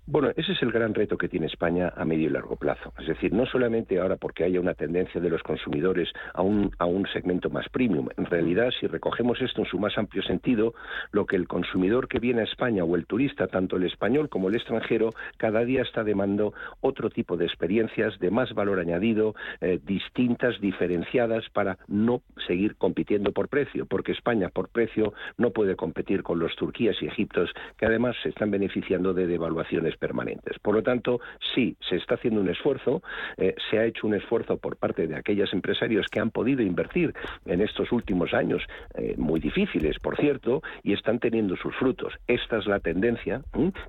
Bueno, 0.06 0.28
ese 0.36 0.52
es 0.52 0.62
el 0.62 0.70
gran 0.70 0.92
reto 0.92 1.16
que 1.16 1.30
tiene 1.30 1.46
España 1.46 1.90
a 1.96 2.04
medio 2.04 2.26
y 2.26 2.30
largo 2.30 2.56
plazo. 2.56 2.92
Es 2.98 3.06
decir, 3.06 3.32
no 3.32 3.46
solamente 3.46 3.98
ahora 3.98 4.16
porque 4.16 4.44
haya 4.44 4.60
una 4.60 4.74
tendencia 4.74 5.18
de 5.18 5.30
los 5.30 5.42
consumidores 5.42 6.10
a 6.34 6.42
un, 6.42 6.72
a 6.78 6.84
un 6.84 7.06
segmento 7.06 7.48
más 7.48 7.70
premium. 7.70 8.10
En 8.18 8.26
realidad, 8.26 8.68
si 8.78 8.86
recogemos 8.86 9.40
esto 9.40 9.62
en 9.62 9.66
su 9.66 9.78
más 9.78 9.96
amplio 9.96 10.22
sentido, 10.22 10.74
lo 11.10 11.24
que 11.24 11.36
el 11.36 11.48
consumidor 11.48 12.06
que 12.06 12.18
viene 12.18 12.42
a 12.42 12.44
España 12.44 12.84
o 12.84 12.96
el 12.96 13.06
turista, 13.06 13.46
tanto 13.46 13.76
el 13.76 13.84
español 13.84 14.28
como 14.28 14.50
el 14.50 14.56
extranjero, 14.56 15.08
cada 15.38 15.64
día 15.64 15.80
está 15.80 16.04
demandando 16.04 16.52
otro 16.82 17.08
tipo 17.08 17.38
de 17.38 17.46
experiencias 17.46 18.18
de 18.18 18.30
más 18.30 18.52
valor 18.52 18.80
añadido, 18.80 19.34
eh, 19.62 19.80
distintas, 19.82 20.60
diferenciadas, 20.60 21.48
para 21.54 21.78
no 21.88 22.20
seguir 22.46 22.76
compitiendo 22.76 23.32
por 23.32 23.48
precio, 23.48 23.86
porque 23.86 24.12
España 24.12 24.50
por 24.50 24.68
precio 24.68 25.14
no 25.38 25.52
puede 25.52 25.76
competir 25.76 26.22
con 26.22 26.38
los 26.40 26.54
Turquías 26.56 26.96
y 27.00 27.06
Egiptos, 27.06 27.50
que 27.78 27.86
además 27.86 28.16
se 28.22 28.28
están 28.28 28.50
beneficiando 28.50 29.14
de 29.14 29.26
devaluaciones 29.26 29.93
permanentes. 29.96 30.58
Por 30.58 30.74
lo 30.74 30.82
tanto, 30.82 31.20
sí, 31.54 31.76
se 31.88 31.96
está 31.96 32.14
haciendo 32.14 32.40
un 32.40 32.48
esfuerzo, 32.48 33.02
eh, 33.36 33.54
se 33.70 33.78
ha 33.78 33.84
hecho 33.84 34.06
un 34.06 34.14
esfuerzo 34.14 34.56
por 34.56 34.76
parte 34.76 35.06
de 35.06 35.16
aquellos 35.16 35.52
empresarios 35.52 36.06
que 36.10 36.20
han 36.20 36.30
podido 36.30 36.62
invertir 36.62 37.14
en 37.46 37.60
estos 37.60 37.92
últimos 37.92 38.34
años, 38.34 38.62
eh, 38.94 39.14
muy 39.16 39.40
difíciles, 39.40 39.98
por 39.98 40.16
cierto, 40.16 40.62
y 40.82 40.92
están 40.92 41.18
teniendo 41.18 41.56
sus 41.56 41.74
frutos. 41.76 42.14
Esta 42.26 42.58
es 42.58 42.66
la 42.66 42.80
tendencia 42.80 43.42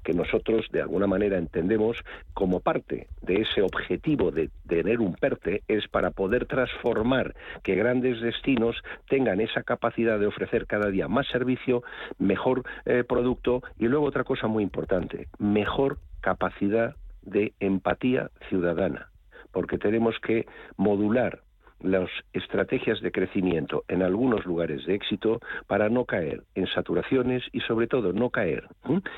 que 0.03 0.13
nosotros, 0.13 0.67
de 0.71 0.81
alguna 0.81 1.07
manera, 1.07 1.37
entendemos 1.37 1.97
como 2.33 2.59
parte 2.59 3.07
de 3.21 3.41
ese 3.41 3.61
objetivo 3.61 4.31
de 4.31 4.49
tener 4.67 4.99
un 4.99 5.13
PERTE, 5.15 5.63
es 5.67 5.87
para 5.87 6.11
poder 6.11 6.45
transformar 6.45 7.35
que 7.63 7.75
grandes 7.75 8.21
destinos 8.21 8.75
tengan 9.09 9.41
esa 9.41 9.63
capacidad 9.63 10.19
de 10.19 10.27
ofrecer 10.27 10.67
cada 10.67 10.89
día 10.89 11.07
más 11.07 11.27
servicio, 11.27 11.83
mejor 12.17 12.63
eh, 12.85 13.03
producto 13.07 13.63
y 13.77 13.87
luego 13.87 14.05
otra 14.05 14.23
cosa 14.23 14.47
muy 14.47 14.63
importante, 14.63 15.27
mejor 15.39 15.94
capacidad 16.21 16.95
de 17.21 17.53
empatía 17.59 18.29
ciudadana, 18.49 19.09
porque 19.51 19.77
tenemos 19.77 20.15
que 20.19 20.45
modular 20.77 21.41
las 21.81 22.09
estrategias 22.33 23.01
de 23.01 23.11
crecimiento 23.11 23.83
en 23.87 24.01
algunos 24.01 24.45
lugares 24.45 24.85
de 24.85 24.95
éxito 24.95 25.39
para 25.67 25.89
no 25.89 26.05
caer 26.05 26.43
en 26.55 26.67
saturaciones 26.67 27.43
y 27.51 27.59
sobre 27.61 27.87
todo 27.87 28.13
no 28.13 28.29
caer 28.29 28.67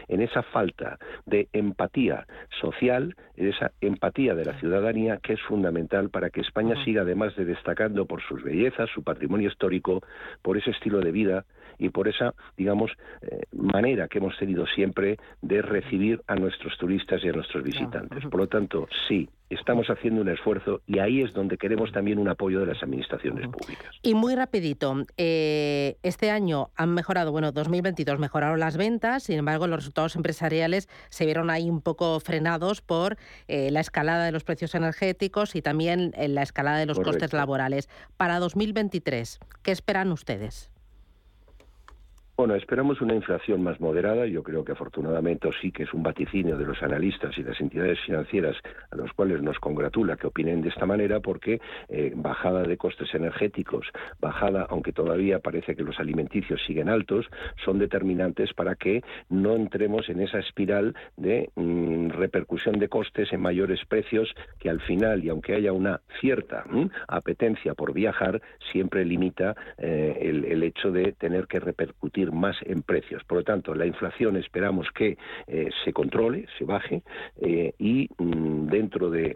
en 0.07 0.21
esa 0.21 0.43
falta 0.43 0.97
de 1.25 1.47
empatía 1.53 2.25
social, 2.59 3.15
esa 3.35 3.71
empatía 3.79 4.35
de 4.35 4.45
la 4.45 4.59
ciudadanía 4.59 5.17
que 5.17 5.33
es 5.33 5.41
fundamental 5.41 6.09
para 6.09 6.29
que 6.29 6.41
España 6.41 6.75
siga 6.83 7.03
además 7.03 7.35
de 7.35 7.45
destacando 7.45 8.05
por 8.05 8.21
sus 8.21 8.43
bellezas, 8.43 8.89
su 8.89 9.03
patrimonio 9.03 9.49
histórico, 9.49 10.01
por 10.41 10.57
ese 10.57 10.71
estilo 10.71 10.99
de 10.99 11.11
vida 11.11 11.45
y 11.77 11.89
por 11.89 12.07
esa, 12.07 12.33
digamos, 12.57 12.91
eh, 13.21 13.41
manera 13.51 14.07
que 14.07 14.19
hemos 14.19 14.37
tenido 14.37 14.65
siempre 14.67 15.17
de 15.41 15.61
recibir 15.61 16.21
a 16.27 16.35
nuestros 16.35 16.77
turistas 16.77 17.23
y 17.23 17.29
a 17.29 17.33
nuestros 17.33 17.63
visitantes. 17.63 18.25
Por 18.25 18.39
lo 18.39 18.47
tanto, 18.47 18.87
sí, 19.07 19.29
estamos 19.49 19.87
haciendo 19.87 20.21
un 20.21 20.29
esfuerzo 20.29 20.81
y 20.85 20.99
ahí 20.99 21.21
es 21.21 21.33
donde 21.33 21.57
queremos 21.57 21.91
también 21.91 22.19
un 22.19 22.27
apoyo 22.27 22.59
de 22.59 22.67
las 22.67 22.83
administraciones 22.83 23.47
públicas. 23.47 23.95
Y 24.01 24.13
muy 24.13 24.35
rapidito, 24.35 24.95
eh, 25.17 25.97
este 26.03 26.31
año 26.31 26.69
han 26.75 26.93
mejorado, 26.93 27.31
bueno, 27.31 27.51
2022 27.51 28.19
mejoraron 28.19 28.59
las 28.59 28.77
ventas, 28.77 29.23
sin 29.23 29.39
embargo 29.39 29.67
los 29.67 29.77
resultados 29.79 30.15
empresariales 30.15 30.89
se 31.09 31.25
vieron 31.25 31.49
ahí 31.49 31.69
un 31.69 31.81
poco 31.81 32.19
frenados 32.19 32.81
por 32.81 33.17
eh, 33.47 33.71
la 33.71 33.79
escalada 33.79 34.25
de 34.25 34.31
los 34.31 34.43
precios 34.43 34.75
energéticos 34.75 35.55
y 35.55 35.61
también 35.61 36.13
eh, 36.17 36.27
la 36.27 36.43
escalada 36.43 36.79
de 36.79 36.85
los 36.85 36.99
costes 36.99 37.33
laborales. 37.33 37.89
Para 38.17 38.39
2023, 38.39 39.39
¿qué 39.63 39.71
esperan 39.71 40.11
ustedes? 40.11 40.71
Bueno, 42.37 42.53
esperamos 42.53 43.01
una 43.01 43.15
inflación 43.15 43.63
más 43.63 43.81
moderada. 43.81 44.27
Yo 44.27 44.43
creo 44.43 44.63
que 44.63 44.73
afortunadamente 44.73 45.49
sí 45.59 45.71
que 45.71 45.83
es 45.83 45.93
un 45.95 46.03
vaticinio 46.03 46.55
de 46.55 46.65
los 46.67 46.83
analistas 46.83 47.35
y 47.35 47.41
las 47.41 47.59
entidades 47.59 47.99
financieras 48.05 48.55
a 48.91 48.95
los 48.95 49.11
cuales 49.13 49.41
nos 49.41 49.57
congratula 49.57 50.17
que 50.17 50.27
opinen 50.27 50.61
de 50.61 50.69
esta 50.69 50.85
manera 50.85 51.19
porque 51.19 51.59
eh, 51.89 52.13
bajada 52.15 52.61
de 52.61 52.77
costes 52.77 53.11
energéticos, 53.15 53.87
bajada, 54.21 54.67
aunque 54.69 54.93
todavía 54.93 55.39
parece 55.39 55.75
que 55.75 55.81
los 55.81 55.99
alimenticios 55.99 56.61
siguen 56.67 56.89
altos, 56.89 57.25
son 57.65 57.79
determinantes 57.79 58.53
para 58.53 58.75
que 58.75 59.01
no 59.29 59.55
entremos 59.55 60.07
en 60.07 60.21
esa 60.21 60.37
espiral 60.37 60.95
de 61.15 61.49
mm, 61.55 62.09
repercusión 62.09 62.77
de 62.77 62.87
costes 62.87 63.33
en 63.33 63.41
mayores 63.41 63.83
precios 63.87 64.31
que 64.59 64.69
al 64.69 64.81
final, 64.81 65.25
y 65.25 65.29
aunque 65.29 65.55
haya 65.55 65.73
una 65.73 66.01
cierta 66.21 66.65
apetencia 67.07 67.73
por 67.73 67.93
viajar, 67.93 68.43
siempre 68.71 69.05
limita 69.05 69.55
eh, 69.79 70.19
el 70.21 70.61
hecho 70.61 70.91
de 70.91 71.13
tener 71.13 71.47
que 71.47 71.59
repercutir 71.59 72.26
más 72.31 72.55
en 72.63 72.83
precios. 72.83 73.23
Por 73.23 73.39
lo 73.39 73.43
tanto, 73.43 73.73
la 73.73 73.85
inflación 73.85 74.37
esperamos 74.37 74.87
que 74.91 75.17
eh, 75.47 75.69
se 75.83 75.93
controle, 75.93 76.47
se 76.57 76.65
baje 76.65 77.03
eh, 77.41 77.73
y 77.77 78.09
mm, 78.17 78.67
dentro 78.67 79.09
de, 79.09 79.35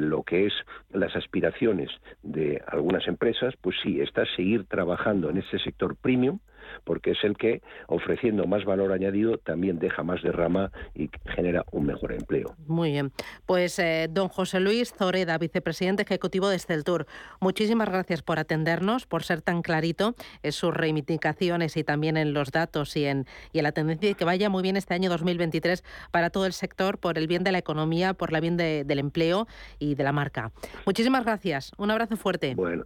lo 0.00 0.22
que 0.22 0.46
es 0.46 0.52
las 0.92 1.14
aspiraciones 1.16 1.90
de 2.22 2.62
algunas 2.66 3.06
empresas, 3.08 3.54
pues 3.60 3.76
sí, 3.82 4.00
está 4.00 4.24
seguir 4.36 4.64
trabajando 4.66 5.30
en 5.30 5.38
este 5.38 5.58
sector 5.58 5.96
premium 5.96 6.38
porque 6.84 7.12
es 7.12 7.18
el 7.24 7.36
que, 7.36 7.62
ofreciendo 7.86 8.46
más 8.46 8.64
valor 8.64 8.92
añadido, 8.92 9.38
también 9.38 9.78
deja 9.78 10.02
más 10.02 10.22
derrama 10.22 10.70
y 10.94 11.10
genera 11.34 11.64
un 11.72 11.86
mejor 11.86 12.12
empleo. 12.12 12.54
Muy 12.66 12.92
bien. 12.92 13.12
Pues 13.46 13.78
eh, 13.78 14.08
don 14.10 14.28
José 14.28 14.60
Luis 14.60 14.92
Zoreda, 14.92 15.38
vicepresidente 15.38 16.02
ejecutivo 16.02 16.48
de 16.48 16.56
Esteltur, 16.56 17.06
muchísimas 17.40 17.88
gracias 17.88 18.22
por 18.22 18.38
atendernos, 18.38 19.06
por 19.06 19.22
ser 19.22 19.42
tan 19.42 19.62
clarito 19.62 20.14
en 20.42 20.52
sus 20.52 20.74
reivindicaciones 20.74 21.76
y 21.76 21.84
también 21.84 22.16
en 22.16 22.32
los 22.32 22.50
datos 22.50 22.96
y 22.96 23.06
en, 23.06 23.26
y 23.52 23.58
en 23.58 23.64
la 23.64 23.72
tendencia 23.72 24.10
y 24.10 24.14
que 24.14 24.24
vaya 24.24 24.48
muy 24.48 24.62
bien 24.62 24.76
este 24.76 24.94
año 24.94 25.10
2023 25.10 25.84
para 26.10 26.30
todo 26.30 26.46
el 26.46 26.52
sector, 26.52 26.98
por 26.98 27.18
el 27.18 27.26
bien 27.26 27.44
de 27.44 27.52
la 27.52 27.58
economía, 27.58 28.14
por 28.14 28.34
el 28.34 28.40
bien 28.40 28.56
del 28.56 28.98
empleo 28.98 29.46
y 29.78 29.94
de 29.94 30.04
la 30.04 30.12
marca. 30.12 30.52
Muchísimas 30.84 31.24
gracias. 31.24 31.72
Un 31.78 31.90
abrazo 31.90 32.16
fuerte. 32.16 32.54
Bueno, 32.54 32.84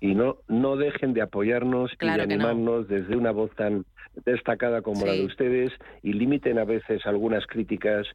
y 0.00 0.14
no, 0.14 0.36
no 0.48 0.76
dejen 0.76 1.12
de 1.12 1.22
apoyarnos 1.22 1.92
y 2.00 2.06
de 2.06 2.22
animarnos 2.22 2.88
desde 2.88 3.16
una 3.16 3.30
voz 3.30 3.50
tan 3.56 3.84
destacada 4.24 4.82
como 4.82 5.06
la 5.06 5.12
de 5.12 5.24
ustedes 5.24 5.70
y 6.02 6.12
limiten 6.12 6.58
a 6.58 6.64
veces 6.64 7.06
algunas 7.06 7.46
críticas 7.46 8.06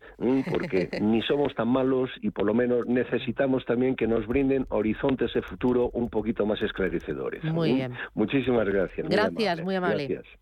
porque 0.52 0.90
ni 1.02 1.22
somos 1.22 1.54
tan 1.56 1.70
malos 1.70 2.10
y 2.22 2.32
por 2.32 2.46
lo 2.46 2.54
menos 2.54 2.86
necesitamos 2.88 3.66
también 3.66 3.96
que 3.96 4.08
nos 4.08 4.28
brinden 4.28 4.66
horizontes 4.70 5.34
de 5.34 5.42
futuro 5.42 5.90
un 5.94 6.10
poquito 6.10 6.46
más 6.46 6.62
esclarecedores. 6.62 7.44
Muy 7.46 7.74
bien. 7.74 7.94
Muchísimas 8.14 8.68
gracias. 8.68 9.08
Gracias, 9.10 9.62
muy 9.62 9.76
amable. 9.76 10.08
Muy 10.08 10.08
amable. 10.08 10.08
Gracias. 10.08 10.40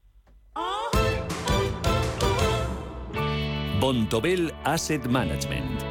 Bontobel 3.79 4.51
Asset 4.63 5.07
Management 5.07 5.90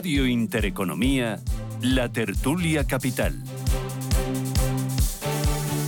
Radio 0.00 0.26
Intereconomía, 0.26 1.38
la 1.82 2.10
tertulia 2.10 2.86
capital. 2.86 3.34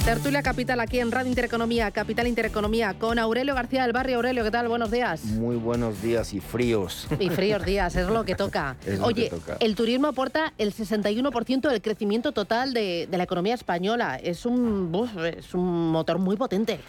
Tertulia 0.05 0.43
Capital 0.43 0.81
aquí 0.81 0.99
en 0.99 1.11
Radio 1.11 1.31
Intereconomía, 1.31 1.91
Capital 1.93 2.27
Intereconomía, 2.27 2.93
con 2.93 3.19
Aurelio 3.19 3.55
García 3.55 3.85
del 3.85 3.95
Barrio. 3.95 4.17
Aurelio, 4.17 4.45
¿qué 4.45 4.51
tal? 4.51 4.69
Buenos 4.69 4.91
días. 4.91 5.25
Muy 5.25 5.57
buenos 5.57 6.03
días 6.03 6.35
y 6.35 6.41
fríos. 6.41 7.09
Y 7.19 7.31
fríos 7.31 7.65
días, 7.65 7.97
es 7.97 8.07
lo 8.07 8.23
que 8.27 8.35
toca. 8.35 8.77
Oye, 9.01 9.33
el 9.61 9.75
turismo 9.75 10.09
aporta 10.09 10.53
el 10.59 10.75
61% 10.75 11.71
del 11.71 11.81
crecimiento 11.81 12.33
total 12.33 12.75
de, 12.75 13.09
la 13.11 13.23
economía 13.23 13.55
española. 13.55 14.17
Es 14.23 14.45
un, 14.45 15.09
es 15.25 15.55
un 15.55 15.91
motor 15.91 16.19
muy 16.19 16.37
potente. 16.37 16.81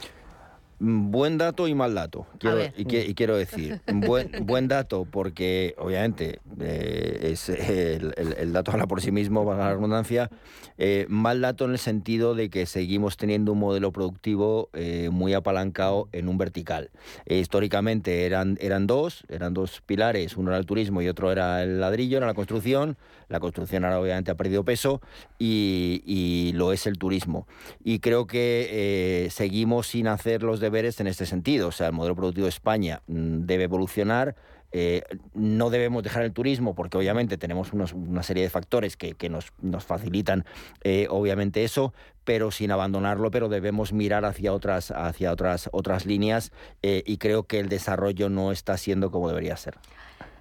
Mm, 0.80 1.12
buen 1.12 1.38
dato 1.38 1.68
y 1.68 1.76
mal 1.76 1.96
dato, 1.96 2.26
quiero, 2.40 2.58
y, 2.76 2.86
quiero 3.14 3.38
decir. 3.38 3.82
Buen, 3.88 4.32
buen 4.46 4.68
dato 4.68 5.06
porque, 5.10 5.76
obviamente, 5.78 6.40
eh, 6.60 7.20
es 7.32 7.50
el, 7.50 8.54
dato 8.54 8.72
habla 8.72 8.88
por 8.88 9.02
sí 9.02 9.12
mismo, 9.12 9.46
va 9.46 9.56
a 9.56 9.58
la 9.58 9.70
redundancia. 9.76 10.30
Eh, 10.78 11.06
mal 11.08 11.42
dato 11.42 11.66
en 11.66 11.72
el 11.72 11.78
sentido 11.78 12.34
de 12.34 12.50
que 12.50 12.66
seguimos 12.66 13.16
teniendo 13.18 13.52
un 13.52 13.60
modelo 13.60 13.92
productivo 13.92 14.70
eh, 14.74 15.10
muy 15.12 15.34
apalancado 15.34 16.10
en 16.12 16.28
un 16.28 16.38
vertical. 16.38 16.90
históricamente 17.28 18.26
eran, 18.26 18.58
eran 18.60 18.88
dos, 18.88 19.24
eran 19.30 19.54
dos 19.54 19.82
pilares, 19.86 20.36
uno 20.36 20.50
era 20.50 20.58
el 20.58 20.66
turismo 20.66 21.02
y 21.02 21.08
otro 21.08 21.32
era 21.32 21.64
el 21.64 21.80
ladrillo, 21.80 22.18
era 22.18 22.28
la 22.28 22.34
construcción. 22.34 22.98
La 23.30 23.40
construcción 23.40 23.84
ahora 23.84 24.00
obviamente 24.00 24.30
ha 24.30 24.36
perdido 24.36 24.64
peso 24.64 25.02
y, 25.40 26.52
lo 26.54 26.72
es 26.72 26.86
el 26.86 26.98
turismo. 26.98 27.48
Y 27.84 28.00
creo 28.00 28.28
que 28.28 29.28
seguimos 29.32 29.88
sin 29.88 30.08
hacer 30.08 30.44
los 30.44 30.60
deberes 30.64 31.00
en 31.00 31.08
este 31.08 31.28
sentido. 31.28 31.68
O 31.68 31.72
sea, 31.72 31.88
el 31.88 31.94
modelo 31.94 32.16
productivo 32.16 32.46
de 32.46 32.50
España 32.50 33.02
mm, 33.08 33.46
debe 33.46 33.66
evolucionar. 33.66 34.36
Eh, 34.76 35.04
no 35.36 35.70
debemos 35.70 36.02
dejar 36.02 36.24
el 36.24 36.34
turismo 36.34 36.74
porque 36.74 36.98
obviamente 36.98 37.38
tenemos 37.38 37.74
una 37.74 38.24
serie 38.24 38.42
de 38.42 38.50
factores 38.50 38.98
que, 38.98 39.30
nos, 39.30 39.52
facilitan 39.86 40.46
eh, 40.84 41.06
obviamente 41.12 41.64
eso, 41.64 41.94
pero 42.24 42.50
sin 42.50 42.72
abandonarlo, 42.72 43.30
pero 43.30 43.50
debemos 43.50 43.94
mirar 43.94 44.26
hacia 44.26 44.52
otras, 44.52 44.90
hacia 44.90 45.32
otras, 45.32 45.70
otras 45.72 46.08
líneas 46.08 46.52
eh, 46.82 47.04
y 47.06 47.18
creo 47.18 47.44
que 47.44 47.60
el 47.60 47.70
desarrollo 47.70 48.30
no 48.30 48.52
está 48.52 48.76
siendo 48.78 49.12
como 49.12 49.30
debería 49.30 49.56
ser. 49.58 49.76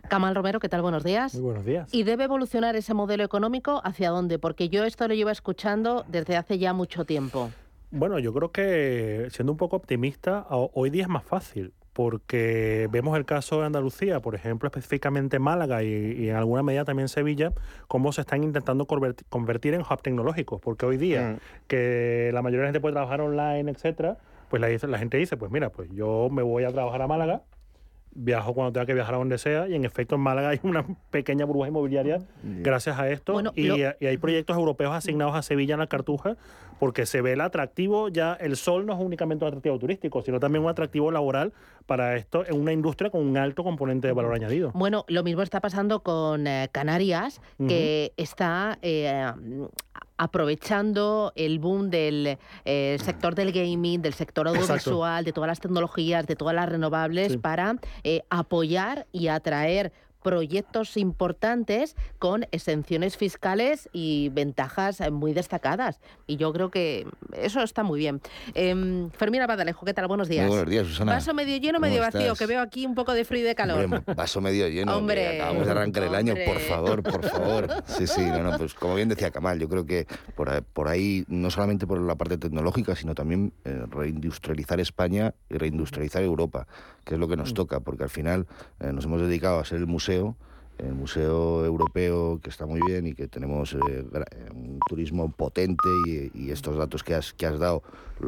Camal 0.08 0.35
Romero, 0.35 0.61
¿qué 0.61 0.68
tal? 0.70 0.80
Buenos 0.80 1.04
días. 1.04 1.35
Muy 1.35 1.42
buenos 1.42 1.64
días. 1.66 1.92
¿Y 1.92 2.04
debe 2.04 2.24
evolucionar 2.24 2.74
ese 2.74 2.94
modelo 2.94 3.24
económico 3.24 3.82
hacia 3.85 4.08
dónde? 4.08 4.38
Porque 4.38 4.70
yo 4.70 4.85
esto 4.85 5.06
lo 5.08 5.14
llevo 5.14 5.30
escuchando 5.30 6.06
desde 6.08 6.37
hace 6.37 6.58
ya 6.58 6.72
mucho 6.72 7.04
tiempo. 7.04 7.50
Bueno, 7.92 8.18
yo 8.18 8.33
creo 8.33 8.50
que 8.52 9.28
siendo 9.31 9.52
un 9.52 9.59
poco 9.59 9.76
optimista, 9.76 10.46
hoy 10.48 10.88
día 10.88 11.02
es 11.02 11.09
más 11.09 11.24
fácil 11.24 11.74
porque 11.92 12.88
vemos 12.90 13.18
el 13.18 13.26
caso 13.26 13.61
de 13.61 13.66
Andalucía, 13.66 14.20
por 14.20 14.35
ejemplo, 14.35 14.66
específicamente 14.66 15.38
Málaga 15.38 15.83
y, 15.83 16.31
en 16.31 16.37
alguna 16.37 16.62
medida 16.62 16.87
también 16.87 17.09
Sevilla, 17.09 17.52
cómo 17.88 18.12
se 18.12 18.22
están 18.22 18.44
intentando 18.44 18.87
convertir 18.87 19.74
en 19.74 19.83
hub 19.83 20.00
tecnológicos, 20.00 20.59
porque 20.59 20.87
hoy 20.87 20.96
día 20.96 21.37
mm. 21.37 21.66
que 21.66 22.31
la 22.33 22.40
mayoría 22.40 22.61
de 22.61 22.64
la 22.64 22.68
gente 22.68 22.81
puede 22.81 22.94
trabajar 22.94 23.20
online, 23.20 23.70
etcétera, 23.70 24.16
pues 24.48 24.62
la, 24.62 24.88
la 24.88 24.98
gente 24.98 25.18
dice, 25.18 25.37
pues 25.37 25.52
mira, 25.52 25.68
pues 25.68 25.90
yo 25.92 26.28
me 26.31 26.42
voy 26.42 26.64
a 26.64 26.72
trabajar 26.72 27.02
a 27.02 27.07
Málaga, 27.07 27.42
viajo 28.14 28.55
cuando 28.55 28.72
tenga 28.72 28.87
que 28.87 28.94
viajar 28.94 29.14
a 29.14 29.18
donde 29.18 29.38
sea 29.38 29.68
y 29.68 29.74
en 29.74 29.85
efecto 29.85 30.16
en 30.16 30.20
Málaga 30.20 30.50
hay 30.50 30.61
una 30.62 30.85
pequeña 31.11 31.44
burbuja 31.44 31.68
inmobiliaria 31.68 32.18
gracias 32.42 32.98
a 32.98 33.09
esto 33.09 33.40
y, 33.55 33.70
hay 33.70 34.18
proyectos 34.18 34.57
europeos 34.57 34.92
asignados 34.92 35.35
a 35.35 35.42
Sevilla 35.42 35.74
en 35.74 35.81
la 35.81 35.87
Cartuja 35.87 36.37
porque 36.82 37.06
se 37.06 37.20
ve 37.22 37.34
el 37.34 37.40
atractivo 37.40 38.08
ya 38.08 38.32
el 38.32 38.56
sol 38.56 38.86
no 38.86 38.94
es 38.94 38.98
únicamente 38.98 39.44
un 39.44 39.50
atractivo 39.50 39.78
turístico 39.78 40.20
sino 40.20 40.40
también 40.40 40.64
un 40.64 40.68
atractivo 40.68 41.12
laboral 41.12 41.52
para 41.86 42.16
esto 42.16 42.44
en 42.44 42.60
una 42.60 42.72
industria 42.72 43.08
con 43.08 43.24
un 43.24 43.36
alto 43.36 43.62
componente 43.62 44.08
de 44.08 44.12
valor 44.12 44.34
añadido. 44.34 44.72
Bueno, 44.74 45.04
lo 45.06 45.22
mismo 45.22 45.42
está 45.42 45.60
pasando 45.60 46.00
con 46.00 46.48
eh, 46.48 46.68
Canarias 46.72 47.40
que 47.68 48.12
está 48.16 48.80
eh, 48.82 49.30
aprovechando 50.16 51.32
el 51.34 51.58
boom 51.58 51.90
del 51.90 52.38
eh, 52.64 52.96
sector 53.00 53.34
del 53.34 53.52
gaming, 53.52 54.02
del 54.02 54.14
sector 54.14 54.46
audiovisual, 54.46 55.24
de 55.24 55.32
todas 55.32 55.48
las 55.48 55.60
tecnologías, 55.60 56.26
de 56.26 56.36
todas 56.36 56.54
las 56.54 56.68
renovables 56.68 57.36
para 57.38 57.76
eh, 58.04 58.22
apoyar 58.30 59.06
y 59.10 59.28
atraer 59.28 59.92
proyectos 60.22 60.96
importantes 60.96 61.96
con 62.18 62.46
exenciones 62.52 63.16
fiscales 63.16 63.88
y 63.92 64.30
ventajas 64.30 65.00
muy 65.11 65.32
destacadas. 65.32 66.00
Y 66.26 66.37
yo 66.37 66.52
creo 66.52 66.70
que 66.70 67.06
eso 67.32 67.62
está 67.62 67.82
muy 67.82 67.98
bien. 67.98 68.20
Eh, 68.54 69.08
Fermín 69.12 69.42
Abadalejo, 69.42 69.85
¿qué 69.85 69.94
tal? 69.94 70.06
Buenos 70.08 70.28
días. 70.28 70.48
buenos 70.48 70.68
días, 70.68 70.87
Susana. 70.87 71.12
Vaso 71.12 71.35
medio 71.35 71.56
lleno, 71.56 71.80
medio 71.80 72.00
vacío, 72.00 72.35
que 72.35 72.46
veo 72.46 72.61
aquí 72.61 72.87
un 72.87 72.94
poco 72.94 73.12
de 73.12 73.24
frío 73.24 73.40
y 73.40 73.44
de 73.44 73.54
calor. 73.54 74.04
vaso 74.16 74.40
medio 74.40 74.68
lleno. 74.68 74.96
Hombre, 74.96 75.40
acabamos 75.40 75.66
de 75.66 75.72
arrancar 75.72 76.02
el 76.04 76.14
año, 76.14 76.35
por 76.46 76.58
favor, 76.61 77.02
por 77.02 77.28
favor. 77.28 77.68
Sí, 77.87 78.06
sí, 78.06 78.22
no, 78.22 78.42
no, 78.42 78.58
pues 78.58 78.74
como 78.74 78.94
bien 78.94 79.08
decía 79.08 79.30
Kamal, 79.30 79.58
yo 79.58 79.68
creo 79.68 79.87
que 79.87 80.06
por, 80.35 80.88
ahí, 80.88 81.24
no 81.28 81.50
solamente 81.50 81.87
por 81.87 82.00
la 82.00 82.16
parte 82.16 82.38
tecnológica, 82.38 82.96
sino 82.96 83.14
también 83.14 83.52
eh, 83.64 83.82
reindustrializar 83.90 84.80
España 84.80 85.35
y 85.50 85.56
reindustrializar 85.56 86.22
Europa, 86.22 86.66
que 87.04 87.14
es 87.14 87.20
lo 87.20 87.28
que 87.28 87.37
nos 87.37 87.52
mm. 87.52 87.54
toca, 87.54 87.80
porque 87.80 88.04
al 88.04 88.11
final 88.11 88.46
eh, 88.80 88.92
nos 88.92 89.04
hemos 89.04 89.20
dedicado 89.20 89.58
a 89.58 89.64
ser 89.64 89.78
el 89.78 89.87
museo 89.87 90.12
el 90.79 90.94
Museo 90.94 91.64
Europeo, 91.64 92.40
que 92.42 92.51
está 92.51 92.66
muy 92.66 92.81
bien 92.85 93.07
y 93.07 93.14
que 93.14 93.29
tenemos 93.29 93.75
eh, 93.75 94.05
un 94.53 94.81
turismo 94.88 95.31
potente 95.31 95.88
y, 96.35 96.51
estos 96.51 96.77
datos 96.77 97.03
que 97.03 97.14
has, 97.14 97.33
que 97.33 97.46
has 97.46 97.59
dado 97.59 97.83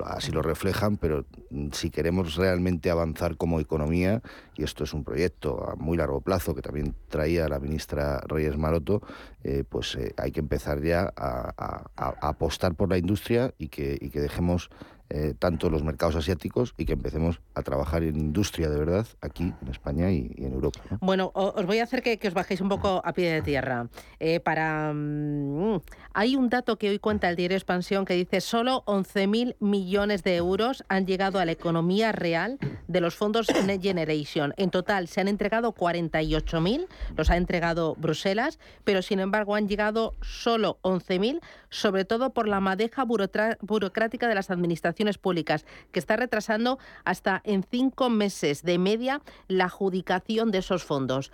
así 0.07 0.33
lo 0.33 0.43
reflejan, 0.43 0.97
pero 0.97 1.25
si 1.73 1.91
queremos 1.91 2.37
realmente 2.37 2.91
avanzar 2.91 3.37
como 3.37 3.61
economía, 3.61 4.23
y 4.57 4.65
esto 4.65 4.85
es 4.85 4.93
un 4.93 5.05
proyecto 5.05 5.69
a 5.69 5.77
muy 5.77 5.97
largo 5.97 6.21
plazo 6.21 6.55
que 6.55 6.63
también 6.63 6.95
traía 7.09 7.49
la 7.49 7.61
ministra 7.61 8.21
Reyes 8.27 8.57
Maroto, 8.57 9.03
eh, 9.43 9.63
pues 9.69 9.95
eh, 9.97 10.15
hay 10.17 10.33
que 10.33 10.41
empezar 10.41 10.83
ya 10.83 11.13
a, 11.17 11.85
apostar 11.97 12.75
por 12.75 12.89
la 12.89 12.99
industria 12.99 13.55
y 13.59 13.69
que, 13.69 13.99
y 14.01 14.11
que 14.11 14.21
dejemos 14.21 14.71
eh, 15.17 15.33
tanto 15.39 15.71
los 15.71 15.85
mercados 15.85 16.17
asiáticos 16.17 16.75
y 16.77 16.87
que 16.87 16.95
empecemos 16.95 17.41
a 17.55 17.63
trabajar 17.63 18.03
en 18.03 18.17
industria 18.17 18.69
de 18.69 18.77
verdad 18.77 19.07
aquí 19.21 19.55
en 19.63 19.69
España 19.69 20.11
y, 20.11 20.35
en 20.39 20.53
Europa. 20.53 20.81
Bueno, 21.01 21.31
os 21.35 21.65
voy 21.67 21.79
a 21.79 21.85
hacer 21.85 22.03
que, 22.03 22.19
os 22.27 22.35
bajéis 22.35 22.61
un 22.61 22.69
poco 22.69 23.01
a 23.05 23.13
pie 23.13 23.31
de 23.31 23.41
tierra. 23.41 23.87
Eh, 24.19 24.41
para 24.41 24.93
mm, 24.93 25.81
Hay 26.15 26.35
un 26.35 26.49
dato 26.49 26.79
que 26.79 26.91
hoy 26.91 26.99
cuenta 26.99 27.31
el 27.31 27.37
diario 27.37 27.57
Expansión 27.57 28.05
que 28.05 28.15
dice 28.15 28.41
solo 28.41 28.83
11.000 28.87 29.55
millones 29.61 30.25
de 30.25 30.35
euros 30.35 30.83
han 30.89 31.07
llegado 31.07 31.39
a 31.39 31.45
la 31.45 31.53
economía 31.53 32.11
real 32.11 32.59
de 32.89 33.01
los 33.01 33.15
fondos 33.15 33.47
Next 33.67 33.85
Generation. 33.85 34.53
En 34.57 34.71
total 34.71 35.07
se 35.07 35.21
han 35.21 35.29
entregado 35.29 35.75
48.000, 35.75 36.89
los 37.17 37.31
ha 37.31 37.37
entregado 37.37 37.95
Bruselas, 37.95 38.59
pero 38.83 39.01
sin 39.01 39.21
embargo 39.21 39.55
han 39.55 39.69
llegado 39.69 40.17
solo 40.23 40.79
11.000, 40.83 41.41
sobre 41.75 42.05
todo 42.05 42.31
por 42.31 42.47
la 42.47 42.61
madeja 42.61 43.05
burocrática 43.05 44.29
de 44.29 44.35
las 44.37 44.51
administraciones 44.51 45.19
públicas, 45.19 45.67
que 45.91 45.99
está 45.99 46.15
retrasando 46.17 46.79
hasta 47.05 47.43
en 47.45 47.65
cinco 47.69 48.11
meses 48.11 48.63
de 48.63 48.79
media 48.79 49.21
la 49.49 49.65
adjudicación 49.65 50.53
de 50.53 50.59
esos 50.59 50.85
fondos. 50.85 51.33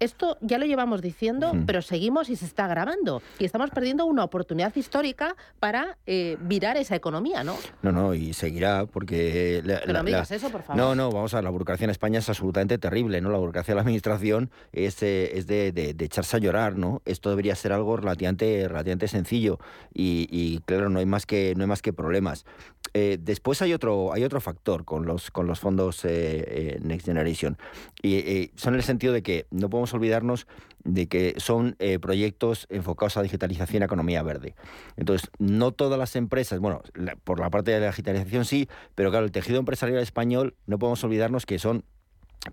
Esto 0.00 0.36
ya 0.40 0.58
lo 0.58 0.66
llevamos 0.66 1.02
diciendo, 1.02 1.52
pero 1.66 1.80
seguimos 1.80 2.28
y 2.28 2.36
se 2.36 2.44
está 2.44 2.66
grabando. 2.66 3.22
Y 3.38 3.44
estamos 3.44 3.70
perdiendo 3.70 4.06
una 4.06 4.24
oportunidad 4.24 4.74
histórica 4.74 5.36
para 5.60 5.98
eh, 6.06 6.36
virar 6.40 6.76
esa 6.76 6.96
economía, 6.96 7.44
¿no? 7.44 7.56
No, 7.82 7.92
no, 7.92 8.14
y 8.14 8.32
seguirá 8.32 8.86
porque... 8.86 9.62
no 9.86 10.02
me 10.02 10.10
digas 10.10 10.30
eso, 10.32 10.50
por 10.50 10.62
favor. 10.62 10.76
No, 10.76 10.94
no, 10.94 11.10
vamos 11.10 11.32
a 11.34 11.38
ver, 11.38 11.44
la 11.44 11.50
burocracia 11.50 11.84
en 11.84 11.90
España 11.90 12.18
es 12.18 12.28
absolutamente 12.28 12.76
terrible, 12.78 13.20
¿no? 13.20 13.30
La 13.30 13.38
burocracia 13.38 13.72
de 13.72 13.76
la 13.76 13.82
administración 13.82 14.50
es, 14.72 15.02
eh, 15.02 15.38
es 15.38 15.46
de, 15.46 15.94
echarse 16.00 16.36
a 16.36 16.40
llorar, 16.40 16.76
¿no? 16.76 17.00
Esto 17.04 17.30
debería 17.30 17.54
ser 17.54 17.72
algo 17.72 17.96
relativamente, 17.96 18.66
relativamente 18.66 19.06
sencillo 19.08 19.58
y, 19.92 20.60
claro, 20.66 20.88
no 20.90 20.98
hay 20.98 21.06
más 21.06 21.24
que, 21.24 21.54
no 21.56 21.62
hay 21.62 21.68
más 21.68 21.82
que 21.82 21.92
problemas. 21.92 22.44
Eh, 22.92 23.18
después 23.20 23.62
hay 23.62 23.72
otro, 23.72 24.12
hay 24.12 24.24
otro 24.24 24.40
factor 24.40 24.84
con 24.84 25.06
los, 25.06 25.30
con 25.30 25.46
los 25.46 25.60
fondos 25.60 26.04
Next 26.04 27.06
Generation 27.06 27.56
y 28.02 28.50
son 28.56 28.74
en 28.74 28.80
el 28.80 28.84
sentido 28.84 29.12
de 29.12 29.22
que 29.22 29.46
no 29.50 29.70
podemos 29.70 29.83
olvidarnos 29.92 30.46
de 30.84 31.08
que 31.08 31.34
son 31.38 31.76
eh, 31.78 31.98
proyectos 31.98 32.66
enfocados 32.70 33.16
a 33.16 33.22
digitalización 33.22 33.82
y 33.82 33.84
economía 33.84 34.22
verde. 34.22 34.54
Entonces, 34.96 35.30
no 35.38 35.72
todas 35.72 35.98
las 35.98 36.16
empresas, 36.16 36.60
bueno, 36.60 36.82
por 37.24 37.40
la 37.40 37.50
parte 37.50 37.72
de 37.72 37.80
la 37.80 37.88
digitalización 37.88 38.44
sí, 38.44 38.68
pero 38.94 39.10
claro, 39.10 39.26
el 39.26 39.32
tejido 39.32 39.58
empresarial 39.58 39.98
español 39.98 40.54
no 40.66 40.78
podemos 40.78 41.02
olvidarnos 41.04 41.44
que 41.44 41.58
son 41.58 41.84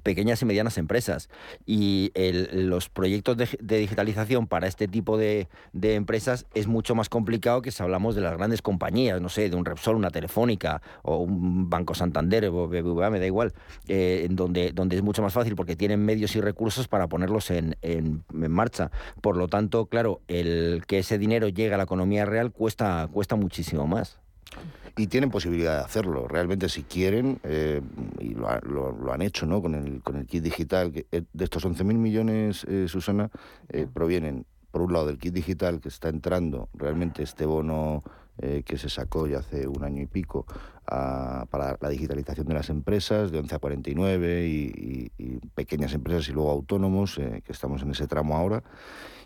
pequeñas 0.03 0.41
y 0.41 0.45
medianas 0.45 0.77
empresas 0.77 1.29
y 1.65 2.11
los 2.53 2.89
proyectos 2.89 3.37
de, 3.37 3.77
digitalización 3.77 4.47
para 4.47 4.67
este 4.67 4.87
tipo 4.87 5.17
de, 5.17 5.47
empresas 5.73 6.45
es 6.53 6.67
mucho 6.67 6.95
más 6.95 7.09
complicado 7.09 7.61
que 7.61 7.71
si 7.71 7.83
hablamos 7.83 8.15
de 8.15 8.21
las 8.21 8.37
grandes 8.37 8.61
compañías, 8.61 9.21
no 9.21 9.29
sé, 9.29 9.49
de 9.49 9.55
un 9.55 9.65
Repsol, 9.65 9.95
una 9.95 10.09
Telefónica 10.09 10.81
o 11.03 11.17
un 11.17 11.69
Banco 11.69 11.93
Santander 11.93 12.45
o 12.45 12.67
BBVA, 12.67 13.09
me 13.09 13.19
da 13.19 13.25
igual, 13.25 13.53
eh, 13.87 14.27
donde, 14.29 14.71
donde 14.71 14.95
es 14.95 15.03
mucho 15.03 15.21
más 15.21 15.33
fácil 15.33 15.55
porque 15.55 15.75
tienen 15.75 16.03
medios 16.03 16.35
y 16.35 16.41
recursos 16.41 16.87
para 16.87 17.07
ponerlos 17.07 17.51
en, 17.51 17.75
en, 17.81 18.23
marcha. 18.31 18.91
Por 19.21 19.37
lo 19.37 19.47
tanto, 19.47 19.85
claro, 19.87 20.21
el 20.27 20.83
que 20.87 20.99
ese 20.99 21.17
dinero 21.17 21.47
llegue 21.47 21.73
a 21.73 21.77
la 21.77 21.83
economía 21.83 22.25
real 22.25 22.51
cuesta, 22.51 23.07
cuesta 23.11 23.35
muchísimo 23.35 23.87
más 23.87 24.19
y 24.97 25.07
tienen 25.07 25.29
posibilidad 25.29 25.77
de 25.77 25.85
hacerlo. 25.85 26.27
Realmente 26.27 26.69
si 26.69 26.83
quieren, 26.83 27.39
eh, 27.43 27.81
y 28.19 28.33
lo, 28.33 29.11
han 29.11 29.21
hecho 29.21 29.45
¿no? 29.45 29.61
con, 29.61 29.75
el, 29.75 30.01
con 30.01 30.17
el 30.17 30.25
kit 30.25 30.43
digital, 30.43 30.91
que 30.91 31.07
eh, 31.11 31.23
de 31.31 31.43
estos 31.43 31.65
11.000 31.65 31.83
millones, 31.95 32.65
eh, 32.65 32.87
Susana, 32.87 33.29
provienen, 33.93 34.45
por 34.71 34.81
un 34.81 34.93
lado, 34.93 35.07
del 35.07 35.17
kit 35.17 35.33
digital 35.33 35.79
que 35.79 35.89
está 35.89 36.09
entrando, 36.09 36.69
realmente 36.73 37.23
este 37.23 37.45
bono 37.45 38.03
que 38.65 38.77
se 38.79 38.89
sacó 38.89 39.27
ya 39.27 39.39
hace 39.39 39.67
un 39.67 39.83
año 39.83 40.01
y 40.01 40.07
pico 40.07 40.47
para 40.83 41.77
la 41.79 41.89
digitalización 41.89 42.47
de 42.47 42.55
las 42.55 42.71
empresas, 42.71 43.31
de 43.31 43.37
11 43.37 43.53
a 43.53 43.59
49 43.59 44.47
y, 44.47 45.11
y 45.19 45.39
pequeñas 45.53 45.93
empresas 45.93 46.27
y 46.27 46.31
luego 46.31 46.49
autónomos, 46.49 47.17
que 47.17 47.51
estamos 47.51 47.83
en 47.83 47.91
ese 47.91 48.07
tramo 48.07 48.35
ahora. 48.35 48.63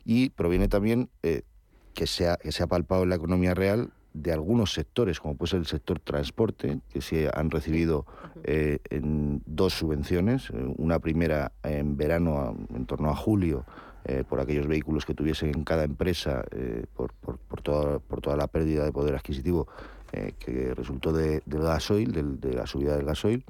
Y 0.03 0.31
proviene 0.31 0.67
también 0.67 1.09
que, 1.21 2.07
sea, 2.07 2.35
que 2.35 2.51
se 2.51 2.61
ha 2.61 2.67
palpado 2.67 3.03
en 3.03 3.09
la 3.09 3.15
economía 3.15 3.53
real 3.53 3.93
de 4.15 4.31
algunos 4.31 4.73
sectores, 4.73 5.19
como 5.19 5.35
puede 5.35 5.51
ser 5.51 5.59
el 5.59 5.65
sector 5.65 5.99
transporte, 5.99 6.79
que 6.89 7.01
sí 7.01 7.25
han 7.33 7.51
recibido 7.51 8.05
eh, 8.43 8.79
en 8.89 9.43
dos 9.45 9.73
subvenciones, 9.73 10.49
eh, 10.51 10.73
una 10.77 10.99
primera 10.99 11.51
en 11.63 11.97
verano, 11.97 12.55
en 12.73 12.85
torno 12.85 13.09
a 13.09 13.15
julio, 13.15 13.65
eh, 14.05 14.23
por 14.27 14.39
aquellos 14.39 14.67
vehículos 14.67 15.05
que 15.05 15.13
tuviesen 15.13 15.49
en 15.49 15.63
cada 15.63 15.83
empresa, 15.83 16.43
por, 16.93 17.11
por, 17.13 17.39
por, 17.39 17.61
toda, 17.61 17.99
por 17.99 18.21
toda 18.21 18.37
la 18.37 18.47
pérdida 18.47 18.85
de 18.85 18.91
poder 18.91 19.15
adquisitivo 19.15 19.67
que 20.39 20.73
resultó 20.73 21.11
de, 21.11 21.41
del 21.45 21.63
gasoil, 21.63 22.39
de 22.39 22.53
la 22.53 22.65
subida 22.65 22.95
del 22.95 23.05
gasoil, 23.05 23.43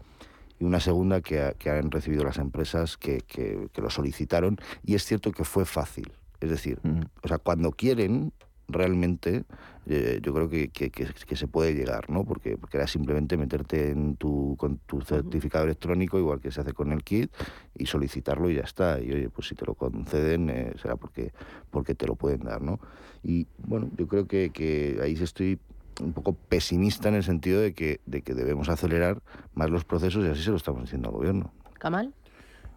y 0.59 0.63
una 0.63 0.79
segunda 0.79 1.21
que, 1.21 1.53
que 1.59 1.69
han 1.69 1.91
recibido 1.91 2.23
las 2.23 2.39
empresas 2.39 2.97
que, 2.97 3.21
que, 3.27 3.69
lo 3.75 3.89
solicitaron, 3.91 4.57
y 4.83 4.95
es 4.95 5.05
cierto 5.05 5.31
que 5.31 5.43
fue 5.43 5.65
fácil. 5.65 6.11
Es 6.39 6.49
decir, 6.49 6.79
o 7.21 7.27
sea, 7.27 7.37
cuando 7.37 7.71
quieren, 7.71 8.33
realmente 8.67 9.43
eh, 9.87 10.19
yo 10.21 10.33
creo 10.33 10.49
que, 10.49 10.69
que, 10.69 11.35
se 11.35 11.47
puede 11.47 11.73
llegar, 11.73 12.09
¿no? 12.09 12.25
Porque, 12.25 12.57
porque 12.57 12.77
era 12.77 12.87
simplemente 12.87 13.37
meterte 13.37 13.91
en 13.91 14.15
tu, 14.15 14.55
con 14.57 14.77
tu 14.79 15.01
certificado 15.01 15.65
electrónico, 15.65 16.17
igual 16.17 16.39
que 16.39 16.51
se 16.51 16.61
hace 16.61 16.73
con 16.73 16.91
el 16.91 17.03
kit, 17.03 17.31
y 17.77 17.85
solicitarlo 17.85 18.49
y 18.49 18.55
ya 18.55 18.61
está. 18.61 18.99
Y 18.99 19.11
oye, 19.11 19.29
pues 19.29 19.47
si 19.47 19.55
te 19.55 19.65
lo 19.65 19.75
conceden, 19.75 20.49
eh, 20.49 20.73
será 20.81 20.95
porque, 20.95 21.33
porque 21.69 21.93
te 21.93 22.07
lo 22.07 22.15
pueden 22.15 22.41
dar, 22.41 22.61
¿no? 22.61 22.79
Y 23.23 23.47
bueno, 23.57 23.89
yo 23.97 24.07
creo 24.07 24.27
que, 24.27 24.49
que 24.49 24.99
ahí 25.01 25.13
estoy 25.13 25.59
un 26.01 26.13
poco 26.13 26.33
pesimista 26.33 27.09
en 27.09 27.15
el 27.15 27.23
sentido 27.23 27.61
de 27.61 27.73
que, 27.73 28.01
de 28.05 28.21
que 28.21 28.33
debemos 28.33 28.69
acelerar 28.69 29.21
más 29.53 29.69
los 29.69 29.85
procesos 29.85 30.25
y 30.25 30.29
así 30.29 30.43
se 30.43 30.51
lo 30.51 30.57
estamos 30.57 30.81
diciendo 30.81 31.09
al 31.09 31.15
gobierno. 31.15 31.53
¿Kamal? 31.79 32.13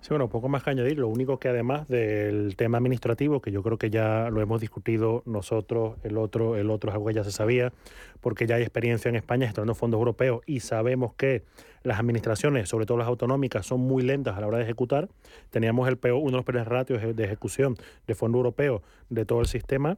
Sí, 0.00 0.10
bueno, 0.10 0.28
poco 0.28 0.48
más 0.48 0.62
que 0.62 0.70
añadir. 0.70 0.98
Lo 0.98 1.08
único 1.08 1.38
que 1.38 1.48
además 1.48 1.88
del 1.88 2.54
tema 2.56 2.78
administrativo, 2.78 3.40
que 3.40 3.50
yo 3.50 3.62
creo 3.62 3.78
que 3.78 3.90
ya 3.90 4.30
lo 4.30 4.40
hemos 4.40 4.60
discutido 4.60 5.22
nosotros, 5.26 5.96
el 6.04 6.16
otro, 6.18 6.56
el 6.56 6.70
otro 6.70 6.90
es 6.90 6.94
algo 6.94 7.06
que 7.06 7.14
ya 7.14 7.24
se 7.24 7.32
sabía, 7.32 7.72
porque 8.20 8.46
ya 8.46 8.56
hay 8.56 8.62
experiencia 8.62 9.08
en 9.08 9.16
España 9.16 9.46
gestionando 9.46 9.74
fondos 9.74 9.98
europeos 9.98 10.42
y 10.46 10.60
sabemos 10.60 11.14
que 11.14 11.42
las 11.88 11.98
administraciones, 11.98 12.68
sobre 12.68 12.86
todo 12.86 12.98
las 12.98 13.08
autonómicas, 13.08 13.66
son 13.66 13.80
muy 13.80 14.02
lentas 14.02 14.36
a 14.36 14.40
la 14.40 14.46
hora 14.46 14.58
de 14.58 14.64
ejecutar. 14.64 15.08
Teníamos 15.50 15.88
el 15.88 15.96
peor, 15.96 16.18
uno 16.18 16.30
de 16.30 16.36
los 16.36 16.44
peores 16.44 16.66
ratios 16.66 17.16
de 17.16 17.24
ejecución 17.24 17.76
de 18.06 18.14
fondo 18.14 18.38
europeo 18.38 18.82
de 19.08 19.24
todo 19.24 19.40
el 19.40 19.46
sistema. 19.46 19.96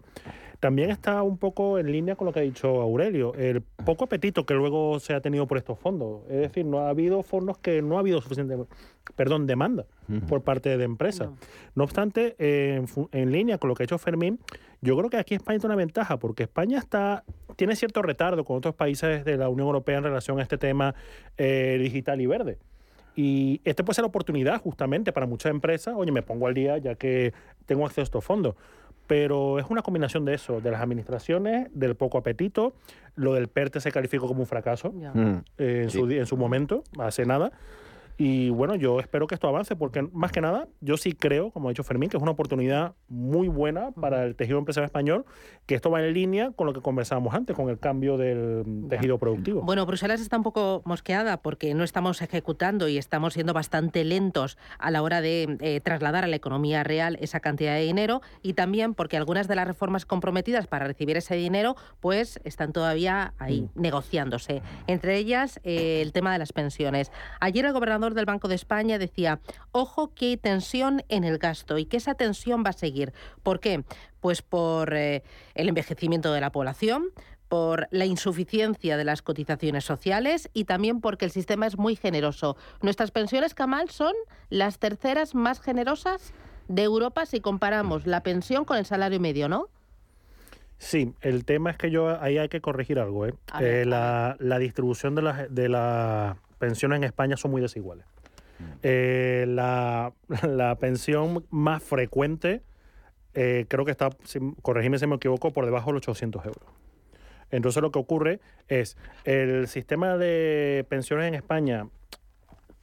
También 0.60 0.90
está 0.90 1.22
un 1.22 1.38
poco 1.38 1.78
en 1.78 1.90
línea 1.90 2.16
con 2.16 2.26
lo 2.26 2.32
que 2.32 2.40
ha 2.40 2.42
dicho 2.42 2.82
Aurelio, 2.82 3.34
el 3.34 3.62
poco 3.62 4.04
apetito 4.04 4.44
que 4.44 4.52
luego 4.52 5.00
se 5.00 5.14
ha 5.14 5.20
tenido 5.20 5.46
por 5.46 5.56
estos 5.56 5.78
fondos. 5.78 6.20
Es 6.28 6.40
decir, 6.40 6.66
no 6.66 6.80
ha 6.80 6.90
habido 6.90 7.22
fondos 7.22 7.56
que 7.58 7.80
no 7.80 7.96
ha 7.96 8.00
habido 8.00 8.20
suficiente, 8.20 8.56
perdón, 9.16 9.46
demanda 9.46 9.86
por 10.28 10.42
parte 10.42 10.76
de 10.76 10.84
empresas. 10.84 11.30
No, 11.74 11.84
obstante, 11.84 12.36
en, 12.38 13.32
línea 13.32 13.58
con 13.58 13.68
lo 13.68 13.74
que 13.74 13.82
ha 13.82 13.84
hecho 13.84 13.96
Fermín, 13.96 14.38
yo 14.82 14.96
creo 14.96 15.08
que 15.08 15.16
aquí 15.16 15.34
España 15.34 15.58
tiene 15.58 15.74
una 15.74 15.82
ventaja, 15.82 16.18
porque 16.18 16.42
España 16.42 16.78
está 16.78 17.24
tiene 17.56 17.76
cierto 17.76 18.02
retardo 18.02 18.44
con 18.44 18.56
otros 18.56 18.74
países 18.74 19.24
de 19.24 19.36
la 19.36 19.48
Unión 19.48 19.66
Europea 19.66 19.98
en 19.98 20.04
relación 20.04 20.38
a 20.38 20.42
este 20.42 20.58
tema 20.58 20.94
eh, 21.36 21.78
digital 21.80 22.20
y 22.20 22.26
verde. 22.26 22.58
Y 23.16 23.60
este 23.64 23.84
puede 23.84 23.96
ser 23.96 24.02
la 24.02 24.08
oportunidad 24.08 24.60
justamente 24.60 25.12
para 25.12 25.26
muchas 25.26 25.50
empresas, 25.50 25.94
oye, 25.96 26.12
me 26.12 26.22
pongo 26.22 26.46
al 26.46 26.54
día 26.54 26.78
ya 26.78 26.94
que 26.94 27.32
tengo 27.66 27.84
acceso 27.84 28.02
a 28.02 28.04
estos 28.04 28.24
fondos. 28.24 28.54
Pero 29.06 29.58
es 29.58 29.66
una 29.68 29.82
combinación 29.82 30.24
de 30.24 30.34
eso, 30.34 30.60
de 30.60 30.70
las 30.70 30.80
administraciones, 30.80 31.68
del 31.72 31.96
poco 31.96 32.18
apetito, 32.18 32.74
lo 33.16 33.34
del 33.34 33.48
PERTE 33.48 33.80
se 33.80 33.90
calificó 33.90 34.28
como 34.28 34.40
un 34.40 34.46
fracaso 34.46 34.92
mm. 34.92 35.38
en, 35.58 35.90
su, 35.90 36.08
en 36.08 36.26
su 36.26 36.36
momento, 36.36 36.84
hace 36.98 37.26
nada. 37.26 37.50
Y 38.22 38.50
bueno, 38.50 38.74
yo 38.74 39.00
espero 39.00 39.26
que 39.26 39.34
esto 39.34 39.48
avance 39.48 39.76
porque 39.76 40.02
más 40.02 40.30
que 40.30 40.42
nada 40.42 40.68
yo 40.82 40.98
sí 40.98 41.14
creo, 41.14 41.50
como 41.52 41.68
ha 41.68 41.72
dicho 41.72 41.82
Fermín, 41.84 42.10
que 42.10 42.18
es 42.18 42.22
una 42.22 42.32
oportunidad 42.32 42.92
muy 43.08 43.48
buena 43.48 43.92
para 43.92 44.24
el 44.24 44.36
tejido 44.36 44.58
empresarial 44.58 44.88
español, 44.88 45.24
que 45.64 45.74
esto 45.74 45.90
va 45.90 46.04
en 46.04 46.12
línea 46.12 46.50
con 46.50 46.66
lo 46.66 46.74
que 46.74 46.82
conversábamos 46.82 47.32
antes, 47.32 47.56
con 47.56 47.70
el 47.70 47.78
cambio 47.78 48.18
del 48.18 48.86
tejido 48.90 49.16
productivo. 49.16 49.62
Bueno, 49.62 49.86
Bruselas 49.86 50.20
está 50.20 50.36
un 50.36 50.42
poco 50.42 50.82
mosqueada 50.84 51.38
porque 51.38 51.72
no 51.72 51.82
estamos 51.82 52.20
ejecutando 52.20 52.88
y 52.88 52.98
estamos 52.98 53.32
siendo 53.32 53.54
bastante 53.54 54.04
lentos 54.04 54.58
a 54.78 54.90
la 54.90 55.00
hora 55.00 55.22
de 55.22 55.56
eh, 55.60 55.80
trasladar 55.80 56.22
a 56.22 56.26
la 56.26 56.36
economía 56.36 56.84
real 56.84 57.16
esa 57.22 57.40
cantidad 57.40 57.72
de 57.72 57.84
dinero 57.84 58.20
y 58.42 58.52
también 58.52 58.92
porque 58.92 59.16
algunas 59.16 59.48
de 59.48 59.54
las 59.54 59.66
reformas 59.66 60.04
comprometidas 60.04 60.66
para 60.66 60.86
recibir 60.86 61.16
ese 61.16 61.36
dinero 61.36 61.74
pues 62.00 62.38
están 62.44 62.74
todavía 62.74 63.32
ahí 63.38 63.62
mm. 63.62 63.80
negociándose. 63.80 64.60
Entre 64.88 65.16
ellas 65.16 65.58
eh, 65.64 66.02
el 66.02 66.12
tema 66.12 66.34
de 66.34 66.38
las 66.38 66.52
pensiones. 66.52 67.10
Ayer 67.40 67.64
el 67.64 67.72
gobernador 67.72 68.09
del 68.14 68.26
Banco 68.26 68.48
de 68.48 68.54
España 68.54 68.98
decía, 68.98 69.40
ojo 69.72 70.14
que 70.14 70.26
hay 70.26 70.36
tensión 70.36 71.02
en 71.08 71.24
el 71.24 71.38
gasto 71.38 71.78
y 71.78 71.86
que 71.86 71.96
esa 71.96 72.14
tensión 72.14 72.62
va 72.64 72.70
a 72.70 72.74
seguir. 72.74 73.12
¿Por 73.42 73.60
qué? 73.60 73.84
Pues 74.20 74.42
por 74.42 74.94
eh, 74.94 75.22
el 75.54 75.68
envejecimiento 75.68 76.32
de 76.32 76.40
la 76.40 76.52
población, 76.52 77.10
por 77.48 77.88
la 77.90 78.04
insuficiencia 78.04 78.96
de 78.96 79.04
las 79.04 79.22
cotizaciones 79.22 79.84
sociales 79.84 80.48
y 80.54 80.64
también 80.64 81.00
porque 81.00 81.24
el 81.24 81.32
sistema 81.32 81.66
es 81.66 81.76
muy 81.76 81.96
generoso. 81.96 82.56
Nuestras 82.80 83.10
pensiones, 83.10 83.54
Kamal, 83.54 83.90
son 83.90 84.14
las 84.50 84.78
terceras 84.78 85.34
más 85.34 85.60
generosas 85.60 86.32
de 86.68 86.84
Europa 86.84 87.26
si 87.26 87.40
comparamos 87.40 88.06
la 88.06 88.22
pensión 88.22 88.64
con 88.64 88.78
el 88.78 88.86
salario 88.86 89.18
medio, 89.18 89.48
¿no? 89.48 89.68
Sí, 90.78 91.12
el 91.20 91.44
tema 91.44 91.72
es 91.72 91.76
que 91.76 91.90
yo 91.90 92.22
ahí 92.22 92.38
hay 92.38 92.48
que 92.48 92.60
corregir 92.60 93.00
algo. 93.00 93.26
¿eh? 93.26 93.34
eh 93.60 93.84
la, 93.84 94.36
la, 94.38 94.58
distribución 94.58 95.16
de 95.16 95.22
las 95.22 95.54
de 95.54 95.68
la 95.68 96.36
pensiones 96.60 96.98
en 96.98 97.04
España 97.04 97.36
son 97.36 97.50
muy 97.50 97.60
desiguales. 97.60 98.06
Mm. 98.60 98.62
Eh, 98.84 99.44
la, 99.48 100.76
pensión 100.78 101.44
más 101.50 101.82
frecuente 101.82 102.62
eh, 103.34 103.64
creo 103.68 103.84
que 103.84 103.90
está, 103.90 104.10
corregime 104.62 104.98
si 104.98 105.06
me 105.08 105.16
equivoco, 105.16 105.52
por 105.52 105.64
debajo 105.64 105.86
de 105.90 105.94
los 105.94 106.02
800 106.02 106.44
euros. 106.44 106.64
Entonces 107.50 107.82
lo 107.82 107.90
que 107.90 107.98
ocurre 107.98 108.38
es, 108.68 108.96
el 109.24 109.66
sistema 109.66 110.16
de 110.16 110.86
pensiones 110.88 111.26
en 111.26 111.34
España 111.34 111.88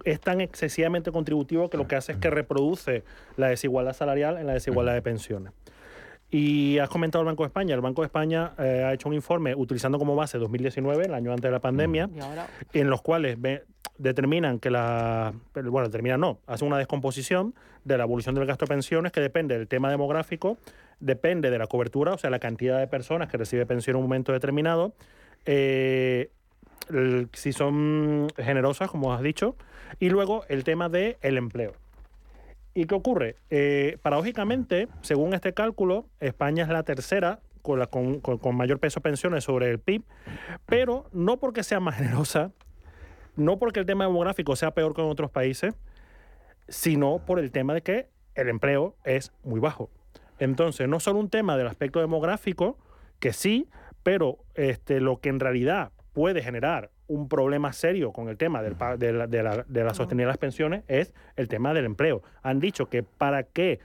es 0.03 0.19
tan 0.19 0.41
excesivamente 0.41 1.11
contributivo 1.11 1.69
que 1.69 1.77
lo 1.77 1.87
que 1.87 1.95
hace 1.95 2.13
es 2.13 2.17
que 2.17 2.29
reproduce 2.29 3.03
la 3.37 3.47
desigualdad 3.47 3.93
salarial 3.93 4.37
en 4.37 4.47
la 4.47 4.53
desigualdad 4.53 4.93
de 4.93 5.01
pensiones. 5.01 5.53
Y 6.29 6.77
has 6.79 6.89
comentado 6.89 7.21
el 7.21 7.25
Banco 7.27 7.43
de 7.43 7.47
España. 7.47 7.73
El 7.73 7.81
Banco 7.81 8.01
de 8.01 8.07
España 8.07 8.53
eh, 8.59 8.83
ha 8.85 8.93
hecho 8.93 9.07
un 9.07 9.15
informe 9.15 9.55
utilizando 9.55 9.97
como 9.97 10.15
base 10.15 10.37
2019, 10.37 11.05
el 11.05 11.13
año 11.13 11.31
antes 11.31 11.43
de 11.43 11.51
la 11.51 11.59
pandemia, 11.59 12.09
en 12.73 12.89
los 12.89 13.01
cuales 13.01 13.37
determinan 13.97 14.59
que 14.59 14.69
la. 14.69 15.33
Bueno, 15.53 15.87
determinan 15.87 16.19
no, 16.19 16.39
hacen 16.45 16.67
una 16.67 16.77
descomposición 16.77 17.55
de 17.85 17.97
la 17.97 18.03
evolución 18.03 18.35
del 18.35 18.45
gasto 18.45 18.65
de 18.65 18.69
pensiones 18.69 19.13
que 19.13 19.21
depende 19.21 19.57
del 19.57 19.69
tema 19.69 19.89
demográfico, 19.89 20.57
depende 20.99 21.49
de 21.49 21.57
la 21.57 21.67
cobertura, 21.67 22.13
o 22.13 22.17
sea, 22.17 22.29
la 22.29 22.39
cantidad 22.39 22.77
de 22.79 22.87
personas 22.87 23.29
que 23.29 23.37
recibe 23.37 23.65
pensión 23.65 23.95
en 23.95 24.03
un 24.03 24.09
momento 24.09 24.33
determinado. 24.33 24.93
Eh, 25.45 26.29
si 27.33 27.53
son 27.53 28.27
generosas, 28.37 28.89
como 28.89 29.13
has 29.13 29.21
dicho, 29.21 29.55
y 29.99 30.09
luego 30.09 30.43
el 30.49 30.63
tema 30.63 30.89
del 30.89 31.17
el 31.21 31.37
empleo. 31.37 31.73
¿Y 32.77 32.85
qué 32.85 32.93
ocurre? 32.93 33.37
Eh, 33.49 33.97
paradójicamente, 34.03 34.87
según 35.01 35.33
este 35.33 35.51
cálculo, 35.51 36.05
España 36.19 36.61
es 36.61 36.69
la 36.69 36.83
tercera 36.83 37.39
con, 37.63 38.21
mayor 38.55 38.79
peso 38.79 39.01
pensiones 39.01 39.45
sobre 39.45 39.71
el 39.71 39.79
PIB, 39.79 40.03
pero 40.67 41.09
no 41.11 41.39
porque 41.39 41.63
sea 41.63 41.79
más 41.79 41.95
generosa, 41.97 42.51
no 43.35 43.57
porque 43.57 43.79
el 43.79 43.87
tema 43.87 44.03
demográfico 44.03 44.55
sea 44.55 44.75
peor 44.75 44.93
que 44.93 45.01
en 45.01 45.07
otros 45.07 45.31
países, 45.31 45.73
sino 46.67 47.25
por 47.25 47.39
el 47.39 47.49
tema 47.49 47.73
de 47.73 47.81
que 47.81 48.09
el 48.35 48.47
empleo 48.47 48.95
es 49.03 49.31
muy 49.41 49.59
bajo. 49.59 49.89
Entonces, 50.37 50.87
no 50.87 50.99
solo 50.99 51.17
un 51.17 51.31
tema 51.31 51.57
del 51.57 51.65
aspecto 51.65 51.99
demográfico, 51.99 52.77
que 53.17 53.33
sí, 53.33 53.67
pero 54.03 54.37
este, 54.53 55.01
lo 55.01 55.19
que 55.19 55.29
en 55.29 55.39
realidad 55.39 55.93
puede 56.13 56.43
generar 56.43 56.91
un 57.07 57.29
problema 57.29 57.73
serio 57.73 58.11
con 58.11 58.29
el 58.29 58.37
tema 58.37 58.61
del, 58.61 58.77
de, 58.97 59.13
la, 59.13 59.27
de, 59.27 59.43
la, 59.43 59.65
de 59.67 59.83
la 59.83 59.93
sostenibilidad 59.93 60.27
de 60.27 60.33
las 60.33 60.37
pensiones 60.37 60.83
es 60.87 61.13
el 61.35 61.47
tema 61.47 61.73
del 61.73 61.85
empleo. 61.85 62.21
Han 62.43 62.59
dicho 62.59 62.89
que 62.89 63.03
para 63.03 63.43
que 63.43 63.79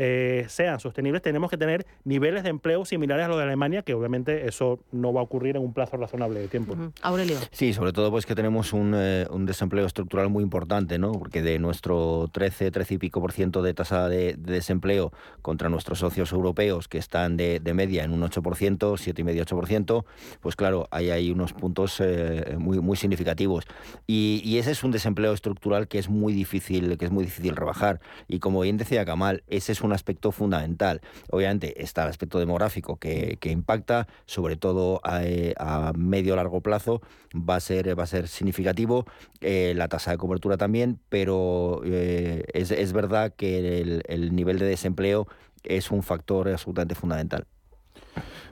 eh, 0.00 0.46
sean 0.48 0.78
sostenibles, 0.78 1.22
tenemos 1.22 1.50
que 1.50 1.56
tener 1.56 1.84
niveles 2.04 2.44
de 2.44 2.50
empleo 2.50 2.84
similares 2.84 3.26
a 3.26 3.28
los 3.28 3.36
de 3.36 3.42
Alemania, 3.42 3.82
que 3.82 3.94
obviamente 3.94 4.46
eso 4.46 4.78
no 4.92 5.12
va 5.12 5.20
a 5.20 5.24
ocurrir 5.24 5.56
en 5.56 5.62
un 5.62 5.74
plazo 5.74 5.96
razonable 5.96 6.38
de 6.38 6.46
tiempo. 6.46 6.76
Aurelio. 7.02 7.36
Sí, 7.50 7.72
sobre 7.72 7.92
todo 7.92 8.12
pues 8.12 8.24
que 8.24 8.36
tenemos 8.36 8.72
un, 8.72 8.94
eh, 8.94 9.26
un, 9.30 9.44
desempleo 9.44 9.86
estructural 9.86 10.28
muy 10.28 10.44
importante, 10.44 10.98
¿no? 10.98 11.10
Porque 11.10 11.42
de 11.42 11.58
nuestro 11.58 12.28
13, 12.32 12.70
13 12.70 12.94
y 12.94 12.98
pico 12.98 13.20
por 13.20 13.32
ciento 13.32 13.60
de 13.60 13.74
tasa 13.74 14.08
de, 14.08 14.34
desempleo 14.38 15.12
contra 15.42 15.68
nuestros 15.68 15.98
socios 15.98 16.30
europeos, 16.30 16.86
que 16.86 16.98
están 16.98 17.36
de, 17.36 17.58
de 17.58 17.74
media 17.74 18.04
en 18.04 18.12
un 18.12 18.22
8%, 18.22 18.78
7,5, 18.78 19.46
8%, 19.46 20.04
pues 20.40 20.54
claro, 20.54 20.86
ahí 20.92 21.10
hay 21.10 21.32
unos 21.32 21.52
puntos 21.52 22.00
eh, 22.00 22.54
muy, 22.56 22.78
muy 22.78 22.96
significativos. 22.96 23.64
Y, 24.06 24.42
y 24.44 24.58
ese 24.58 24.70
es 24.70 24.84
un 24.84 24.92
desempleo 24.92 25.32
estructural 25.32 25.88
que 25.88 25.98
es 25.98 26.08
muy 26.08 26.32
difícil, 26.32 26.96
que 26.98 27.04
es 27.04 27.10
muy 27.10 27.24
difícil 27.24 27.56
rebajar. 27.56 28.00
Y 28.28 28.38
como 28.38 28.60
bien 28.60 28.76
decía 28.76 29.04
Kamal, 29.04 29.42
ese 29.48 29.72
es 29.72 29.80
un 29.80 29.87
un 29.88 29.92
aspecto 29.94 30.32
fundamental. 30.32 31.00
Obviamente 31.30 31.82
está 31.82 32.04
el 32.04 32.10
aspecto 32.10 32.38
demográfico 32.38 32.96
que, 32.96 33.38
impacta, 33.42 34.06
sobre 34.26 34.56
todo 34.56 35.00
a, 35.02 35.24
eh, 35.24 35.54
medio 35.96 36.36
largo 36.36 36.60
plazo, 36.60 37.02
va 37.34 37.56
a 37.56 37.60
ser, 37.60 37.98
va 37.98 38.04
a 38.04 38.06
ser 38.06 38.28
significativo, 38.28 39.06
eh, 39.40 39.72
la 39.76 39.88
tasa 39.88 40.12
de 40.12 40.18
cobertura 40.18 40.56
también, 40.56 40.98
pero 41.08 41.82
eh, 41.84 42.44
es, 42.52 42.92
verdad 42.92 43.32
que 43.36 44.02
el 44.06 44.34
nivel 44.34 44.58
de 44.58 44.66
desempleo 44.66 45.26
es 45.64 45.90
un 45.90 46.02
factor 46.02 46.48
absolutamente 46.48 46.94
fundamental. 46.94 47.46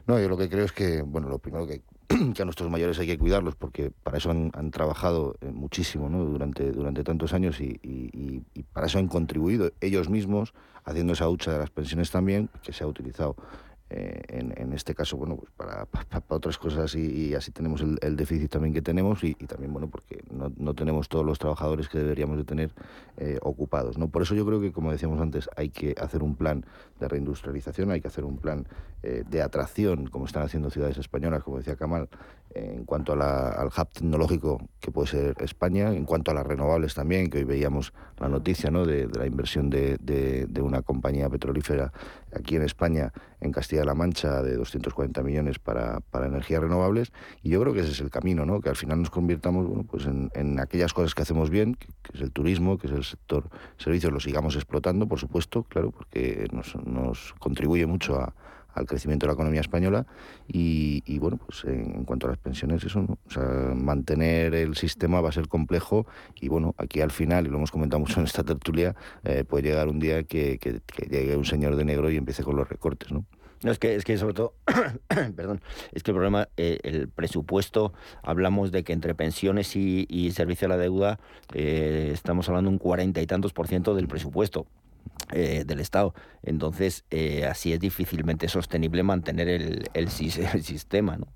No, 0.06 0.20
yo 0.20 0.28
lo 0.28 0.36
que 0.36 0.48
creo 0.48 0.64
es 0.64 0.72
que, 0.72 1.02
bueno, 1.02 1.28
lo 1.28 1.38
primero 1.38 1.66
que 1.66 1.82
que 2.34 2.42
a 2.42 2.44
nuestros 2.44 2.70
mayores 2.70 2.98
hay 2.98 3.06
que 3.06 3.18
cuidarlos 3.18 3.54
porque 3.54 3.90
para 3.90 4.18
eso 4.18 4.30
han, 4.30 4.70
trabajado 4.70 5.36
eh, 5.40 5.50
muchísimo 5.52 6.08
durante, 6.08 6.70
durante 6.72 7.04
tantos 7.04 7.32
años 7.32 7.60
y, 7.60 8.42
para 8.72 8.86
eso 8.86 8.98
han 8.98 9.08
contribuido 9.08 9.72
ellos 9.80 10.08
mismos 10.08 10.54
haciendo 10.84 11.14
esa 11.14 11.28
hucha 11.28 11.52
de 11.52 11.58
las 11.58 11.70
pensiones 11.70 12.10
también 12.10 12.48
que 12.62 12.72
se 12.72 12.84
ha 12.84 12.86
utilizado 12.86 13.36
eh, 13.88 14.20
en, 14.28 14.72
este 14.72 14.96
caso, 14.96 15.16
bueno, 15.16 15.36
pues 15.36 15.50
para, 15.56 15.86
otras 16.28 16.58
cosas 16.58 16.94
y, 16.96 17.34
así 17.34 17.52
tenemos 17.52 17.80
el, 17.80 18.16
déficit 18.16 18.50
también 18.50 18.74
que 18.74 18.82
tenemos 18.82 19.22
y, 19.22 19.34
también, 19.34 19.72
bueno, 19.72 19.88
porque 19.88 20.24
no, 20.30 20.74
tenemos 20.74 21.08
todos 21.08 21.24
los 21.24 21.38
trabajadores 21.38 21.88
que 21.88 21.98
deberíamos 21.98 22.36
de 22.36 22.44
tener 22.44 22.70
eh, 23.16 23.38
ocupados, 23.42 23.96
¿no? 23.96 24.08
Por 24.08 24.22
eso 24.22 24.34
yo 24.34 24.44
creo 24.44 24.60
que, 24.60 24.72
como 24.72 24.90
decíamos 24.90 25.20
antes, 25.20 25.48
hay 25.56 25.68
que 25.68 25.94
hacer 26.00 26.24
un 26.24 26.34
plan 26.34 26.64
de 26.98 27.08
reindustrialización, 27.08 27.92
hay 27.92 28.00
que 28.00 28.08
hacer 28.08 28.24
un 28.24 28.38
plan 28.38 28.66
eh, 29.04 29.22
de 29.28 29.40
atracción, 29.40 30.08
como 30.08 30.26
están 30.26 30.42
haciendo 30.42 30.68
ciudades 30.70 30.98
españolas, 30.98 31.44
como 31.44 31.58
decía 31.58 31.76
Kamal, 31.76 32.08
en 32.56 32.84
cuanto 32.84 33.12
al 33.12 33.66
hub 33.66 33.88
tecnológico 33.92 34.60
que 34.80 34.90
puede 34.90 35.08
ser 35.08 35.34
España, 35.40 35.92
en 35.92 36.04
cuanto 36.04 36.30
a 36.30 36.34
las 36.34 36.46
renovables 36.46 36.94
también, 36.94 37.28
que 37.28 37.38
hoy 37.38 37.44
veíamos 37.44 37.92
la 38.18 38.28
noticia 38.28 38.70
¿no? 38.70 38.86
de, 38.86 39.08
la 39.08 39.26
inversión 39.26 39.68
de, 39.68 39.98
de, 39.98 40.62
una 40.62 40.82
compañía 40.82 41.28
petrolífera 41.28 41.92
aquí 42.34 42.56
en 42.56 42.62
España, 42.62 43.12
en 43.40 43.52
Castilla-La 43.52 43.94
Mancha, 43.94 44.42
de 44.42 44.56
240 44.56 45.22
millones 45.22 45.58
para, 45.58 46.00
para, 46.00 46.26
energías 46.26 46.62
renovables. 46.62 47.12
Y 47.42 47.50
yo 47.50 47.60
creo 47.60 47.74
que 47.74 47.80
ese 47.80 47.92
es 47.92 48.00
el 48.00 48.10
camino, 48.10 48.46
¿no? 48.46 48.60
que 48.60 48.70
al 48.70 48.76
final 48.76 49.00
nos 49.00 49.10
convirtamos 49.10 49.66
bueno, 49.66 49.84
pues 49.84 50.06
en, 50.06 50.30
en 50.34 50.58
aquellas 50.58 50.94
cosas 50.94 51.14
que 51.14 51.22
hacemos 51.22 51.50
bien, 51.50 51.74
que, 51.74 51.88
es 52.14 52.20
el 52.22 52.32
turismo, 52.32 52.78
que 52.78 52.86
es 52.86 52.92
el 52.94 53.04
sector 53.04 53.50
servicios, 53.76 54.12
lo 54.12 54.20
sigamos 54.20 54.56
explotando, 54.56 55.06
por 55.06 55.18
supuesto, 55.18 55.64
claro, 55.64 55.90
porque 55.90 56.46
nos, 56.52 56.74
nos 56.86 57.34
contribuye 57.38 57.86
mucho 57.86 58.16
a 58.16 58.34
al 58.76 58.86
crecimiento 58.86 59.26
de 59.26 59.28
la 59.28 59.34
economía 59.34 59.60
española 59.60 60.06
y, 60.46 61.18
bueno, 61.18 61.38
pues 61.38 61.64
en, 61.64 62.04
cuanto 62.04 62.26
a 62.26 62.30
las 62.30 62.38
pensiones, 62.38 62.84
eso, 62.84 63.00
¿no? 63.00 63.18
O 63.26 63.30
sea, 63.30 63.42
mantener 63.74 64.54
el 64.54 64.76
sistema 64.76 65.20
va 65.20 65.30
a 65.30 65.32
ser 65.32 65.48
complejo 65.48 66.06
y 66.40 66.48
bueno, 66.48 66.74
aquí 66.78 67.00
al 67.00 67.10
final, 67.10 67.46
y 67.46 67.50
lo 67.50 67.56
hemos 67.56 67.70
comentado 67.70 68.00
mucho 68.00 68.20
en 68.20 68.26
esta 68.26 68.44
tertulia, 68.44 68.94
eh, 69.24 69.44
puede 69.44 69.68
llegar 69.68 69.88
un 69.88 69.98
día 69.98 70.22
que, 70.22 70.58
llegue 71.10 71.36
un 71.36 71.44
señor 71.44 71.76
de 71.76 71.84
negro 71.84 72.10
y 72.10 72.16
empiece 72.16 72.42
con 72.44 72.56
los 72.56 72.68
recortes, 72.68 73.10
¿no? 73.10 73.24
No, 73.62 73.72
es 73.72 73.78
que, 73.78 73.94
es 73.94 74.04
que 74.04 74.18
sobre 74.18 74.34
todo, 74.34 74.54
perdón, 75.34 75.62
es 75.92 76.02
que 76.02 76.10
el 76.10 76.14
problema, 76.14 76.48
eh, 76.58 76.78
el 76.82 77.08
presupuesto, 77.08 77.94
hablamos 78.22 78.70
de 78.70 78.84
que 78.84 78.92
entre 78.92 79.14
pensiones 79.14 79.74
y, 79.76 80.30
servicio 80.32 80.66
a 80.66 80.68
la 80.68 80.76
deuda 80.76 81.18
eh, 81.54 82.10
estamos 82.12 82.48
hablando 82.50 82.70
un 82.70 82.78
cuarenta 82.78 83.22
y 83.22 83.26
tantos 83.26 83.54
por 83.54 83.66
ciento 83.66 83.94
del 83.94 84.08
presupuesto. 84.08 84.66
Eh, 85.32 85.64
del 85.66 85.80
Estado. 85.80 86.14
Entonces, 86.44 87.04
eh, 87.10 87.46
así 87.46 87.72
es 87.72 87.80
difícilmente 87.80 88.48
sostenible 88.48 89.02
mantener 89.02 89.48
el, 89.48 89.90
el, 89.92 90.08
sistema, 90.62 91.16
¿no? 91.16 91.26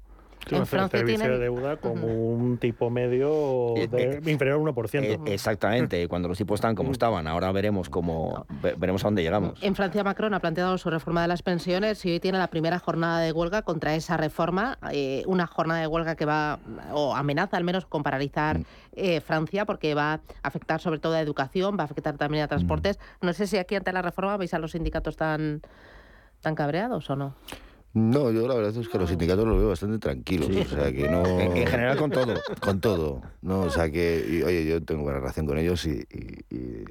En 0.50 0.66
Francia 0.66 1.04
tiene 1.04 1.28
de 1.28 1.38
deuda 1.38 1.76
con 1.76 2.02
un 2.02 2.58
tipo 2.58 2.90
medio 2.90 3.76
eh, 3.76 3.88
de, 3.88 4.18
eh, 4.24 4.30
inferior 4.30 4.60
al 4.60 4.74
1%. 4.74 5.02
Eh, 5.02 5.18
exactamente, 5.26 6.06
cuando 6.08 6.28
los 6.28 6.38
tipos 6.38 6.56
están 6.56 6.74
como 6.74 6.92
estaban. 6.92 7.26
Ahora 7.26 7.52
veremos 7.52 7.88
cómo 7.88 8.46
veremos 8.78 9.04
a 9.04 9.08
dónde 9.08 9.22
llegamos. 9.22 9.62
En 9.62 9.74
Francia 9.74 10.02
Macron 10.04 10.34
ha 10.34 10.40
planteado 10.40 10.78
su 10.78 10.90
reforma 10.90 11.22
de 11.22 11.28
las 11.28 11.42
pensiones 11.42 12.04
y 12.04 12.12
hoy 12.12 12.20
tiene 12.20 12.38
la 12.38 12.48
primera 12.48 12.78
jornada 12.78 13.20
de 13.20 13.32
huelga 13.32 13.62
contra 13.62 13.94
esa 13.94 14.16
reforma, 14.16 14.78
una 15.26 15.46
jornada 15.46 15.80
de 15.80 15.86
huelga 15.86 16.16
que 16.16 16.24
va 16.24 16.58
o 16.92 17.14
amenaza 17.14 17.56
al 17.56 17.64
menos 17.64 17.86
con 17.86 18.02
paralizar 18.02 18.58
mm. 18.58 19.20
Francia 19.24 19.64
porque 19.64 19.94
va 19.94 20.14
a 20.14 20.20
afectar 20.42 20.80
sobre 20.80 20.98
todo 20.98 21.14
a 21.14 21.20
educación, 21.20 21.76
va 21.78 21.82
a 21.82 21.84
afectar 21.84 22.16
también 22.16 22.44
a 22.44 22.48
transportes. 22.48 22.98
Mm. 23.20 23.26
No 23.26 23.32
sé 23.32 23.46
si 23.46 23.58
aquí 23.58 23.74
ante 23.74 23.92
la 23.92 24.02
reforma 24.02 24.36
veis 24.36 24.54
a 24.54 24.58
los 24.58 24.72
sindicatos 24.72 25.16
tan 25.16 25.62
tan 26.40 26.54
cabreados 26.54 27.08
o 27.10 27.16
no. 27.16 27.34
No, 27.92 28.30
yo 28.30 28.46
la 28.46 28.54
verdad 28.54 28.76
es 28.76 28.88
que 28.88 28.98
los 28.98 29.08
sindicatos 29.08 29.44
los 29.44 29.58
veo 29.58 29.68
bastante 29.68 29.98
tranquilos. 29.98 30.48
O 30.48 30.76
sea, 30.76 30.92
que 30.92 31.08
no. 31.08 31.26
En, 31.26 31.66
general, 31.66 31.96
con 31.96 32.10
todo. 32.10 32.34
Con 32.60 32.80
todo. 32.80 33.22
No, 33.42 33.62
o 33.62 33.70
sea, 33.70 33.90
que. 33.90 34.44
oye, 34.46 34.64
yo 34.64 34.80
tengo 34.82 35.02
buena 35.02 35.18
relación 35.18 35.44
con 35.44 35.58
ellos 35.58 35.84
y, 35.86 36.06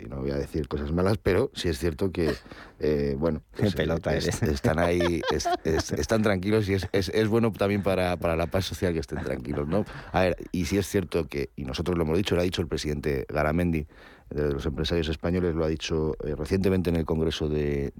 no 0.09 0.17
voy 0.17 0.31
a 0.31 0.35
decir 0.35 0.67
cosas 0.67 0.91
malas, 0.91 1.17
pero 1.17 1.51
sí 1.53 1.69
es 1.69 1.79
cierto 1.79 2.11
que. 2.11 2.33
Eh, 2.79 3.15
bueno. 3.17 3.41
Pues, 3.55 3.75
pelota 3.75 4.13
Están 4.15 4.79
ahí, 4.79 5.21
están 5.63 6.21
tranquilos 6.21 6.67
y 6.67 6.73
es, 6.73 6.87
es, 6.91 7.27
bueno 7.29 7.53
también 7.53 7.81
para, 7.81 8.17
para, 8.17 8.35
la 8.35 8.47
paz 8.47 8.65
social 8.65 8.91
que 8.93 8.99
estén 8.99 9.23
tranquilos, 9.23 9.69
¿no? 9.69 9.85
A 10.11 10.21
ver, 10.21 10.37
y 10.51 10.65
sí 10.65 10.77
es 10.77 10.87
cierto 10.87 11.27
que, 11.27 11.49
y 11.55 11.63
nosotros 11.63 11.97
lo 11.97 12.03
hemos 12.03 12.17
dicho, 12.17 12.35
lo 12.35 12.41
ha 12.41 12.43
dicho 12.43 12.61
el 12.61 12.67
presidente 12.67 13.25
Garamendi, 13.29 13.87
de 14.29 14.53
los 14.53 14.65
empresarios 14.65 15.09
españoles, 15.09 15.55
lo 15.55 15.65
ha 15.65 15.67
dicho 15.67 16.15
eh, 16.23 16.35
recientemente 16.35 16.89
en 16.89 16.95
el 16.95 17.05
Congreso 17.05 17.49
de, 17.49 17.91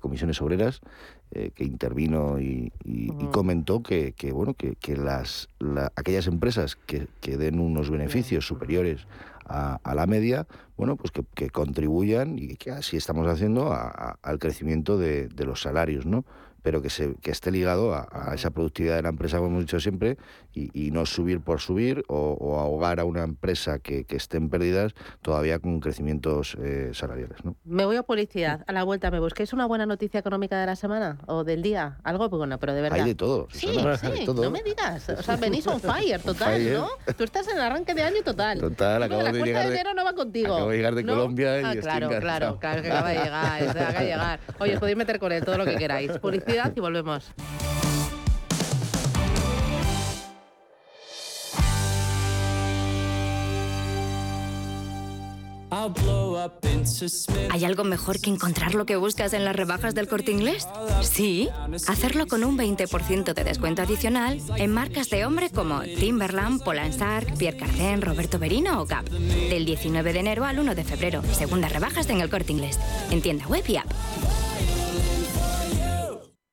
Comisiones 0.00 0.40
Obreras, 0.42 0.80
eh, 1.30 1.50
que 1.54 1.64
intervino 1.64 2.40
y, 2.40 2.72
comentó 3.32 3.82
que, 3.82 4.14
bueno 4.32 4.54
que, 4.54 4.96
las 4.96 5.48
aquellas 5.96 6.26
empresas 6.26 6.76
que, 6.76 7.08
den 7.36 7.60
unos 7.60 7.90
beneficios 7.90 8.46
superiores 8.46 9.06
a, 9.46 9.94
la 9.94 10.06
media, 10.06 10.46
bueno, 10.76 10.96
pues 10.96 11.12
que, 11.34 11.50
contribuyan 11.50 12.38
y 12.38 12.56
que 12.56 12.72
así 12.72 12.96
estamos 12.96 13.26
haciendo 13.28 13.72
al 13.72 14.38
crecimiento 14.38 14.98
de, 14.98 15.28
de 15.28 15.44
los 15.44 15.62
salarios, 15.62 16.04
¿no? 16.04 16.24
Pero 16.68 16.82
que, 16.82 16.90
se, 16.90 17.14
que 17.22 17.30
esté 17.30 17.50
ligado 17.50 17.94
a, 17.94 18.34
esa 18.34 18.50
productividad 18.50 18.96
de 18.96 19.02
la 19.02 19.08
empresa, 19.08 19.38
como 19.38 19.48
hemos 19.48 19.62
dicho 19.62 19.80
siempre, 19.80 20.18
y, 20.52 20.90
no 20.90 21.06
subir 21.06 21.40
por 21.40 21.60
subir 21.60 22.04
o, 22.08 22.58
ahogar 22.58 23.00
a 23.00 23.04
una 23.04 23.22
empresa 23.22 23.78
que, 23.78 24.04
esté 24.10 24.36
en 24.36 24.50
pérdidas 24.50 24.92
todavía 25.22 25.60
con 25.60 25.80
crecimientos 25.80 26.58
eh, 26.60 26.90
salariales. 26.92 27.42
¿no? 27.42 27.56
Me 27.64 27.86
voy 27.86 27.96
a 27.96 28.02
publicidad. 28.02 28.64
A 28.66 28.72
la 28.72 28.82
vuelta, 28.84 29.10
¿me 29.10 29.18
busquéis 29.18 29.54
una 29.54 29.64
buena 29.64 29.86
noticia 29.86 30.20
económica 30.20 30.60
de 30.60 30.66
la 30.66 30.76
semana 30.76 31.18
o 31.26 31.42
del 31.42 31.62
día? 31.62 32.00
Algo 32.04 32.28
bueno, 32.28 32.58
pero 32.58 32.74
de 32.74 32.82
verdad. 32.82 32.98
Hay 32.98 33.06
de 33.06 33.14
todo. 33.14 33.48
Sí, 33.50 33.68
sí, 34.00 34.26
no 34.26 34.50
me 34.50 34.62
digas. 34.62 35.08
O 35.08 35.22
sea, 35.22 35.36
venís 35.36 35.66
on 35.68 35.80
fire, 35.80 36.20
total, 36.20 36.70
¿no? 36.70 36.88
Tú 37.16 37.24
estás 37.24 37.48
en 37.48 37.56
el 37.56 37.62
arranque 37.62 37.94
de 37.94 38.02
año 38.02 38.22
total. 38.22 38.60
Total, 38.60 39.02
acabo 39.02 39.22
de 39.22 39.32
llegar. 39.42 39.68
de 39.68 39.74
enero 39.74 39.94
no 39.94 40.04
va 40.04 40.12
contigo. 40.12 40.54
Acabo 40.54 40.70
de 40.70 40.76
llegar 40.76 40.94
de 40.94 41.06
Colombia 41.06 41.60
y 41.60 41.64
ah, 41.64 41.80
claro, 41.80 42.08
claro, 42.08 42.58
claro, 42.58 42.82
que 42.82 42.88
acaba 42.88 43.08
de 43.08 43.14
llegar, 43.14 43.62
acaba 43.62 44.00
de 44.00 44.04
llegar. 44.04 44.40
Oye, 44.58 44.74
os 44.74 44.80
podéis 44.80 44.98
meter 44.98 45.18
con 45.18 45.32
él 45.32 45.44
todo 45.44 45.56
lo 45.56 45.64
que 45.64 45.76
queráis. 45.76 46.10
Publicidad 46.18 46.57
y 46.74 46.80
volvemos. 46.80 47.30
¿Hay 57.50 57.64
algo 57.64 57.84
mejor 57.84 58.20
que 58.20 58.30
encontrar 58.30 58.74
lo 58.74 58.86
que 58.86 58.96
buscas 58.96 59.32
en 59.32 59.44
las 59.44 59.54
rebajas 59.54 59.94
del 59.94 60.08
corte 60.08 60.32
inglés? 60.32 60.66
Sí, 61.02 61.48
hacerlo 61.86 62.26
con 62.26 62.42
un 62.42 62.58
20% 62.58 63.34
de 63.34 63.44
descuento 63.44 63.82
adicional 63.82 64.40
en 64.56 64.72
marcas 64.72 65.10
de 65.10 65.24
hombre 65.24 65.50
como 65.50 65.82
Timberland, 65.82 66.62
Polansark, 66.64 67.36
Pierre 67.36 67.58
Cardin, 67.58 68.02
Roberto 68.02 68.38
Berino 68.38 68.80
o 68.80 68.86
Gap. 68.86 69.08
Del 69.08 69.64
19 69.64 70.12
de 70.12 70.20
enero 70.20 70.44
al 70.44 70.58
1 70.58 70.74
de 70.74 70.84
febrero. 70.84 71.22
Segundas 71.32 71.72
rebajas 71.72 72.08
en 72.10 72.20
el 72.20 72.30
corte 72.30 72.52
inglés. 72.52 72.78
En 73.10 73.22
tienda 73.22 73.46
web 73.46 73.64
y 73.68 73.76
app. 73.76 73.90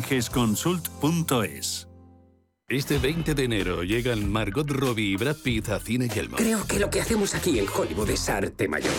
gesconsult.es. 0.00 1.88
Este 2.68 2.96
20 2.96 3.34
de 3.34 3.44
enero 3.44 3.82
llegan 3.82 4.32
Margot 4.32 4.66
Robbie 4.70 5.12
y 5.12 5.16
Brad 5.16 5.36
Pitt 5.36 5.68
a 5.68 5.78
Cine 5.78 6.08
Yelmo. 6.08 6.38
Creo 6.38 6.64
que 6.66 6.78
lo 6.78 6.88
que 6.88 7.02
hacemos 7.02 7.34
aquí 7.34 7.58
en 7.58 7.66
Hollywood 7.68 8.08
es 8.08 8.26
arte 8.30 8.66
mayor. 8.66 8.94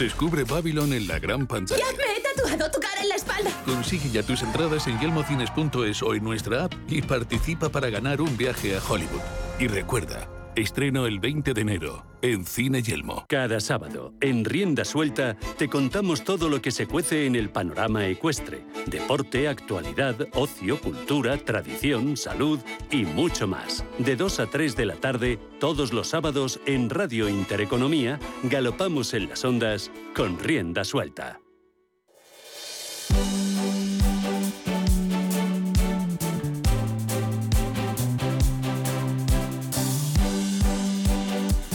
Descubre 0.00 0.42
Babylon 0.42 0.92
en 0.92 1.06
la 1.06 1.20
gran 1.20 1.46
pantalla. 1.46 1.80
¡Ya 1.80 1.96
me 1.96 2.02
he 2.02 2.20
tatuado 2.20 2.70
tu 2.72 2.80
cara 2.80 3.02
en 3.02 3.08
la 3.10 3.14
espalda! 3.14 3.50
Consigue 3.64 4.10
ya 4.10 4.24
tus 4.24 4.42
entradas 4.42 4.88
en 4.88 4.98
yelmocines.es 4.98 6.02
o 6.02 6.14
en 6.14 6.24
nuestra 6.24 6.64
app 6.64 6.74
y 6.88 7.02
participa 7.02 7.68
para 7.68 7.88
ganar 7.88 8.20
un 8.20 8.36
viaje 8.36 8.76
a 8.76 8.80
Hollywood. 8.82 9.20
Y 9.60 9.68
recuerda, 9.68 10.28
Estreno 10.56 11.06
el 11.06 11.18
20 11.18 11.52
de 11.52 11.60
enero 11.60 12.06
en 12.22 12.46
Cine 12.46 12.80
Yelmo. 12.80 13.26
Cada 13.28 13.58
sábado, 13.58 14.14
en 14.20 14.44
Rienda 14.44 14.84
Suelta, 14.84 15.36
te 15.58 15.68
contamos 15.68 16.22
todo 16.22 16.48
lo 16.48 16.62
que 16.62 16.70
se 16.70 16.86
cuece 16.86 17.26
en 17.26 17.34
el 17.34 17.50
panorama 17.50 18.06
ecuestre. 18.06 18.64
Deporte, 18.86 19.48
actualidad, 19.48 20.16
ocio, 20.32 20.80
cultura, 20.80 21.36
tradición, 21.38 22.16
salud 22.16 22.60
y 22.90 23.04
mucho 23.04 23.48
más. 23.48 23.84
De 23.98 24.14
2 24.14 24.40
a 24.40 24.46
3 24.46 24.76
de 24.76 24.86
la 24.86 24.94
tarde, 24.94 25.38
todos 25.58 25.92
los 25.92 26.08
sábados 26.08 26.60
en 26.66 26.88
Radio 26.88 27.28
Intereconomía, 27.28 28.20
galopamos 28.44 29.12
en 29.12 29.28
las 29.28 29.44
ondas 29.44 29.90
con 30.14 30.38
Rienda 30.38 30.84
Suelta. 30.84 31.40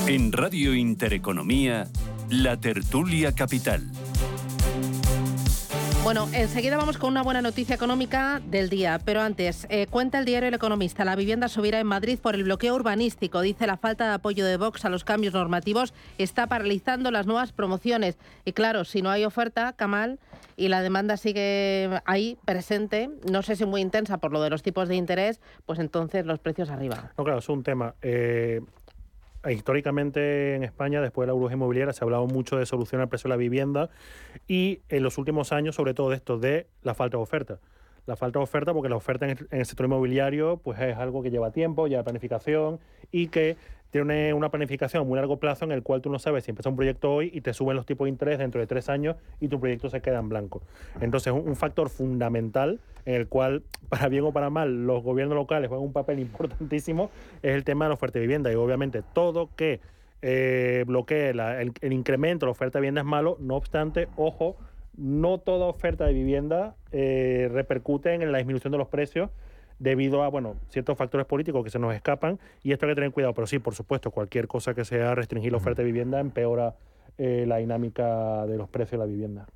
En 0.10 0.32
Radio 0.32 0.74
Intereconomía, 0.74 1.86
la 2.32 2.60
tertulia 2.60 3.36
capital. 3.36 3.84
Bueno, 6.04 6.28
enseguida 6.34 6.78
vamos 6.78 6.98
con 6.98 7.12
una 7.12 7.22
buena 7.22 7.44
noticia 7.44 7.76
económica 7.76 8.42
del 8.44 8.72
día, 8.72 9.00
pero 9.06 9.22
antes, 9.22 9.68
eh, 9.70 9.86
cuenta 9.88 10.18
el 10.18 10.26
diario 10.26 10.48
El 10.48 10.56
Economista, 10.56 11.06
la 11.06 11.16
vivienda 11.16 11.48
subirá 11.48 11.80
en 11.80 11.86
Madrid 11.86 12.18
por 12.20 12.34
el 12.34 12.46
bloqueo 12.46 12.74
urbanístico. 12.74 13.42
Dice 13.42 13.68
la 13.68 13.78
falta 13.78 14.08
de 14.08 14.14
apoyo 14.16 14.48
de 14.48 14.58
Vox 14.58 14.84
a 14.84 14.90
los 14.90 15.04
cambios 15.04 15.36
normativos 15.36 15.94
está 16.18 16.48
paralizando 16.48 17.12
las 17.12 17.28
nuevas 17.28 17.52
promociones. 17.52 18.18
Y 18.46 18.54
claro, 18.54 18.86
si 18.86 19.04
no 19.04 19.12
hay 19.12 19.26
oferta, 19.26 19.74
Camal, 19.74 20.18
y 20.58 20.70
la 20.70 20.82
demanda 20.82 21.18
sigue 21.18 22.02
ahí 22.06 22.40
presente, 22.46 23.12
no 23.30 23.44
sé 23.44 23.56
si 23.56 23.66
muy 23.66 23.82
intensa 23.82 24.18
por 24.18 24.32
lo 24.32 24.42
de 24.42 24.50
los 24.50 24.64
tipos 24.64 24.90
de 24.90 24.96
interés, 24.96 25.40
pues 25.68 25.78
entonces 25.78 26.26
los 26.26 26.40
precios 26.40 26.72
arriba. 26.72 27.12
No, 27.18 27.24
claro, 27.24 27.40
es 27.40 27.50
un 27.50 27.62
tema. 27.62 27.94
Eh, 28.02 28.62
históricamente 29.50 30.56
en 30.56 30.64
España, 30.64 31.02
después 31.02 31.26
de 31.26 31.28
la 31.28 31.34
burbuja 31.34 31.54
inmobiliaria, 31.54 31.94
se 31.94 32.04
ha 32.04 32.06
hablado 32.06 32.28
mucho 32.28 32.58
de 32.58 32.66
solucionar 32.66 33.06
el 33.06 33.10
precio 33.10 33.28
de 33.28 33.34
la 33.34 33.38
vivienda 33.38 33.90
y 34.48 34.82
en 34.90 35.04
los 35.04 35.18
últimos 35.18 35.52
años, 35.52 35.76
sobre 35.76 35.94
todo 35.94 36.10
de 36.10 36.18
esto, 36.18 36.38
de 36.38 36.68
la 36.82 36.94
falta 36.94 37.18
de 37.18 37.24
oferta. 37.24 37.60
La 38.10 38.16
falta 38.16 38.40
de 38.40 38.44
oferta, 38.44 38.74
porque 38.74 38.90
la 38.90 38.96
oferta 38.96 39.30
en 39.30 39.38
el, 39.52 39.66
sector 39.68 39.86
inmobiliario 39.86 40.58
pues 40.58 40.80
es 40.80 40.98
algo 40.98 41.22
que 41.22 41.30
lleva 41.30 41.52
tiempo, 41.52 41.86
lleva 41.86 42.02
planificación 42.02 42.80
y 43.12 43.28
que 43.28 43.56
tiene 43.92 44.34
una 44.34 44.50
planificación 44.50 45.02
a 45.02 45.06
muy 45.06 45.16
largo 45.18 45.38
plazo 45.38 45.66
en 45.66 45.72
el 45.72 45.84
cual 45.84 46.02
tú 46.02 46.10
no 46.10 46.18
sabes 46.18 46.44
si 46.44 46.50
empieza 46.50 46.72
un 46.72 46.76
proyecto 46.76 47.14
hoy 47.14 47.30
y 47.32 47.42
te 47.42 47.54
suben 47.54 47.76
los 47.76 47.86
tipos 47.86 48.06
de 48.06 48.10
interés 48.10 48.40
dentro 48.40 48.60
de 48.62 48.66
tres 48.66 48.90
años 48.90 49.16
y 49.40 49.48
tu 49.48 49.60
proyecto 49.60 49.92
se 49.92 50.02
queda 50.02 50.18
en 50.18 50.28
blanco. 50.28 50.64
Entonces, 51.02 51.32
un, 51.32 51.56
factor 51.56 51.90
fundamental 51.90 52.80
en 53.06 53.14
el 53.14 53.28
cual, 53.28 53.62
para 53.90 54.08
bien 54.10 54.24
o 54.24 54.32
para 54.32 54.50
mal, 54.50 54.88
los 54.88 55.04
gobiernos 55.04 55.36
locales 55.36 55.68
juegan 55.68 55.86
un 55.86 55.94
papel 55.94 56.18
importantísimo 56.20 57.12
es 57.44 57.54
el 57.54 57.64
tema 57.64 57.86
de 57.86 57.90
la 57.90 57.94
oferta 57.94 58.18
de 58.18 58.22
vivienda. 58.22 58.52
Y 58.52 58.56
obviamente 58.56 59.04
todo 59.14 59.52
que 59.56 59.82
eh, 60.24 60.84
bloquee 60.88 61.30
el, 61.30 61.94
incremento 61.94 62.48
de 62.48 62.48
la 62.48 62.54
oferta 62.54 62.80
de 62.80 62.82
vivienda 62.82 63.02
es 63.02 63.08
malo, 63.08 63.38
no 63.40 63.56
obstante, 63.56 64.08
ojo, 64.18 64.58
no 64.98 65.40
toda 65.40 65.66
oferta 65.66 66.06
de 66.06 66.14
vivienda 66.14 66.76
eh, 66.92 67.50
repercute 67.52 68.14
en 68.14 68.32
la 68.32 68.38
disminución 68.38 68.72
de 68.72 68.78
los 68.78 68.88
precios 68.88 69.30
debido 69.80 70.24
a 70.24 70.30
bueno 70.30 70.56
ciertos 70.70 70.98
factores 70.98 71.26
políticos 71.26 71.64
que 71.64 71.70
se 71.70 71.80
nos 71.80 71.96
escapan 71.96 72.38
y 72.64 72.74
esto 72.74 72.86
hay 72.86 72.92
que 72.92 72.96
tener 72.96 73.12
cuidado. 73.12 73.34
Pero 73.34 73.48
sí, 73.48 73.60
por 73.60 73.76
supuesto, 73.76 74.12
cualquier 74.12 74.48
cosa 74.48 74.74
que 74.74 74.86
sea 74.86 75.16
restringir 75.16 75.52
la 75.52 75.58
oferta 75.58 75.82
de 75.82 75.86
vivienda 75.86 76.20
empeora 76.20 76.76
eh, 77.18 77.46
la 77.48 77.58
dinámica 77.58 78.46
de 78.46 78.58
los 78.58 78.70
precios 78.70 78.92
de 78.92 78.98
la 78.98 79.06
vivienda. 79.06 79.48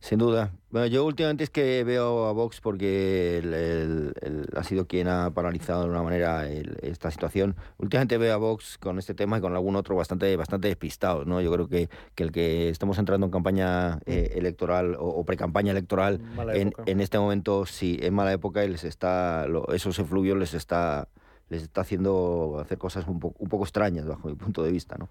Sin 0.00 0.18
duda. 0.18 0.52
Bueno, 0.70 0.86
yo 0.88 1.04
últimamente 1.04 1.44
es 1.44 1.50
que 1.50 1.84
veo 1.84 2.26
a 2.26 2.32
Vox 2.32 2.60
porque 2.60 3.40
ha 4.56 4.62
sido 4.64 4.86
quien 4.86 5.06
ha 5.08 5.30
paralizado 5.30 5.84
de 5.84 5.90
una 5.90 6.02
manera 6.02 6.48
esta 6.48 7.10
situación. 7.10 7.54
Últimamente 7.78 8.18
veo 8.18 8.34
a 8.34 8.38
Vox 8.38 8.76
con 8.78 8.98
este 8.98 9.14
tema 9.14 9.38
y 9.38 9.40
con 9.40 9.54
algún 9.54 9.76
otro 9.76 9.94
bastante, 9.94 10.36
bastante 10.36 10.68
despistado. 10.68 11.24
¿no? 11.24 11.40
Yo 11.40 11.52
creo 11.52 11.68
que, 11.68 11.88
que 12.14 12.24
el 12.24 12.32
que 12.32 12.70
estamos 12.70 12.98
entrando 12.98 13.26
en 13.26 13.30
campaña 13.30 14.00
eh, 14.06 14.32
electoral 14.34 14.96
o, 14.98 15.24
pre-campaña 15.24 15.70
electoral 15.70 16.20
en, 16.52 16.72
en, 16.86 17.00
este 17.00 17.18
momento 17.18 17.66
sí 17.66 17.98
es 18.02 18.10
mala 18.10 18.32
época 18.32 18.64
y 18.64 18.68
les 18.68 18.84
está, 18.84 19.46
esos 19.72 19.98
efluvios 19.98 20.36
les 20.36 20.54
está 20.54 21.08
les 21.54 21.62
está 21.62 21.82
haciendo 21.82 22.58
hacer 22.60 22.78
cosas 22.78 23.06
un, 23.06 23.20
un 23.38 23.48
poco 23.48 23.64
extrañas 23.64 24.06
bajo 24.06 24.28
mi 24.28 24.34
punto 24.34 24.62
de 24.62 24.72
vista. 24.72 24.96
¿no? 24.98 25.08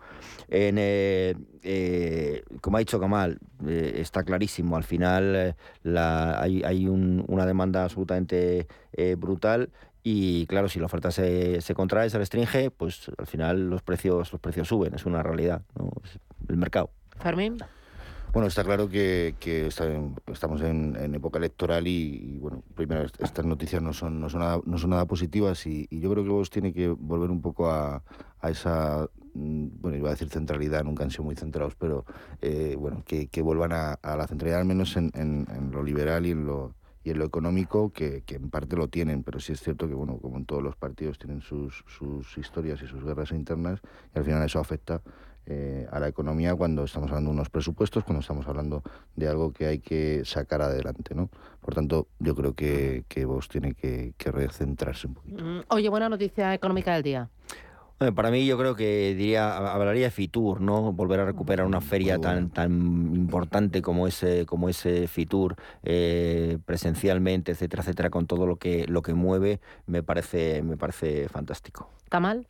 En, 0.49 0.77
eh, 0.77 1.35
eh, 1.63 2.43
como 2.61 2.77
ha 2.77 2.79
dicho 2.79 2.99
Kamal, 2.99 3.39
eh, 3.65 3.93
está 3.97 4.23
clarísimo, 4.23 4.75
al 4.75 4.83
final 4.83 5.55
la, 5.83 6.41
hay, 6.41 6.63
hay 6.63 6.87
un, 6.87 7.23
una 7.27 7.45
demanda 7.45 7.83
absolutamente 7.83 8.67
brutal 9.17 9.71
y 10.03 10.45
claro, 10.47 10.67
si 10.67 10.79
la 10.79 10.85
oferta 10.85 11.11
se, 11.11 11.61
se, 11.61 11.73
contrae, 11.73 12.09
se 12.09 12.17
restringe, 12.17 12.69
pues 12.71 13.09
al 13.17 13.25
final 13.25 13.69
los 13.69 13.81
precios, 13.81 14.31
los 14.31 14.41
precios 14.41 14.67
suben, 14.67 14.93
es 14.93 15.05
una 15.05 15.23
realidad, 15.23 15.61
¿no? 15.75 15.91
es 16.03 16.19
el 16.49 16.57
mercado. 16.57 16.89
Fermín. 17.19 17.57
Bueno, 18.33 18.47
está 18.47 18.63
claro 18.63 18.89
que, 18.89 19.35
estamos 20.25 20.61
en, 20.61 21.13
época 21.13 21.37
electoral 21.37 21.85
y, 21.85 22.39
bueno, 22.39 22.63
primero 22.73 23.03
estas 23.19 23.45
noticias 23.45 23.79
no 23.79 23.93
son, 23.93 24.19
no 24.19 24.27
son, 24.27 24.89
nada, 24.89 25.05
positivas 25.05 25.67
y, 25.67 25.87
yo 25.91 26.09
creo 26.09 26.23
que 26.23 26.31
vos 26.31 26.49
tiene 26.49 26.73
que 26.73 26.87
volver 26.87 27.29
un 27.29 27.43
poco 27.43 27.69
a, 27.69 28.01
esa, 28.41 29.07
mm, 29.35 29.67
bueno, 29.79 29.97
iba 29.97 30.09
a 30.09 30.13
decir 30.13 30.29
centralidad, 30.29 30.83
nunca 30.83 31.03
han 31.03 31.11
sido 31.11 31.25
muy 31.25 31.35
centrados, 31.35 31.75
pero 31.75 32.05
eh, 32.41 32.75
bueno, 32.75 33.03
que, 33.05 33.29
vuelvan 33.43 33.71
a, 33.71 33.99
la 34.01 34.25
centralidad 34.25 34.61
al 34.61 34.65
menos 34.65 34.97
en, 34.97 35.45
lo 35.71 35.83
liberal 35.83 36.25
y 36.25 36.31
en 36.31 36.45
lo 36.47 36.73
y 37.05 37.11
en 37.11 37.19
lo 37.19 37.25
económico 37.25 37.91
que, 37.91 38.23
en 38.27 38.49
parte 38.49 38.77
lo 38.77 38.87
tienen, 38.87 39.23
pero 39.23 39.39
sí 39.41 39.51
es 39.51 39.59
cierto 39.59 39.87
que 39.89 39.93
bueno, 39.93 40.17
como 40.19 40.37
en 40.37 40.45
todos 40.45 40.63
los 40.63 40.75
partidos 40.77 41.19
tienen 41.19 41.41
sus, 41.41 41.83
sus 41.85 42.37
historias 42.37 42.81
y 42.81 42.87
sus 42.87 43.03
guerras 43.03 43.31
internas 43.31 43.81
y 44.15 44.17
al 44.17 44.25
final 44.25 44.41
eso 44.43 44.59
afecta 44.59 45.01
eh, 45.45 45.87
a 45.91 45.99
la 45.99 46.07
economía 46.07 46.55
cuando 46.55 46.85
estamos 46.85 47.09
hablando 47.09 47.31
de 47.31 47.35
unos 47.35 47.49
presupuestos, 47.49 48.03
cuando 48.03 48.21
estamos 48.21 48.47
hablando 48.47 48.81
de 49.15 49.27
algo 49.27 49.51
que 49.51 49.65
hay 49.65 49.79
que 49.79 50.23
sacar 50.23 50.61
adelante. 50.61 51.13
¿no? 51.15 51.29
Por 51.59 51.75
tanto, 51.75 52.07
yo 52.19 52.33
creo 52.33 52.53
que, 52.53 53.03
que 53.07 53.25
vos 53.25 53.49
tiene 53.49 53.73
que, 53.73 54.13
recentrarse 54.17 55.07
un 55.07 55.15
poquito. 55.15 55.43
Mm, 55.43 55.61
oye, 55.67 55.89
buena 55.89 56.07
noticia 56.07 56.53
económica 56.53 56.93
del 56.93 57.03
día. 57.03 57.29
Para 58.15 58.31
mí 58.31 58.45
yo 58.45 58.57
creo 58.57 58.75
que 58.75 59.13
diría 59.15 59.55
hablaría 59.55 60.05
de 60.05 60.11
Fitur, 60.11 60.59
¿no? 60.59 60.91
Volver 60.91 61.21
a 61.21 61.25
recuperar 61.25 61.65
una 61.65 61.79
feria 61.79 62.19
tan 62.19 62.49
tan 62.49 62.71
importante 63.15 63.81
como 63.81 64.07
ese 64.07 64.45
como 64.45 64.67
ese 64.67 65.07
Fitur 65.07 65.55
eh, 65.83 66.57
presencialmente, 66.65 67.53
etcétera, 67.53 67.81
etcétera, 67.81 68.09
con 68.09 68.27
todo 68.27 68.45
lo 68.45 68.57
que 68.57 68.85
lo 68.87 69.03
que 69.03 69.13
mueve, 69.13 69.61
me 69.85 70.03
parece 70.03 70.63
me 70.63 70.75
parece 70.75 71.29
fantástico. 71.29 71.89
Kamal 72.09 72.47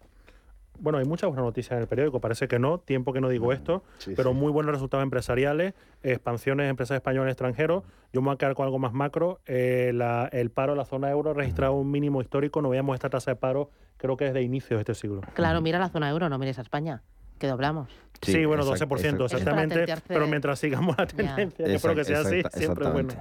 bueno, 0.79 0.97
hay 0.97 1.05
muchas 1.05 1.29
buenas 1.29 1.45
noticias 1.45 1.73
en 1.73 1.79
el 1.79 1.87
periódico, 1.87 2.19
parece 2.19 2.47
que 2.47 2.59
no, 2.59 2.79
tiempo 2.79 3.13
que 3.13 3.21
no 3.21 3.29
digo 3.29 3.53
esto, 3.53 3.83
pero 4.15 4.33
muy 4.33 4.51
buenos 4.51 4.73
resultados 4.73 5.03
empresariales, 5.03 5.73
expansiones 6.01 6.65
de 6.65 6.69
empresas 6.69 6.95
españolas 6.95 7.27
en 7.27 7.29
extranjeros. 7.29 7.83
Yo 8.11 8.21
me 8.21 8.25
voy 8.25 8.35
a 8.35 8.37
quedar 8.37 8.53
con 8.55 8.65
algo 8.65 8.79
más 8.79 8.93
macro. 8.93 9.39
Eh, 9.45 9.91
el 10.31 10.51
paro 10.51 10.73
en 10.73 10.77
la 10.77 10.85
zona 10.85 11.09
euro 11.09 11.31
ha 11.31 11.33
registrado 11.33 11.73
un 11.73 11.89
mínimo 11.89 12.21
histórico, 12.21 12.61
no 12.61 12.69
veíamos 12.69 12.95
esta 12.95 13.09
tasa 13.09 13.31
de 13.31 13.35
paro, 13.35 13.69
creo 13.97 14.17
que 14.17 14.25
desde 14.25 14.41
inicios 14.41 14.77
de 14.77 14.81
este 14.81 14.95
siglo. 14.95 15.21
Claro, 15.33 15.61
mira 15.61 15.79
la 15.79 15.89
zona 15.89 16.09
euro, 16.09 16.29
no 16.29 16.37
mires 16.37 16.59
a 16.59 16.61
España, 16.61 17.01
que 17.39 17.47
doblamos. 17.47 17.89
Sí, 18.21 18.45
bueno, 18.45 18.65
12% 18.65 19.23
exactamente, 19.25 19.85
pero 20.07 20.27
mientras 20.27 20.59
sigamos 20.59 20.97
la 20.97 21.05
tendencia, 21.07 21.67
yo 21.67 21.73
espero 21.73 21.95
que 21.95 22.03
sea 22.03 22.21
así, 22.21 22.41
siempre 22.53 22.89
bueno. 22.89 23.13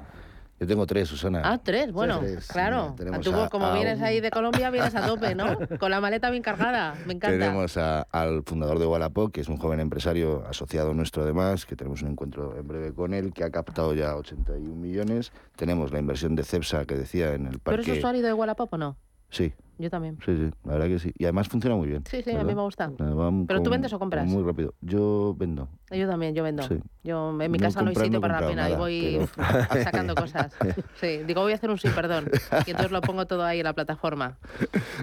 Yo 0.63 0.69
tengo 0.69 0.87
tres, 0.87 1.09
Susana. 1.09 1.43
Ah, 1.45 1.59
tres, 1.59 1.91
bueno, 1.91 2.21
claro. 2.47 2.95
Tú, 3.21 3.33
como 3.51 3.73
vienes 3.73 4.01
ahí 4.01 4.21
de 4.21 4.31
Colombia, 4.31 4.71
vienes 4.71 4.95
a 4.95 5.09
tope, 5.09 5.35
¿no? 5.35 5.59
Con 5.81 5.91
la 5.91 6.01
maleta 6.01 6.31
bien 6.31 6.45
cargada, 6.45 6.95
me 7.05 7.15
encanta. 7.15 7.37
Tenemos 7.37 7.77
al 7.77 8.45
fundador 8.45 8.79
de 8.79 8.87
Wallapop, 8.87 9.33
que 9.33 9.41
es 9.41 9.49
un 9.49 9.57
joven 9.57 9.81
empresario 9.81 10.47
asociado 10.49 10.95
nuestro 10.95 11.25
además, 11.25 11.67
que 11.67 11.75
tenemos 11.75 12.03
un 12.03 12.11
encuentro 12.11 12.57
en 12.57 12.69
breve 12.69 12.95
con 12.95 13.13
él, 13.13 13.33
que 13.33 13.43
ha 13.43 13.51
captado 13.51 13.93
ya 13.93 14.15
81 14.15 14.73
millones. 14.77 15.33
Tenemos 15.57 15.91
la 15.91 15.99
inversión 15.99 16.37
de 16.37 16.45
Cepsa, 16.45 16.85
que 16.85 16.95
decía 16.95 17.35
en 17.35 17.49
el 17.49 17.59
parque... 17.59 17.83
¿Pero 17.83 17.95
es 17.95 17.99
usuario 17.99 18.23
de 18.23 18.33
Wallapop 18.33 18.73
o 18.73 18.79
no? 18.79 18.97
Sí. 19.31 19.53
Yo 19.83 19.91
también. 19.91 20.17
Sí, 20.25 20.37
sí, 20.37 20.51
la 20.63 20.75
verdad 20.75 20.87
que 20.87 20.99
sí. 21.01 21.13
Y 21.19 21.25
además 21.25 21.49
funciona 21.49 21.75
muy 21.75 21.89
bien. 21.89 22.05
Sí, 22.09 22.23
sí, 22.23 22.31
a 22.31 22.45
mí 22.45 22.55
me 22.55 22.63
gusta. 22.63 22.89
¿Pero 22.97 23.63
tú 23.63 23.69
vendes 23.69 23.93
o 23.93 23.99
compras? 23.99 24.29
Muy 24.29 24.45
rápido. 24.45 24.75
Yo 24.81 25.35
vendo. 25.37 25.69
Yo 25.91 26.09
también, 26.09 26.37
yo 26.37 26.45
vendo. 26.45 26.63
Yo 27.03 27.37
en 27.43 27.51
mi 27.51 27.59
casa 27.59 27.83
no 27.83 27.91
hay 27.91 27.97
sitio 27.97 28.21
para 28.21 28.41
la 28.41 28.47
pena 28.47 28.71
y 28.71 28.77
voy 28.77 29.29
sacando 29.83 30.15
cosas. 30.15 30.55
Sí, 31.01 31.23
digo, 31.27 31.41
voy 31.41 31.51
a 31.51 31.57
hacer 31.57 31.69
un 31.69 31.79
sí, 31.79 31.89
perdón. 31.89 32.31
Y 32.65 32.71
entonces 32.71 32.93
lo 32.93 33.01
pongo 33.01 33.27
todo 33.27 33.45
ahí 33.45 33.59
en 33.59 33.65
la 33.65 33.73
plataforma. 33.73 34.39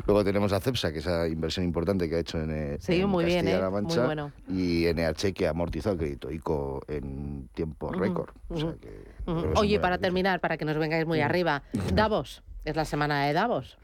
Luego 0.08 0.24
tenemos 0.24 0.54
a 0.54 0.62
Cepsa, 0.62 0.94
que 0.94 1.00
es 1.00 1.06
esa 1.06 1.28
inversión 1.28 1.66
importante 1.66 2.08
que 2.08 2.16
ha 2.16 2.20
hecho 2.20 2.40
en, 2.40 2.52
eh, 2.52 2.78
sí, 2.80 3.04
muy 3.04 3.26
bien, 3.26 3.50
¿eh? 3.50 3.60
Muy 3.70 3.98
bueno. 3.98 4.32
Y 4.48 4.86
NH 4.94 5.34
que 5.34 5.48
ha 5.48 5.50
amortizado 5.50 5.94
el 5.96 6.00
crédito 6.00 6.32
ICO 6.32 6.82
en 6.88 7.50
tiempo 7.54 7.92
récord. 7.92 8.30
Oye, 9.58 9.80
para 9.82 9.98
terminar, 9.98 10.40
para 10.40 10.58
que 10.58 10.64
nos 10.64 10.78
vengáis 10.78 11.06
muy 11.06 11.20
arriba, 11.20 11.64
Davos. 11.94 12.44
Es 12.66 12.76
la 12.76 12.86
semana 12.86 13.26
de 13.26 13.34
Davos. 13.34 13.78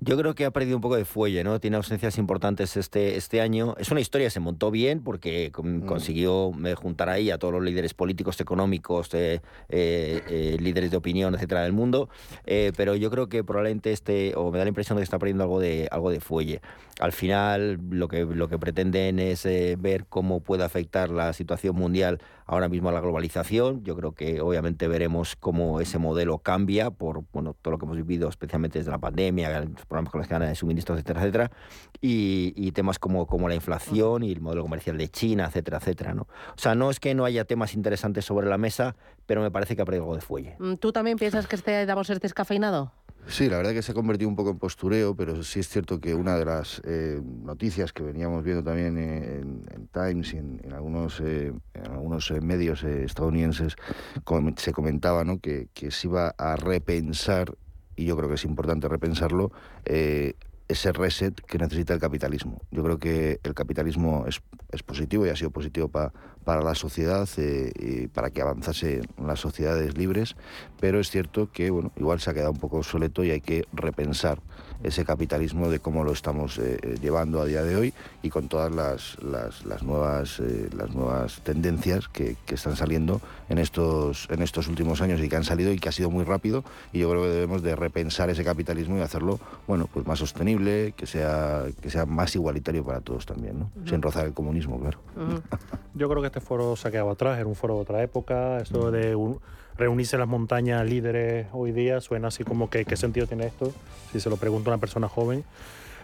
Yo 0.00 0.18
creo 0.18 0.34
que 0.34 0.44
ha 0.44 0.50
perdido 0.50 0.76
un 0.76 0.82
poco 0.82 0.96
de 0.96 1.04
fuelle, 1.04 1.44
¿no? 1.44 1.60
Tiene 1.60 1.76
ausencias 1.76 2.18
importantes 2.18 2.76
este, 2.76 3.16
este 3.16 3.40
año. 3.40 3.74
Es 3.78 3.90
una 3.90 4.00
historia, 4.00 4.28
se 4.28 4.40
montó 4.40 4.70
bien 4.70 5.02
porque 5.02 5.50
mm. 5.56 5.86
consiguió 5.86 6.52
eh, 6.64 6.74
juntar 6.74 7.08
ahí 7.08 7.30
a 7.30 7.38
todos 7.38 7.54
los 7.54 7.62
líderes 7.62 7.94
políticos, 7.94 8.38
económicos, 8.40 9.14
eh, 9.14 9.40
eh, 9.70 10.56
líderes 10.60 10.90
de 10.90 10.96
opinión, 10.96 11.34
etcétera, 11.34 11.62
del 11.62 11.72
mundo. 11.72 12.10
pero 12.44 12.96
yo 12.96 13.10
creo 13.10 13.28
que 13.28 13.44
probablemente 13.44 13.92
este, 13.92 14.34
o 14.36 14.50
me 14.50 14.58
da 14.58 14.64
la 14.64 14.68
impresión 14.68 14.96
de 14.96 15.00
que 15.00 15.04
está 15.04 15.18
perdiendo 15.18 15.44
algo 15.44 15.60
de, 15.60 15.88
algo 15.90 16.10
de 16.10 16.20
fuelle. 16.20 16.60
Al 17.00 17.12
final, 17.12 17.80
lo 17.90 18.08
que, 18.08 18.24
lo 18.24 18.48
que 18.48 18.58
pretenden 18.58 19.18
es 19.18 19.44
ver 19.78 20.06
cómo 20.06 20.40
puede 20.40 20.64
afectar 20.64 21.10
la 21.10 21.32
situación 21.32 21.76
mundial 21.76 22.20
ahora 22.46 22.68
mismo 22.68 22.88
a 22.88 22.92
la 22.92 23.00
globalización. 23.00 23.82
Yo 23.84 23.96
creo 23.96 24.12
que 24.12 24.40
obviamente 24.40 24.86
veremos 24.88 25.36
cómo 25.36 25.80
ese 25.80 25.98
modelo 25.98 26.38
cambia 26.38 26.90
por 26.90 27.24
bueno, 27.32 27.56
todo 27.60 27.72
lo 27.72 27.78
que 27.78 27.86
hemos 27.86 27.96
vivido, 27.96 28.28
especialmente 28.28 28.78
desde 28.78 28.90
la 28.90 28.98
pandemia, 28.98 29.50
problemas 29.94 30.10
con 30.10 30.20
las 30.20 30.28
cadenas 30.28 30.48
de 30.50 30.54
suministro, 30.56 30.94
etcétera, 30.94 31.20
etcétera, 31.20 31.50
y, 32.00 32.72
temas 32.72 32.98
como, 32.98 33.26
como 33.26 33.48
la 33.48 33.54
inflación 33.54 34.24
y 34.24 34.32
el 34.32 34.40
modelo 34.40 34.62
comercial 34.62 34.98
de 34.98 35.08
China, 35.08 35.46
etcétera, 35.46 35.78
etcétera. 35.78 36.14
¿no? 36.14 36.22
O 36.22 36.58
sea, 36.58 36.74
no 36.74 36.90
es 36.90 36.98
que 36.98 37.14
no 37.14 37.24
haya 37.24 37.44
temas 37.44 37.74
interesantes 37.74 38.24
sobre 38.24 38.48
la 38.48 38.58
mesa, 38.58 38.96
pero 39.26 39.40
me 39.40 39.50
parece 39.50 39.76
que 39.76 39.82
ha 39.82 39.84
perdido 39.84 40.04
algo 40.04 40.16
de 40.16 40.20
fuelle. 40.20 40.56
Mm, 40.58 40.74
¿Tú 40.74 40.92
también 40.92 41.16
piensas 41.16 41.46
que 41.46 41.54
este 41.54 41.86
Davos 41.86 42.10
es 42.10 42.20
descafeinado? 42.20 42.92
Sí, 43.26 43.48
la 43.48 43.56
verdad 43.56 43.72
que 43.72 43.80
se 43.80 43.92
ha 43.92 43.94
convertido 43.94 44.28
un 44.28 44.36
poco 44.36 44.50
en 44.50 44.58
postureo, 44.58 45.16
pero 45.16 45.42
sí 45.42 45.60
es 45.60 45.68
cierto 45.68 45.98
que 45.98 46.14
una 46.14 46.36
de 46.36 46.44
las 46.44 46.82
eh, 46.84 47.20
noticias 47.22 47.92
que 47.92 48.02
veníamos 48.02 48.44
viendo 48.44 48.62
también 48.62 48.98
en, 48.98 49.88
Times 49.92 50.34
y 50.34 50.38
en, 50.38 50.72
algunos, 50.74 51.20
eh, 51.20 51.52
en 51.72 51.90
algunos 51.90 52.30
eh, 52.30 52.40
medios 52.40 52.82
estadounidenses 52.84 53.76
se 54.56 54.72
comentaba 54.72 55.24
¿no? 55.24 55.38
que, 55.38 55.68
que 55.72 55.90
se 55.90 56.08
iba 56.08 56.34
a 56.36 56.56
repensar 56.56 57.56
y 57.96 58.04
yo 58.04 58.16
creo 58.16 58.28
que 58.28 58.34
es 58.34 58.44
importante 58.44 58.88
repensarlo, 58.88 59.52
eh, 59.84 60.34
ese 60.68 60.92
reset 60.92 61.38
que 61.42 61.58
necesita 61.58 61.92
el 61.92 62.00
capitalismo. 62.00 62.62
Yo 62.70 62.82
creo 62.82 62.98
que 62.98 63.40
el 63.42 63.54
capitalismo 63.54 64.24
es, 64.26 64.40
es 64.70 64.82
positivo 64.82 65.26
y 65.26 65.28
ha 65.28 65.36
sido 65.36 65.50
positivo 65.50 65.88
para 65.88 66.12
la 66.46 66.74
sociedad 66.74 67.28
eh, 67.38 67.72
y 67.78 68.06
para 68.08 68.30
que 68.30 68.42
avanzase 68.42 69.02
las 69.22 69.40
sociedades 69.40 69.96
libres, 69.96 70.36
pero 70.80 71.00
es 71.00 71.10
cierto 71.10 71.50
que 71.52 71.70
bueno, 71.70 71.90
igual 71.96 72.20
se 72.20 72.30
ha 72.30 72.34
quedado 72.34 72.52
un 72.52 72.58
poco 72.58 72.78
obsoleto 72.78 73.24
y 73.24 73.30
hay 73.30 73.40
que 73.40 73.64
repensar 73.72 74.38
ese 74.84 75.04
capitalismo 75.04 75.70
de 75.70 75.80
cómo 75.80 76.04
lo 76.04 76.12
estamos 76.12 76.58
eh, 76.58 76.78
eh, 76.82 76.94
llevando 77.00 77.40
a 77.40 77.46
día 77.46 77.62
de 77.62 77.74
hoy 77.74 77.94
y 78.22 78.30
con 78.30 78.48
todas 78.48 78.72
las, 78.72 79.16
las, 79.22 79.82
nuevas, 79.82 80.40
eh, 80.40 80.68
las 80.76 80.94
nuevas 80.94 81.40
tendencias 81.40 82.08
que, 82.08 82.36
que, 82.44 82.54
están 82.54 82.76
saliendo 82.76 83.20
en 83.48 83.58
estos, 83.58 84.28
en 84.30 84.42
estos 84.42 84.68
últimos 84.68 85.00
años 85.00 85.20
y 85.20 85.28
que 85.28 85.36
han 85.36 85.44
salido 85.44 85.72
y 85.72 85.78
que 85.78 85.88
ha 85.88 85.92
sido 85.92 86.10
muy 86.10 86.24
rápido 86.24 86.64
y 86.92 87.00
yo 87.00 87.10
creo 87.10 87.22
que 87.22 87.30
debemos 87.30 87.62
de 87.62 87.74
repensar 87.74 88.28
ese 88.28 88.44
capitalismo 88.44 88.98
y 88.98 89.00
hacerlo 89.00 89.40
bueno 89.66 89.88
pues 89.92 90.06
más 90.06 90.18
sostenible, 90.18 90.92
que 90.96 91.06
sea, 91.06 91.64
que 91.80 91.88
sea 91.88 92.04
más 92.04 92.34
igualitario 92.34 92.84
para 92.84 93.00
todos 93.00 93.24
también, 93.24 93.58
¿no? 93.58 93.70
sin 93.86 94.02
rozar 94.02 94.26
el 94.26 94.34
comunismo, 94.34 94.78
claro. 94.78 94.98
Yo 95.94 96.08
creo 96.08 96.20
que 96.20 96.30
este 96.34 96.44
foro 96.44 96.74
se 96.74 96.88
ha 96.88 96.90
quedado 96.90 97.10
atrás, 97.10 97.38
era 97.38 97.46
un 97.46 97.54
foro 97.54 97.76
de 97.76 97.82
otra 97.82 98.02
época, 98.02 98.58
eso 98.58 98.90
de 98.90 99.14
un 99.14 99.38
reunirse 99.78 100.18
las 100.18 100.26
montañas 100.26 100.84
líderes 100.84 101.46
hoy 101.52 101.70
día 101.70 102.00
suena 102.00 102.26
así 102.26 102.42
como 102.42 102.68
que 102.68 102.84
qué 102.84 102.96
sentido 102.96 103.28
tiene 103.28 103.46
esto, 103.46 103.72
si 104.10 104.18
se 104.18 104.28
lo 104.30 104.36
pregunta 104.36 104.70
una 104.70 104.78
persona 104.78 105.08
joven. 105.08 105.44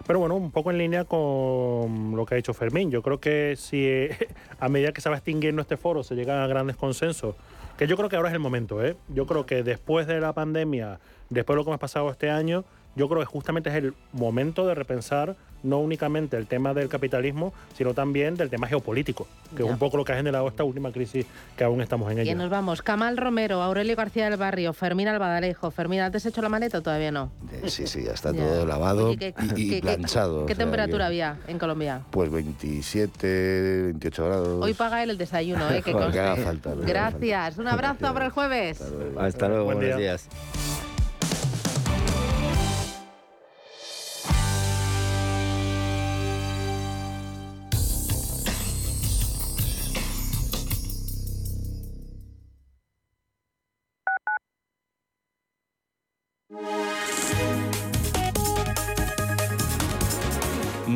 Pero 0.07 0.19
bueno, 0.19 0.35
un 0.35 0.51
poco 0.51 0.71
en 0.71 0.77
línea 0.77 1.03
con 1.03 2.15
lo 2.15 2.25
que 2.25 2.35
ha 2.35 2.37
dicho 2.37 2.53
Fermín. 2.53 2.91
Yo 2.91 3.01
creo 3.01 3.19
que 3.19 3.55
si 3.57 4.07
a 4.59 4.69
medida 4.69 4.93
que 4.93 5.01
se 5.01 5.09
va 5.09 5.17
extinguiendo 5.17 5.61
este 5.61 5.75
foro 5.75 6.01
se 6.01 6.15
llega 6.15 6.45
a 6.45 6.47
grandes 6.47 6.77
consensos, 6.77 7.35
que 7.77 7.85
yo 7.85 7.97
creo 7.97 8.07
que 8.07 8.15
ahora 8.15 8.29
es 8.29 8.33
el 8.33 8.39
momento, 8.39 8.81
¿eh? 8.81 8.95
Yo 9.09 9.25
creo 9.25 9.45
que 9.45 9.63
después 9.63 10.07
de 10.07 10.21
la 10.21 10.31
pandemia, 10.31 11.01
después 11.29 11.55
de 11.55 11.57
lo 11.57 11.65
que 11.65 11.71
hemos 11.71 11.81
pasado 11.81 12.09
este 12.09 12.29
año, 12.29 12.63
yo 12.95 13.07
creo 13.07 13.19
que 13.19 13.25
justamente 13.25 13.69
es 13.69 13.75
el 13.75 13.93
momento 14.13 14.67
de 14.67 14.75
repensar 14.75 15.35
no 15.63 15.79
únicamente 15.79 16.37
el 16.37 16.47
tema 16.47 16.73
del 16.73 16.89
capitalismo, 16.89 17.53
sino 17.77 17.93
también 17.93 18.35
del 18.35 18.49
tema 18.49 18.67
geopolítico, 18.67 19.27
que 19.55 19.63
es 19.63 19.69
un 19.69 19.77
poco 19.77 19.97
lo 19.97 20.05
que 20.05 20.13
ha 20.13 20.15
generado 20.15 20.47
esta 20.47 20.63
última 20.63 20.91
crisis 20.91 21.25
que 21.55 21.63
aún 21.63 21.81
estamos 21.81 22.11
en 22.11 22.19
ella. 22.19 22.31
Y 22.31 22.35
nos 22.35 22.49
vamos. 22.49 22.81
Camal 22.81 23.17
Romero, 23.17 23.61
Aurelio 23.61 23.95
García 23.95 24.29
del 24.29 24.37
Barrio, 24.37 24.73
Fermín 24.73 25.07
Albadalejo. 25.07 25.71
Fermín, 25.71 25.99
¿has 26.01 26.25
hecho 26.25 26.41
la 26.41 26.49
maleta 26.49 26.79
o 26.79 26.81
todavía 26.81 27.11
no? 27.11 27.31
Eh, 27.51 27.69
sí, 27.69 27.87
sí, 27.87 28.03
ya 28.03 28.13
está 28.13 28.33
todo 28.33 28.65
lavado 28.65 29.13
y, 29.55 29.81
planchado. 29.81 30.45
¿Qué, 30.45 30.55
temperatura 30.55 31.07
había 31.07 31.37
en 31.47 31.59
Colombia? 31.59 32.01
Pues 32.11 32.31
27, 32.31 33.83
28 33.83 34.25
grados. 34.25 34.63
Hoy 34.63 34.73
paga 34.73 35.03
él 35.03 35.11
el 35.11 35.17
desayuno, 35.17 35.69
¿eh? 35.69 35.81
Que, 35.91 35.91
haga 35.91 36.35
falta, 36.37 36.73
Gracias. 36.75 37.57
Un 37.57 37.67
abrazo 37.67 38.13
para 38.13 38.25
el 38.25 38.31
jueves. 38.31 38.81
Hasta 39.17 39.47
luego, 39.47 39.65
buenos 39.65 39.97
días. 39.97 40.27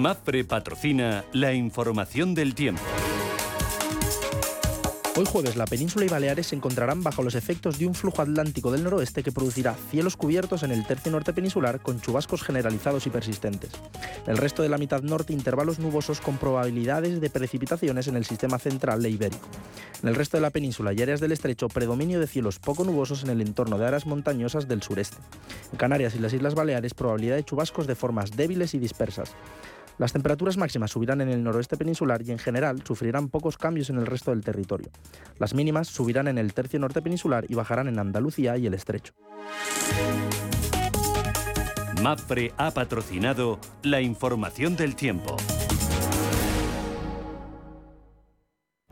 MAPRE 0.05 0.43
patrocina 0.43 1.25
la 1.33 1.51
información 1.53 2.35
del 2.35 2.53
tiempo. 2.53 2.83
Hoy 5.15 5.25
jueves 5.25 5.55
la 5.55 5.65
península 5.65 6.05
y 6.05 6.09
Baleares 6.09 6.45
se 6.45 6.55
encontrarán 6.55 7.01
bajo 7.01 7.23
los 7.23 7.33
efectos 7.33 7.79
de 7.79 7.87
un 7.87 7.95
flujo 7.95 8.21
atlántico 8.21 8.71
del 8.71 8.83
noroeste 8.83 9.23
que 9.23 9.31
producirá 9.31 9.73
cielos 9.89 10.15
cubiertos 10.15 10.61
en 10.61 10.69
el 10.69 10.85
tercio 10.85 11.11
norte 11.11 11.33
peninsular 11.33 11.79
con 11.79 12.01
chubascos 12.01 12.43
generalizados 12.43 13.07
y 13.07 13.09
persistentes. 13.09 13.71
el 14.27 14.37
resto 14.37 14.61
de 14.61 14.69
la 14.69 14.77
mitad 14.77 15.01
norte 15.01 15.33
intervalos 15.33 15.79
nubosos 15.79 16.21
con 16.21 16.37
probabilidades 16.37 17.19
de 17.19 17.31
precipitaciones 17.31 18.07
en 18.07 18.15
el 18.15 18.25
sistema 18.25 18.59
central 18.59 19.03
e 19.03 19.09
ibérico. 19.09 19.47
En 20.03 20.09
el 20.09 20.15
resto 20.15 20.37
de 20.37 20.41
la 20.41 20.51
península 20.51 20.93
y 20.93 21.01
áreas 21.01 21.19
del 21.19 21.31
estrecho 21.31 21.67
predominio 21.67 22.19
de 22.19 22.27
cielos 22.27 22.59
poco 22.59 22.83
nubosos 22.83 23.23
en 23.23 23.31
el 23.31 23.41
entorno 23.41 23.79
de 23.79 23.87
áreas 23.87 24.05
montañosas 24.05 24.67
del 24.67 24.83
sureste. 24.83 25.17
En 25.71 25.79
Canarias 25.79 26.13
y 26.13 26.19
las 26.19 26.33
Islas 26.33 26.53
Baleares 26.53 26.93
probabilidad 26.93 27.37
de 27.37 27.43
chubascos 27.43 27.87
de 27.87 27.95
formas 27.95 28.37
débiles 28.37 28.75
y 28.75 28.77
dispersas. 28.77 29.33
Las 29.97 30.11
temperaturas 30.11 30.57
máximas 30.57 30.91
subirán 30.91 31.21
en 31.21 31.29
el 31.29 31.43
noroeste 31.43 31.77
peninsular 31.77 32.21
y 32.21 32.31
en 32.31 32.39
general 32.39 32.83
sufrirán 32.85 33.29
pocos 33.29 33.57
cambios 33.57 33.89
en 33.89 33.97
el 33.97 34.05
resto 34.05 34.31
del 34.31 34.43
territorio. 34.43 34.89
Las 35.39 35.53
mínimas 35.53 35.87
subirán 35.87 36.27
en 36.27 36.37
el 36.37 36.53
tercio 36.53 36.79
norte 36.79 37.01
peninsular 37.01 37.45
y 37.47 37.55
bajarán 37.55 37.87
en 37.87 37.99
Andalucía 37.99 38.57
y 38.57 38.67
el 38.67 38.73
estrecho. 38.73 39.13
MAPRE 42.01 42.53
ha 42.57 42.71
patrocinado 42.71 43.59
la 43.83 44.01
información 44.01 44.75
del 44.75 44.95
tiempo. 44.95 45.37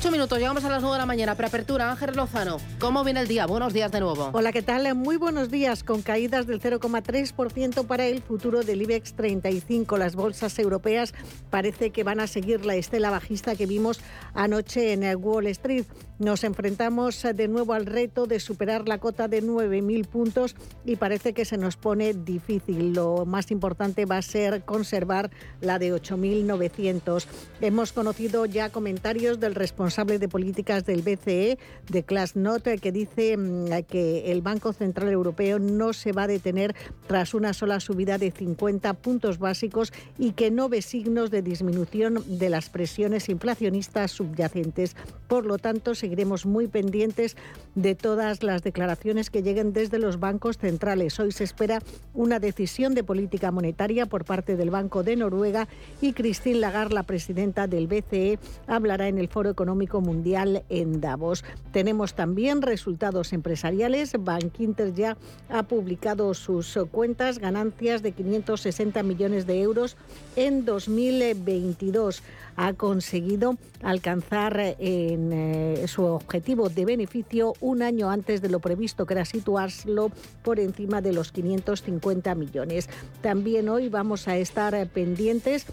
Ocho 0.00 0.10
minutos, 0.10 0.38
llegamos 0.38 0.64
a 0.64 0.70
las 0.70 0.80
nueve 0.80 0.94
de 0.94 1.00
la 1.00 1.04
mañana. 1.04 1.34
Preapertura, 1.34 1.90
Ángel 1.90 2.16
Lozano. 2.16 2.56
¿Cómo 2.78 3.04
viene 3.04 3.20
el 3.20 3.28
día? 3.28 3.44
Buenos 3.44 3.74
días 3.74 3.92
de 3.92 4.00
nuevo. 4.00 4.30
Hola, 4.32 4.50
¿qué 4.50 4.62
tal? 4.62 4.94
Muy 4.94 5.18
buenos 5.18 5.50
días. 5.50 5.84
Con 5.84 6.00
caídas 6.00 6.46
del 6.46 6.58
0,3% 6.58 7.86
para 7.86 8.06
el 8.06 8.22
futuro 8.22 8.62
del 8.62 8.80
IBEX 8.80 9.12
35. 9.12 9.98
Las 9.98 10.16
bolsas 10.16 10.58
europeas 10.58 11.12
parece 11.50 11.90
que 11.90 12.02
van 12.02 12.18
a 12.18 12.28
seguir 12.28 12.64
la 12.64 12.76
estela 12.76 13.10
bajista 13.10 13.54
que 13.56 13.66
vimos 13.66 14.00
anoche 14.32 14.94
en 14.94 15.02
el 15.02 15.16
Wall 15.16 15.48
Street. 15.48 15.84
Nos 16.20 16.44
enfrentamos 16.44 17.22
de 17.22 17.48
nuevo 17.48 17.72
al 17.72 17.86
reto 17.86 18.26
de 18.26 18.40
superar 18.40 18.86
la 18.86 18.98
cota 18.98 19.26
de 19.26 19.42
9.000 19.42 20.06
puntos 20.06 20.54
y 20.84 20.96
parece 20.96 21.32
que 21.32 21.46
se 21.46 21.56
nos 21.56 21.78
pone 21.78 22.12
difícil. 22.12 22.92
Lo 22.92 23.24
más 23.24 23.50
importante 23.50 24.04
va 24.04 24.18
a 24.18 24.22
ser 24.22 24.62
conservar 24.66 25.30
la 25.62 25.78
de 25.78 25.94
8.900. 25.94 27.24
Hemos 27.62 27.94
conocido 27.94 28.44
ya 28.44 28.68
comentarios 28.68 29.40
del 29.40 29.54
responsable 29.54 30.18
de 30.18 30.28
políticas 30.28 30.84
del 30.84 31.00
BCE, 31.00 31.58
de 31.88 32.02
Class 32.02 32.36
Note, 32.36 32.76
que 32.76 32.92
dice 32.92 33.38
mm, 33.38 33.84
que 33.88 34.30
el 34.30 34.42
Banco 34.42 34.74
Central 34.74 35.08
Europeo 35.08 35.58
no 35.58 35.94
se 35.94 36.12
va 36.12 36.24
a 36.24 36.26
detener 36.26 36.76
tras 37.06 37.32
una 37.32 37.54
sola 37.54 37.80
subida 37.80 38.18
de 38.18 38.30
50 38.30 38.92
puntos 38.92 39.38
básicos 39.38 39.90
y 40.18 40.32
que 40.32 40.50
no 40.50 40.68
ve 40.68 40.82
signos 40.82 41.30
de 41.30 41.40
disminución 41.40 42.22
de 42.26 42.50
las 42.50 42.68
presiones 42.68 43.30
inflacionistas 43.30 44.10
subyacentes. 44.10 44.96
Por 45.26 45.46
lo 45.46 45.56
tanto, 45.56 45.94
se 45.94 46.09
seguiremos 46.10 46.44
muy 46.44 46.66
pendientes 46.66 47.36
de 47.76 47.94
todas 47.94 48.42
las 48.42 48.64
declaraciones 48.64 49.30
que 49.30 49.44
lleguen 49.44 49.72
desde 49.72 50.00
los 50.00 50.18
bancos 50.18 50.58
centrales. 50.58 51.20
Hoy 51.20 51.30
se 51.30 51.44
espera 51.44 51.78
una 52.14 52.40
decisión 52.40 52.96
de 52.96 53.04
política 53.04 53.52
monetaria 53.52 54.06
por 54.06 54.24
parte 54.24 54.56
del 54.56 54.70
Banco 54.70 55.04
de 55.04 55.14
Noruega 55.14 55.68
y 56.00 56.12
Christine 56.12 56.58
Lagarde, 56.58 56.96
la 56.96 57.04
presidenta 57.04 57.68
del 57.68 57.86
BCE, 57.86 58.40
hablará 58.66 59.06
en 59.06 59.18
el 59.18 59.28
Foro 59.28 59.50
Económico 59.50 60.00
Mundial 60.00 60.64
en 60.68 61.00
Davos. 61.00 61.44
Tenemos 61.70 62.14
también 62.14 62.60
resultados 62.60 63.32
empresariales. 63.32 64.14
Bank 64.18 64.58
Inter 64.58 64.92
ya 64.92 65.16
ha 65.48 65.62
publicado 65.62 66.34
sus 66.34 66.76
cuentas, 66.90 67.38
ganancias 67.38 68.02
de 68.02 68.10
560 68.10 69.04
millones 69.04 69.46
de 69.46 69.62
euros 69.62 69.96
en 70.34 70.64
2022 70.64 72.24
ha 72.56 72.74
conseguido 72.74 73.56
alcanzar 73.82 74.76
en 74.78 75.32
eh, 75.32 75.88
su 75.88 75.99
objetivo 76.04 76.68
de 76.68 76.84
beneficio 76.84 77.54
un 77.60 77.82
año 77.82 78.10
antes 78.10 78.42
de 78.42 78.48
lo 78.48 78.60
previsto, 78.60 79.06
que 79.06 79.14
era 79.14 79.24
situarlo 79.24 80.10
por 80.42 80.58
encima 80.60 81.00
de 81.00 81.12
los 81.12 81.32
550 81.32 82.34
millones. 82.34 82.88
También 83.22 83.68
hoy 83.68 83.88
vamos 83.88 84.28
a 84.28 84.36
estar 84.36 84.86
pendientes 84.88 85.66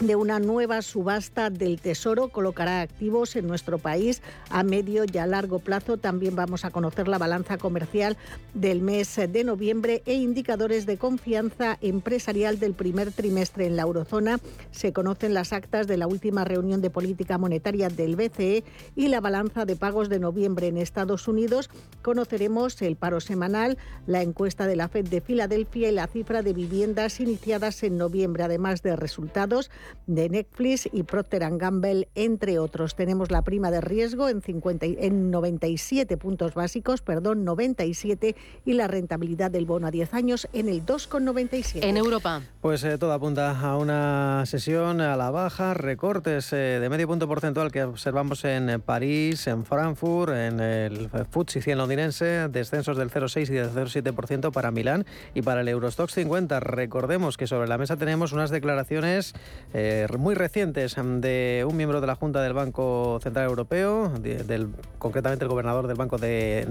de 0.00 0.14
una 0.14 0.38
nueva 0.38 0.80
subasta 0.82 1.50
del 1.50 1.80
Tesoro 1.80 2.28
colocará 2.28 2.82
activos 2.82 3.34
en 3.34 3.48
nuestro 3.48 3.78
país 3.78 4.22
a 4.48 4.62
medio 4.62 5.04
y 5.12 5.18
a 5.18 5.26
largo 5.26 5.58
plazo. 5.58 5.96
También 5.96 6.36
vamos 6.36 6.64
a 6.64 6.70
conocer 6.70 7.08
la 7.08 7.18
balanza 7.18 7.58
comercial 7.58 8.16
del 8.54 8.80
mes 8.80 9.16
de 9.16 9.44
noviembre 9.44 10.02
e 10.06 10.14
indicadores 10.14 10.86
de 10.86 10.98
confianza 10.98 11.78
empresarial 11.80 12.60
del 12.60 12.74
primer 12.74 13.10
trimestre 13.12 13.66
en 13.66 13.76
la 13.76 13.82
eurozona. 13.82 14.38
Se 14.70 14.92
conocen 14.92 15.34
las 15.34 15.52
actas 15.52 15.88
de 15.88 15.96
la 15.96 16.06
última 16.06 16.44
reunión 16.44 16.80
de 16.80 16.90
política 16.90 17.36
monetaria 17.36 17.88
del 17.88 18.14
BCE 18.14 18.62
y 18.94 19.08
la 19.08 19.20
balanza 19.20 19.64
de 19.64 19.74
pagos 19.74 20.08
de 20.08 20.20
noviembre 20.20 20.68
en 20.68 20.78
Estados 20.78 21.26
Unidos. 21.26 21.70
Conoceremos 22.02 22.80
el 22.82 22.94
paro 22.94 23.20
semanal, 23.20 23.78
la 24.06 24.22
encuesta 24.22 24.66
de 24.66 24.76
la 24.76 24.88
Fed 24.88 25.08
de 25.08 25.20
Filadelfia 25.20 25.88
y 25.88 25.92
la 25.92 26.06
cifra 26.06 26.42
de 26.42 26.52
viviendas 26.52 27.18
iniciadas 27.18 27.82
en 27.82 27.98
noviembre, 27.98 28.44
además 28.44 28.82
de 28.82 28.94
resultados 28.94 29.70
de 30.06 30.28
Netflix 30.28 30.88
y 30.92 31.02
Procter 31.02 31.48
Gamble, 31.56 32.08
entre 32.14 32.58
otros. 32.58 32.94
Tenemos 32.94 33.30
la 33.30 33.42
prima 33.42 33.70
de 33.70 33.80
riesgo 33.80 34.28
en, 34.28 34.42
50, 34.42 34.86
en 34.86 35.30
97 35.30 36.16
puntos 36.16 36.54
básicos, 36.54 37.02
perdón, 37.02 37.44
97, 37.44 38.34
y 38.64 38.72
la 38.72 38.88
rentabilidad 38.88 39.50
del 39.50 39.66
bono 39.66 39.86
a 39.86 39.90
10 39.90 40.14
años 40.14 40.48
en 40.52 40.68
el 40.68 40.84
2,97. 40.84 41.84
En 41.84 41.96
Europa. 41.96 42.42
Pues 42.60 42.82
eh, 42.84 42.98
todo 42.98 43.12
apunta 43.12 43.58
a 43.58 43.76
una 43.76 44.44
sesión 44.46 45.00
a 45.00 45.16
la 45.16 45.30
baja, 45.30 45.74
recortes 45.74 46.52
eh, 46.52 46.78
de 46.80 46.88
medio 46.88 47.06
punto 47.06 47.28
porcentual 47.28 47.70
que 47.70 47.84
observamos 47.84 48.44
en 48.44 48.70
eh, 48.70 48.78
París, 48.78 49.46
en 49.46 49.64
Frankfurt, 49.64 50.32
en 50.32 50.60
el 50.60 51.08
FTSE 51.08 51.62
100 51.62 51.78
londinense, 51.78 52.48
descensos 52.48 52.96
del 52.96 53.10
0,6 53.10 53.50
y 53.50 53.54
del 53.54 53.70
0,7% 53.70 54.52
para 54.52 54.70
Milán 54.70 55.06
y 55.34 55.42
para 55.42 55.60
el 55.60 55.68
Eurostox 55.68 56.14
50. 56.14 56.60
Recordemos 56.60 57.36
que 57.36 57.46
sobre 57.46 57.68
la 57.68 57.78
mesa 57.78 57.96
tenemos 57.96 58.32
unas 58.32 58.50
declaraciones 58.50 59.34
eh, 59.74 59.77
muy 60.18 60.34
recientes 60.34 60.96
de 60.96 61.64
un 61.68 61.76
miembro 61.76 62.00
de 62.00 62.06
la 62.06 62.14
Junta 62.14 62.42
del 62.42 62.52
Banco 62.52 63.20
Central 63.22 63.46
Europeo, 63.46 64.10
del, 64.18 64.68
concretamente 64.98 65.44
el 65.44 65.48
gobernador 65.48 65.86
del 65.86 65.96
Banco 65.96 66.18
de, 66.18 66.66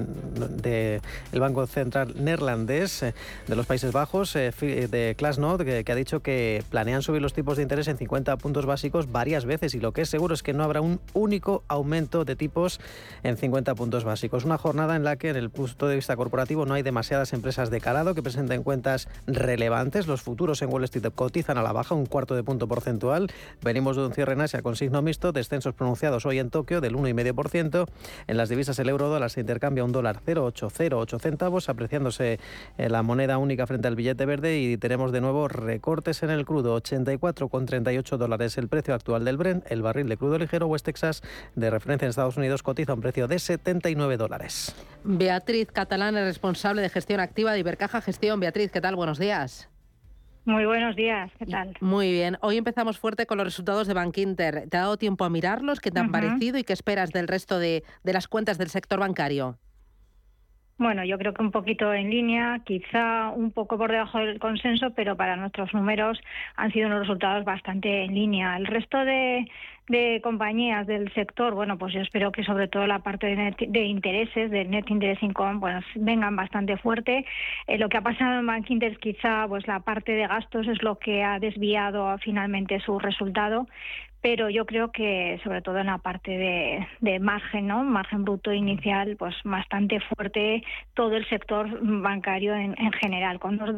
el 1.31 1.39
Banco 1.39 1.65
Central 1.67 2.13
neerlandés 2.17 3.03
eh, 3.03 3.13
de 3.47 3.55
los 3.55 3.65
Países 3.65 3.91
Bajos, 3.91 4.35
eh, 4.35 4.51
de 4.61 5.15
Klasnot, 5.17 5.63
que, 5.63 5.83
que 5.83 5.91
ha 5.91 5.95
dicho 5.95 6.21
que 6.21 6.63
planean 6.69 7.01
subir 7.01 7.21
los 7.21 7.33
tipos 7.33 7.57
de 7.57 7.63
interés 7.63 7.87
en 7.87 7.97
50 7.97 8.37
puntos 8.37 8.65
básicos 8.65 9.11
varias 9.11 9.45
veces 9.45 9.73
y 9.75 9.79
lo 9.79 9.93
que 9.93 10.01
es 10.01 10.09
seguro 10.09 10.33
es 10.33 10.43
que 10.43 10.53
no 10.53 10.63
habrá 10.63 10.81
un 10.81 10.99
único 11.13 11.63
aumento 11.67 12.25
de 12.25 12.35
tipos 12.35 12.79
en 13.23 13.37
50 13.37 13.75
puntos 13.75 14.03
básicos. 14.03 14.45
Una 14.45 14.57
jornada 14.57 14.95
en 14.95 15.03
la 15.03 15.15
que, 15.15 15.29
en 15.29 15.35
el 15.35 15.49
punto 15.49 15.87
de 15.87 15.95
vista 15.95 16.15
corporativo, 16.15 16.65
no 16.65 16.73
hay 16.73 16.83
demasiadas 16.83 17.33
empresas 17.33 17.69
de 17.69 17.81
calado 17.81 18.15
que 18.15 18.21
presenten 18.21 18.63
cuentas 18.63 19.07
relevantes. 19.25 20.07
Los 20.07 20.21
futuros 20.21 20.61
en 20.61 20.71
Wall 20.71 20.83
Street 20.85 21.11
cotizan 21.13 21.57
a 21.57 21.63
la 21.63 21.71
baja 21.71 21.95
un 21.95 22.05
cuarto 22.05 22.35
de 22.35 22.43
punto 22.43 22.67
porcentual 22.67 22.96
Venimos 23.61 23.95
de 23.95 24.05
un 24.05 24.13
cierre 24.13 24.33
en 24.33 24.41
Asia 24.41 24.61
con 24.61 24.75
signo 24.75 25.01
mixto, 25.01 25.31
descensos 25.31 25.73
pronunciados 25.73 26.25
hoy 26.25 26.39
en 26.39 26.49
Tokio 26.49 26.81
del 26.81 26.95
1,5%. 26.95 27.87
En 28.27 28.37
las 28.37 28.49
divisas 28.49 28.79
el 28.79 28.89
euro 28.89 29.07
dólar 29.09 29.29
se 29.29 29.41
intercambia 29.41 29.83
un 29.83 29.91
dólar 29.91 30.19
0,808 30.25 31.19
centavos, 31.19 31.69
apreciándose 31.69 32.39
eh, 32.77 32.89
la 32.89 33.03
moneda 33.03 33.37
única 33.37 33.67
frente 33.67 33.87
al 33.87 33.95
billete 33.95 34.25
verde 34.25 34.59
y 34.59 34.77
tenemos 34.77 35.11
de 35.11 35.21
nuevo 35.21 35.47
recortes 35.47 36.23
en 36.23 36.29
el 36.29 36.45
crudo, 36.45 36.75
84,38 36.81 38.17
dólares 38.17 38.57
el 38.57 38.67
precio 38.67 38.93
actual 38.93 39.25
del 39.25 39.37
Brent, 39.37 39.69
el 39.71 39.81
barril 39.81 40.09
de 40.09 40.17
crudo 40.17 40.37
ligero 40.37 40.67
West 40.67 40.85
Texas 40.85 41.21
de 41.55 41.69
referencia 41.69 42.05
en 42.05 42.09
Estados 42.09 42.37
Unidos 42.37 42.63
cotiza 42.63 42.93
un 42.93 43.01
precio 43.01 43.27
de 43.27 43.39
79 43.39 44.17
dólares. 44.17 44.75
Beatriz 45.03 45.71
Catalán 45.71 46.17
es 46.17 46.25
responsable 46.25 46.81
de 46.81 46.89
gestión 46.89 47.19
activa 47.19 47.53
de 47.53 47.59
Ibercaja 47.59 48.01
Gestión. 48.01 48.39
Beatriz, 48.39 48.71
¿qué 48.71 48.81
tal? 48.81 48.95
Buenos 48.95 49.19
días. 49.19 49.69
Muy 50.47 50.65
buenos 50.65 50.95
días, 50.95 51.29
¿qué 51.37 51.45
tal? 51.45 51.73
Muy 51.81 52.09
bien. 52.09 52.37
Hoy 52.39 52.55
empezamos 52.55 52.97
fuerte 52.97 53.25
con 53.25 53.37
los 53.37 53.45
resultados 53.45 53.85
de 53.85 53.93
Bankinter. 53.93 54.69
¿Te 54.69 54.77
ha 54.77 54.81
dado 54.83 54.95
tiempo 54.95 55.25
a 55.25 55.29
mirarlos? 55.29 55.81
¿Qué 55.81 55.91
te 55.91 55.99
han 55.99 56.09
parecido 56.09 56.57
y 56.57 56.63
qué 56.63 56.71
esperas 56.71 57.11
del 57.11 57.27
resto 57.27 57.59
de, 57.59 57.83
de 58.05 58.13
las 58.13 58.29
cuentas 58.29 58.57
del 58.57 58.69
sector 58.69 58.97
bancario? 58.97 59.57
Bueno, 60.77 61.03
yo 61.03 61.17
creo 61.17 61.33
que 61.33 61.41
un 61.41 61.51
poquito 61.51 61.93
en 61.93 62.09
línea, 62.09 62.61
quizá 62.63 63.29
un 63.35 63.51
poco 63.51 63.77
por 63.77 63.91
debajo 63.91 64.19
del 64.19 64.39
consenso, 64.39 64.91
pero 64.91 65.17
para 65.17 65.35
nuestros 65.35 65.73
números 65.73 66.17
han 66.55 66.71
sido 66.71 66.87
unos 66.87 67.01
resultados 67.01 67.43
bastante 67.43 68.05
en 68.05 68.15
línea. 68.15 68.55
El 68.55 68.67
resto 68.67 69.03
de, 69.03 69.49
de 69.87 70.19
compañías 70.21 70.85
del 70.85 71.11
sector, 71.13 71.53
bueno, 71.53 71.77
pues 71.77 71.93
yo 71.93 72.01
espero 72.01 72.31
que 72.31 72.43
sobre 72.43 72.67
todo 72.67 72.85
la 72.87 72.99
parte 72.99 73.27
de, 73.27 73.55
de 73.67 73.85
intereses, 73.85 74.51
del 74.51 74.69
net 74.69 74.89
interest 74.89 75.23
income, 75.23 75.59
bueno, 75.59 75.79
vengan 75.95 76.35
bastante 76.35 76.77
fuerte. 76.77 77.25
Eh, 77.67 77.77
lo 77.77 77.87
que 77.87 77.97
ha 77.97 78.01
pasado 78.01 78.39
en 78.39 78.47
Bank 78.47 78.69
Inter 78.69 78.97
quizá 78.99 79.47
pues 79.47 79.65
la 79.67 79.79
parte 79.79 80.11
de 80.11 80.27
gastos 80.27 80.67
es 80.67 80.83
lo 80.83 80.99
que 80.99 81.23
ha 81.23 81.39
desviado 81.39 82.17
finalmente 82.19 82.79
su 82.81 82.99
resultado, 82.99 83.67
pero 84.21 84.49
yo 84.49 84.65
creo 84.65 84.91
que 84.91 85.39
sobre 85.43 85.61
todo 85.61 85.77
en 85.77 85.87
la 85.87 85.99
parte 85.99 86.31
de, 87.01 87.19
margen, 87.19 87.67
¿no? 87.67 87.83
Margen 87.83 88.25
bruto 88.25 88.51
inicial, 88.51 89.15
pues 89.17 89.35
bastante 89.43 89.99
fuerte 89.99 90.63
todo 90.93 91.15
el 91.15 91.27
sector 91.29 91.67
bancario 91.81 92.55
en, 92.55 92.75
general, 92.93 93.39
con 93.39 93.61
unos 93.61 93.77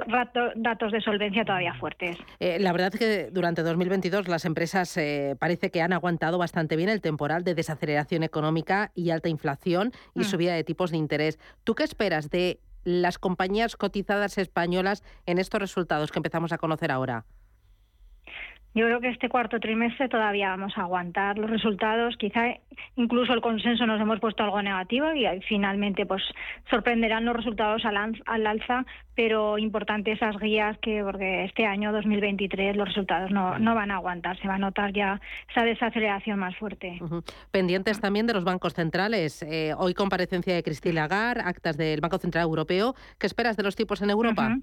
datos 0.56 0.92
de 0.92 1.02
solvencia 1.02 1.46
todavía 1.46 1.74
fuertes. 1.76 2.18
Eh, 2.40 2.58
la 2.60 2.72
verdad 2.72 2.94
es 2.94 3.00
que 3.00 3.32
durante 3.32 3.64
2022 3.64 4.28
las 4.28 4.46
empresas 4.46 4.96
eh, 4.98 5.36
parece 5.40 5.72
que 5.72 5.82
han 5.82 5.94
aguantado 5.94 6.38
bastante 6.38 6.76
bien 6.76 6.90
el 6.90 7.02
temporal 7.02 7.44
de 7.44 7.56
desaceleración 7.56 8.24
económica 8.24 8.92
y 8.96 9.10
alta 9.12 9.30
inflación 9.30 9.92
y 10.16 10.22
mm. 10.22 10.24
subida 10.24 10.54
de 10.54 10.64
tipos 10.64 10.92
de 10.92 10.98
interés. 10.98 11.40
¿Tú 11.64 11.76
qué 11.76 11.84
esperas 11.84 12.30
de 12.30 12.60
las 12.84 13.20
compañías 13.20 13.76
cotizadas 13.76 14.38
españolas 14.38 15.04
en 15.26 15.38
estos 15.38 15.60
resultados 15.60 16.12
que 16.12 16.20
empezamos 16.20 16.52
a 16.54 16.58
conocer 16.58 16.92
ahora? 16.92 17.26
Yo 18.76 18.86
creo 18.86 19.02
que 19.02 19.10
este 19.10 19.30
cuarto 19.30 19.60
trimestre 19.60 20.10
todavía 20.10 20.50
vamos 20.50 20.74
a 20.78 20.82
aguantar 20.82 21.40
los 21.40 21.50
resultados. 21.50 22.16
Quizá 22.18 22.56
incluso 22.96 23.34
el 23.34 23.42
consenso 23.42 23.86
nos 23.88 24.00
hemos 24.00 24.20
puesto 24.20 24.44
algo 24.44 24.62
negativo 24.62 25.12
y 25.14 25.26
finalmente 25.48 26.06
pues 26.06 26.22
sorprenderán 26.70 27.26
los 27.26 27.36
resultados 27.36 27.84
al, 27.84 28.48
alza, 28.48 28.86
pero 29.16 29.58
importante 29.58 30.12
esas 30.12 30.38
guías 30.38 30.78
que 30.80 31.04
porque 31.04 31.46
este 31.46 31.66
año 31.66 31.92
2023 31.92 32.76
los 32.76 32.88
resultados 32.88 33.32
no, 33.32 33.58
no 33.58 33.74
van 33.74 33.90
a 33.90 33.96
aguantar, 33.96 34.40
se 34.40 34.48
va 34.48 34.56
a 34.56 34.60
notar 34.60 34.94
ya 34.94 35.20
esa 35.50 35.64
desaceleración 35.64 36.38
más 36.38 36.56
fuerte. 36.58 37.00
Pendientes 37.50 38.00
también 38.00 38.28
de 38.28 38.34
los 38.34 38.44
bancos 38.44 38.76
centrales. 38.76 39.42
Eh, 39.42 39.74
hoy 39.78 39.96
comparecencia 39.96 40.54
de 40.54 40.62
Christine 40.62 40.94
Lagarde, 40.94 41.42
actas 41.44 41.76
del 41.76 42.02
Banco 42.02 42.20
Central 42.20 42.44
Europeo. 42.44 42.94
¿Qué 43.18 43.26
esperas 43.26 43.58
de 43.58 43.64
los 43.64 43.76
tipos 43.76 44.02
en 44.04 44.12
Europa? 44.12 44.58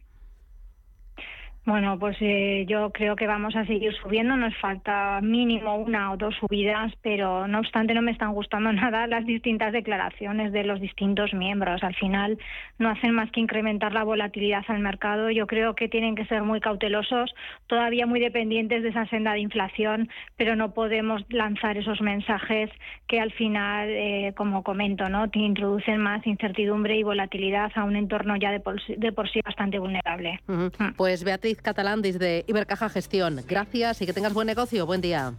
Bueno, 1.67 1.99
pues 1.99 2.17
eh, 2.21 2.64
yo 2.69 2.91
creo 2.91 3.17
que 3.17 3.27
vamos 3.27 3.57
a 3.57 3.67
seguir 3.67 3.93
subiendo. 3.97 4.37
Nos 4.37 4.57
falta 4.59 5.21
mínimo 5.21 5.75
una 5.75 6.12
o 6.12 6.17
dos 6.17 6.37
subidas, 6.37 6.93
pero 7.03 7.49
no 7.49 7.59
obstante 7.59 7.93
no 7.93 8.03
me 8.03 8.12
están 8.12 8.33
gustando 8.35 8.73
nada 8.73 9.09
las 9.09 9.27
distintas 9.27 9.73
declaraciones 9.73 10.53
de 10.53 10.62
los 10.62 10.81
distintos 10.81 11.35
miembros. 11.35 11.83
Al 11.83 11.97
final 11.97 12.39
no 12.79 12.89
hacen 12.89 13.14
más 13.14 13.33
que 13.33 13.41
incrementar 13.41 13.93
la 13.93 14.05
volatilidad 14.05 14.62
al 14.69 14.79
mercado. 14.79 15.29
Yo 15.31 15.49
creo 15.49 15.75
que 15.75 15.89
tienen 15.89 16.14
que 16.14 16.25
ser 16.27 16.45
muy 16.45 16.61
cautelosos, 16.61 17.35
todavía 17.67 18.07
muy 18.07 18.21
dependientes 18.21 18.85
de 18.85 18.91
esa 18.91 19.07
senda 19.07 19.33
de 19.33 19.41
inflación, 19.41 20.09
pero 20.37 20.55
no 20.55 20.73
podemos 20.73 21.25
lanzar 21.31 21.77
esos 21.77 22.01
mensajes 22.01 22.71
que 23.09 23.19
al 23.19 23.33
final, 23.33 23.89
eh, 23.91 24.33
como 24.37 24.62
comento, 24.62 25.09
no, 25.09 25.29
te 25.31 25.41
introducen 25.41 25.99
más 25.99 26.25
incertidumbre 26.29 26.97
y 26.97 27.03
volatilidad 27.03 27.73
a 27.75 27.83
un 27.83 27.97
entorno 27.97 28.37
ya 28.37 28.53
de 28.53 28.61
por, 28.61 28.81
sí 28.81 29.41
bastante 29.45 29.81
vulnerable. 29.81 30.39
Mm. 30.47 30.95
Pues 30.97 31.25
Beatriz 31.25 31.55
Catalán 31.62 32.02
desde 32.02 32.44
Ibercaja 32.46 32.88
Gestión. 32.88 33.42
Gracias 33.48 34.02
y 34.02 34.07
que 34.07 34.12
tengas 34.12 34.32
buen 34.32 34.46
negocio. 34.46 34.86
Buen 34.86 35.00
día. 35.00 35.34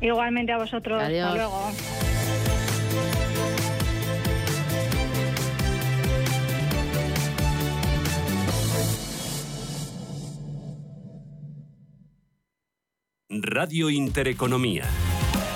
Igualmente 0.00 0.52
a 0.52 0.58
vosotros. 0.58 1.02
Adiós. 1.02 1.26
Hasta 1.26 1.36
luego. 1.36 1.72
Radio 13.30 13.90
Intereconomía. 13.90 14.84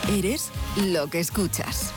Eres 0.08 0.50
lo 0.76 1.08
que 1.08 1.20
escuchas. 1.20 1.92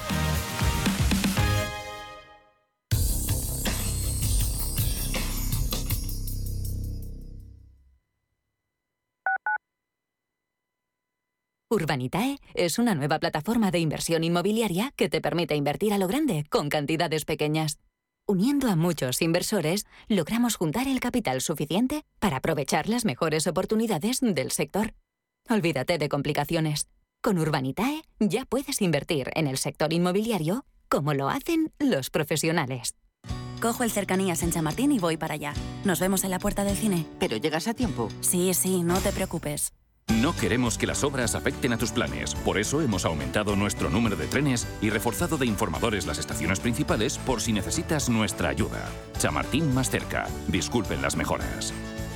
Urbanitae 11.71 12.37
es 12.53 12.77
una 12.77 12.93
nueva 12.93 13.17
plataforma 13.19 13.71
de 13.71 13.79
inversión 13.79 14.23
inmobiliaria 14.23 14.93
que 14.95 15.09
te 15.09 15.19
permite 15.19 15.55
invertir 15.55 15.93
a 15.93 15.97
lo 15.97 16.07
grande 16.07 16.45
con 16.49 16.69
cantidades 16.69 17.25
pequeñas. 17.25 17.79
Uniendo 18.27 18.69
a 18.69 18.75
muchos 18.75 19.19
inversores, 19.23 19.87
logramos 20.07 20.57
juntar 20.57 20.87
el 20.87 20.99
capital 20.99 21.41
suficiente 21.41 22.03
para 22.19 22.37
aprovechar 22.37 22.87
las 22.87 23.03
mejores 23.03 23.47
oportunidades 23.47 24.19
del 24.21 24.51
sector. 24.51 24.93
Olvídate 25.49 25.97
de 25.97 26.07
complicaciones. 26.07 26.87
Con 27.23 27.39
Urbanitae 27.39 28.03
ya 28.19 28.45
puedes 28.45 28.81
invertir 28.81 29.31
en 29.33 29.47
el 29.47 29.57
sector 29.57 29.91
inmobiliario 29.91 30.65
como 30.87 31.15
lo 31.15 31.29
hacen 31.29 31.73
los 31.79 32.11
profesionales. 32.11 32.93
Cojo 33.59 33.83
el 33.83 33.89
cercanías 33.89 34.43
en 34.43 34.51
Chamartín 34.51 34.91
y 34.91 34.99
voy 34.99 35.17
para 35.17 35.33
allá. 35.33 35.55
Nos 35.83 35.99
vemos 35.99 36.23
en 36.25 36.29
la 36.29 36.37
puerta 36.37 36.63
del 36.63 36.77
cine. 36.77 37.07
¿Pero 37.19 37.37
llegas 37.37 37.67
a 37.67 37.73
tiempo? 37.73 38.09
Sí, 38.21 38.53
sí, 38.53 38.83
no 38.83 38.99
te 38.99 39.11
preocupes. 39.11 39.73
No 40.07 40.35
queremos 40.35 40.77
que 40.77 40.87
las 40.87 41.03
obras 41.03 41.35
afecten 41.35 41.73
a 41.73 41.77
tus 41.77 41.91
planes, 41.91 42.35
por 42.35 42.57
eso 42.57 42.81
hemos 42.81 43.05
aumentado 43.05 43.55
nuestro 43.55 43.89
número 43.89 44.15
de 44.15 44.27
trenes 44.27 44.67
y 44.81 44.89
reforzado 44.89 45.37
de 45.37 45.45
informadores 45.45 46.05
las 46.05 46.17
estaciones 46.17 46.59
principales 46.59 47.17
por 47.19 47.41
si 47.41 47.53
necesitas 47.53 48.09
nuestra 48.09 48.49
ayuda. 48.49 48.89
Chamartín 49.17 49.73
más 49.73 49.89
cerca. 49.89 50.27
Disculpen 50.47 51.01
las 51.01 51.15
mejoras. 51.15 51.73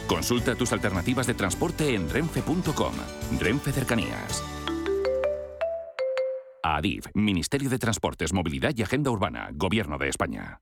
Consulta 0.08 0.56
tus 0.56 0.74
alternativas 0.74 1.28
de 1.28 1.36
transporte 1.36 1.94
en 1.94 2.10
renfe.com. 2.10 2.94
Renfe 3.40 3.72
Cercanías. 3.72 4.44
ADIF, 6.64 7.06
Ministerio 7.14 7.70
de 7.70 7.80
Transportes, 7.80 8.34
Movilidad 8.34 8.74
y 8.76 8.84
Agenda 8.84 9.12
Urbana, 9.12 9.50
Gobierno 9.54 9.98
de 9.98 10.10
España. 10.10 10.62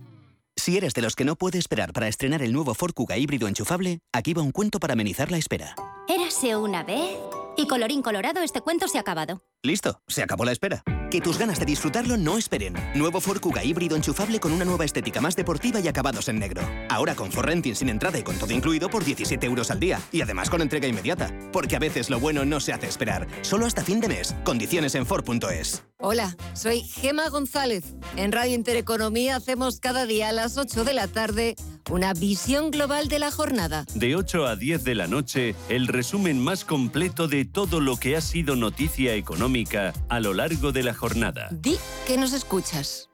Si 0.61 0.77
eres 0.77 0.93
de 0.93 1.01
los 1.01 1.15
que 1.15 1.25
no 1.25 1.35
puede 1.35 1.57
esperar 1.57 1.91
para 1.91 2.07
estrenar 2.07 2.43
el 2.43 2.53
nuevo 2.53 2.75
Ford 2.75 2.93
Kuga 2.93 3.17
híbrido 3.17 3.47
enchufable, 3.47 3.97
aquí 4.13 4.35
va 4.35 4.43
un 4.43 4.51
cuento 4.51 4.79
para 4.79 4.93
amenizar 4.93 5.31
la 5.31 5.39
espera. 5.39 5.73
Érase 6.07 6.55
una 6.55 6.83
vez 6.83 7.17
y 7.57 7.65
colorín 7.65 8.03
colorado 8.03 8.43
este 8.43 8.61
cuento 8.61 8.87
se 8.87 8.99
ha 8.99 9.01
acabado. 9.01 9.41
Listo, 9.63 10.01
se 10.07 10.23
acabó 10.23 10.43
la 10.43 10.53
espera. 10.53 10.81
Que 11.11 11.21
tus 11.21 11.37
ganas 11.37 11.59
de 11.59 11.65
disfrutarlo 11.65 12.17
no 12.17 12.39
esperen. 12.39 12.73
Nuevo 12.95 13.21
Ford 13.21 13.39
Kuga 13.39 13.63
híbrido 13.63 13.95
enchufable 13.95 14.39
con 14.39 14.53
una 14.53 14.65
nueva 14.65 14.85
estética 14.85 15.21
más 15.21 15.35
deportiva 15.35 15.79
y 15.79 15.87
acabados 15.87 16.29
en 16.29 16.39
negro. 16.39 16.63
Ahora 16.89 17.13
con 17.13 17.31
Ford 17.31 17.45
Renting 17.45 17.75
sin 17.75 17.89
entrada 17.89 18.17
y 18.17 18.23
con 18.23 18.37
todo 18.37 18.51
incluido 18.53 18.89
por 18.89 19.05
17 19.05 19.45
euros 19.45 19.69
al 19.69 19.79
día. 19.79 20.01
Y 20.11 20.21
además 20.21 20.49
con 20.49 20.61
entrega 20.61 20.87
inmediata. 20.87 21.31
Porque 21.51 21.75
a 21.75 21.79
veces 21.79 22.09
lo 22.09 22.19
bueno 22.19 22.43
no 22.43 22.59
se 22.59 22.73
hace 22.73 22.87
esperar. 22.87 23.27
Solo 23.41 23.67
hasta 23.67 23.83
fin 23.83 23.99
de 23.99 24.07
mes. 24.07 24.35
Condiciones 24.43 24.95
en 24.95 25.05
Ford.es. 25.05 25.83
Hola, 25.99 26.35
soy 26.53 26.81
Gema 26.81 27.29
González. 27.29 27.93
En 28.15 28.31
Radio 28.31 28.55
Intereconomía 28.55 29.35
hacemos 29.35 29.79
cada 29.79 30.07
día 30.07 30.29
a 30.29 30.31
las 30.31 30.57
8 30.57 30.85
de 30.85 30.93
la 30.93 31.07
tarde 31.07 31.55
una 31.91 32.13
visión 32.13 32.71
global 32.71 33.09
de 33.09 33.19
la 33.19 33.31
jornada. 33.31 33.85
De 33.93 34.15
8 34.15 34.47
a 34.47 34.55
10 34.55 34.83
de 34.83 34.95
la 34.95 35.07
noche, 35.07 35.55
el 35.67 35.87
resumen 35.87 36.39
más 36.39 36.63
completo 36.63 37.27
de 37.27 37.43
todo 37.43 37.81
lo 37.81 37.97
que 37.97 38.15
ha 38.15 38.21
sido 38.21 38.55
noticia 38.55 39.15
a 40.09 40.19
lo 40.19 40.33
largo 40.33 40.71
de 40.71 40.83
la 40.83 40.93
jornada. 40.93 41.49
Di 41.51 41.77
que 42.07 42.17
nos 42.17 42.33
escuchas. 42.33 43.10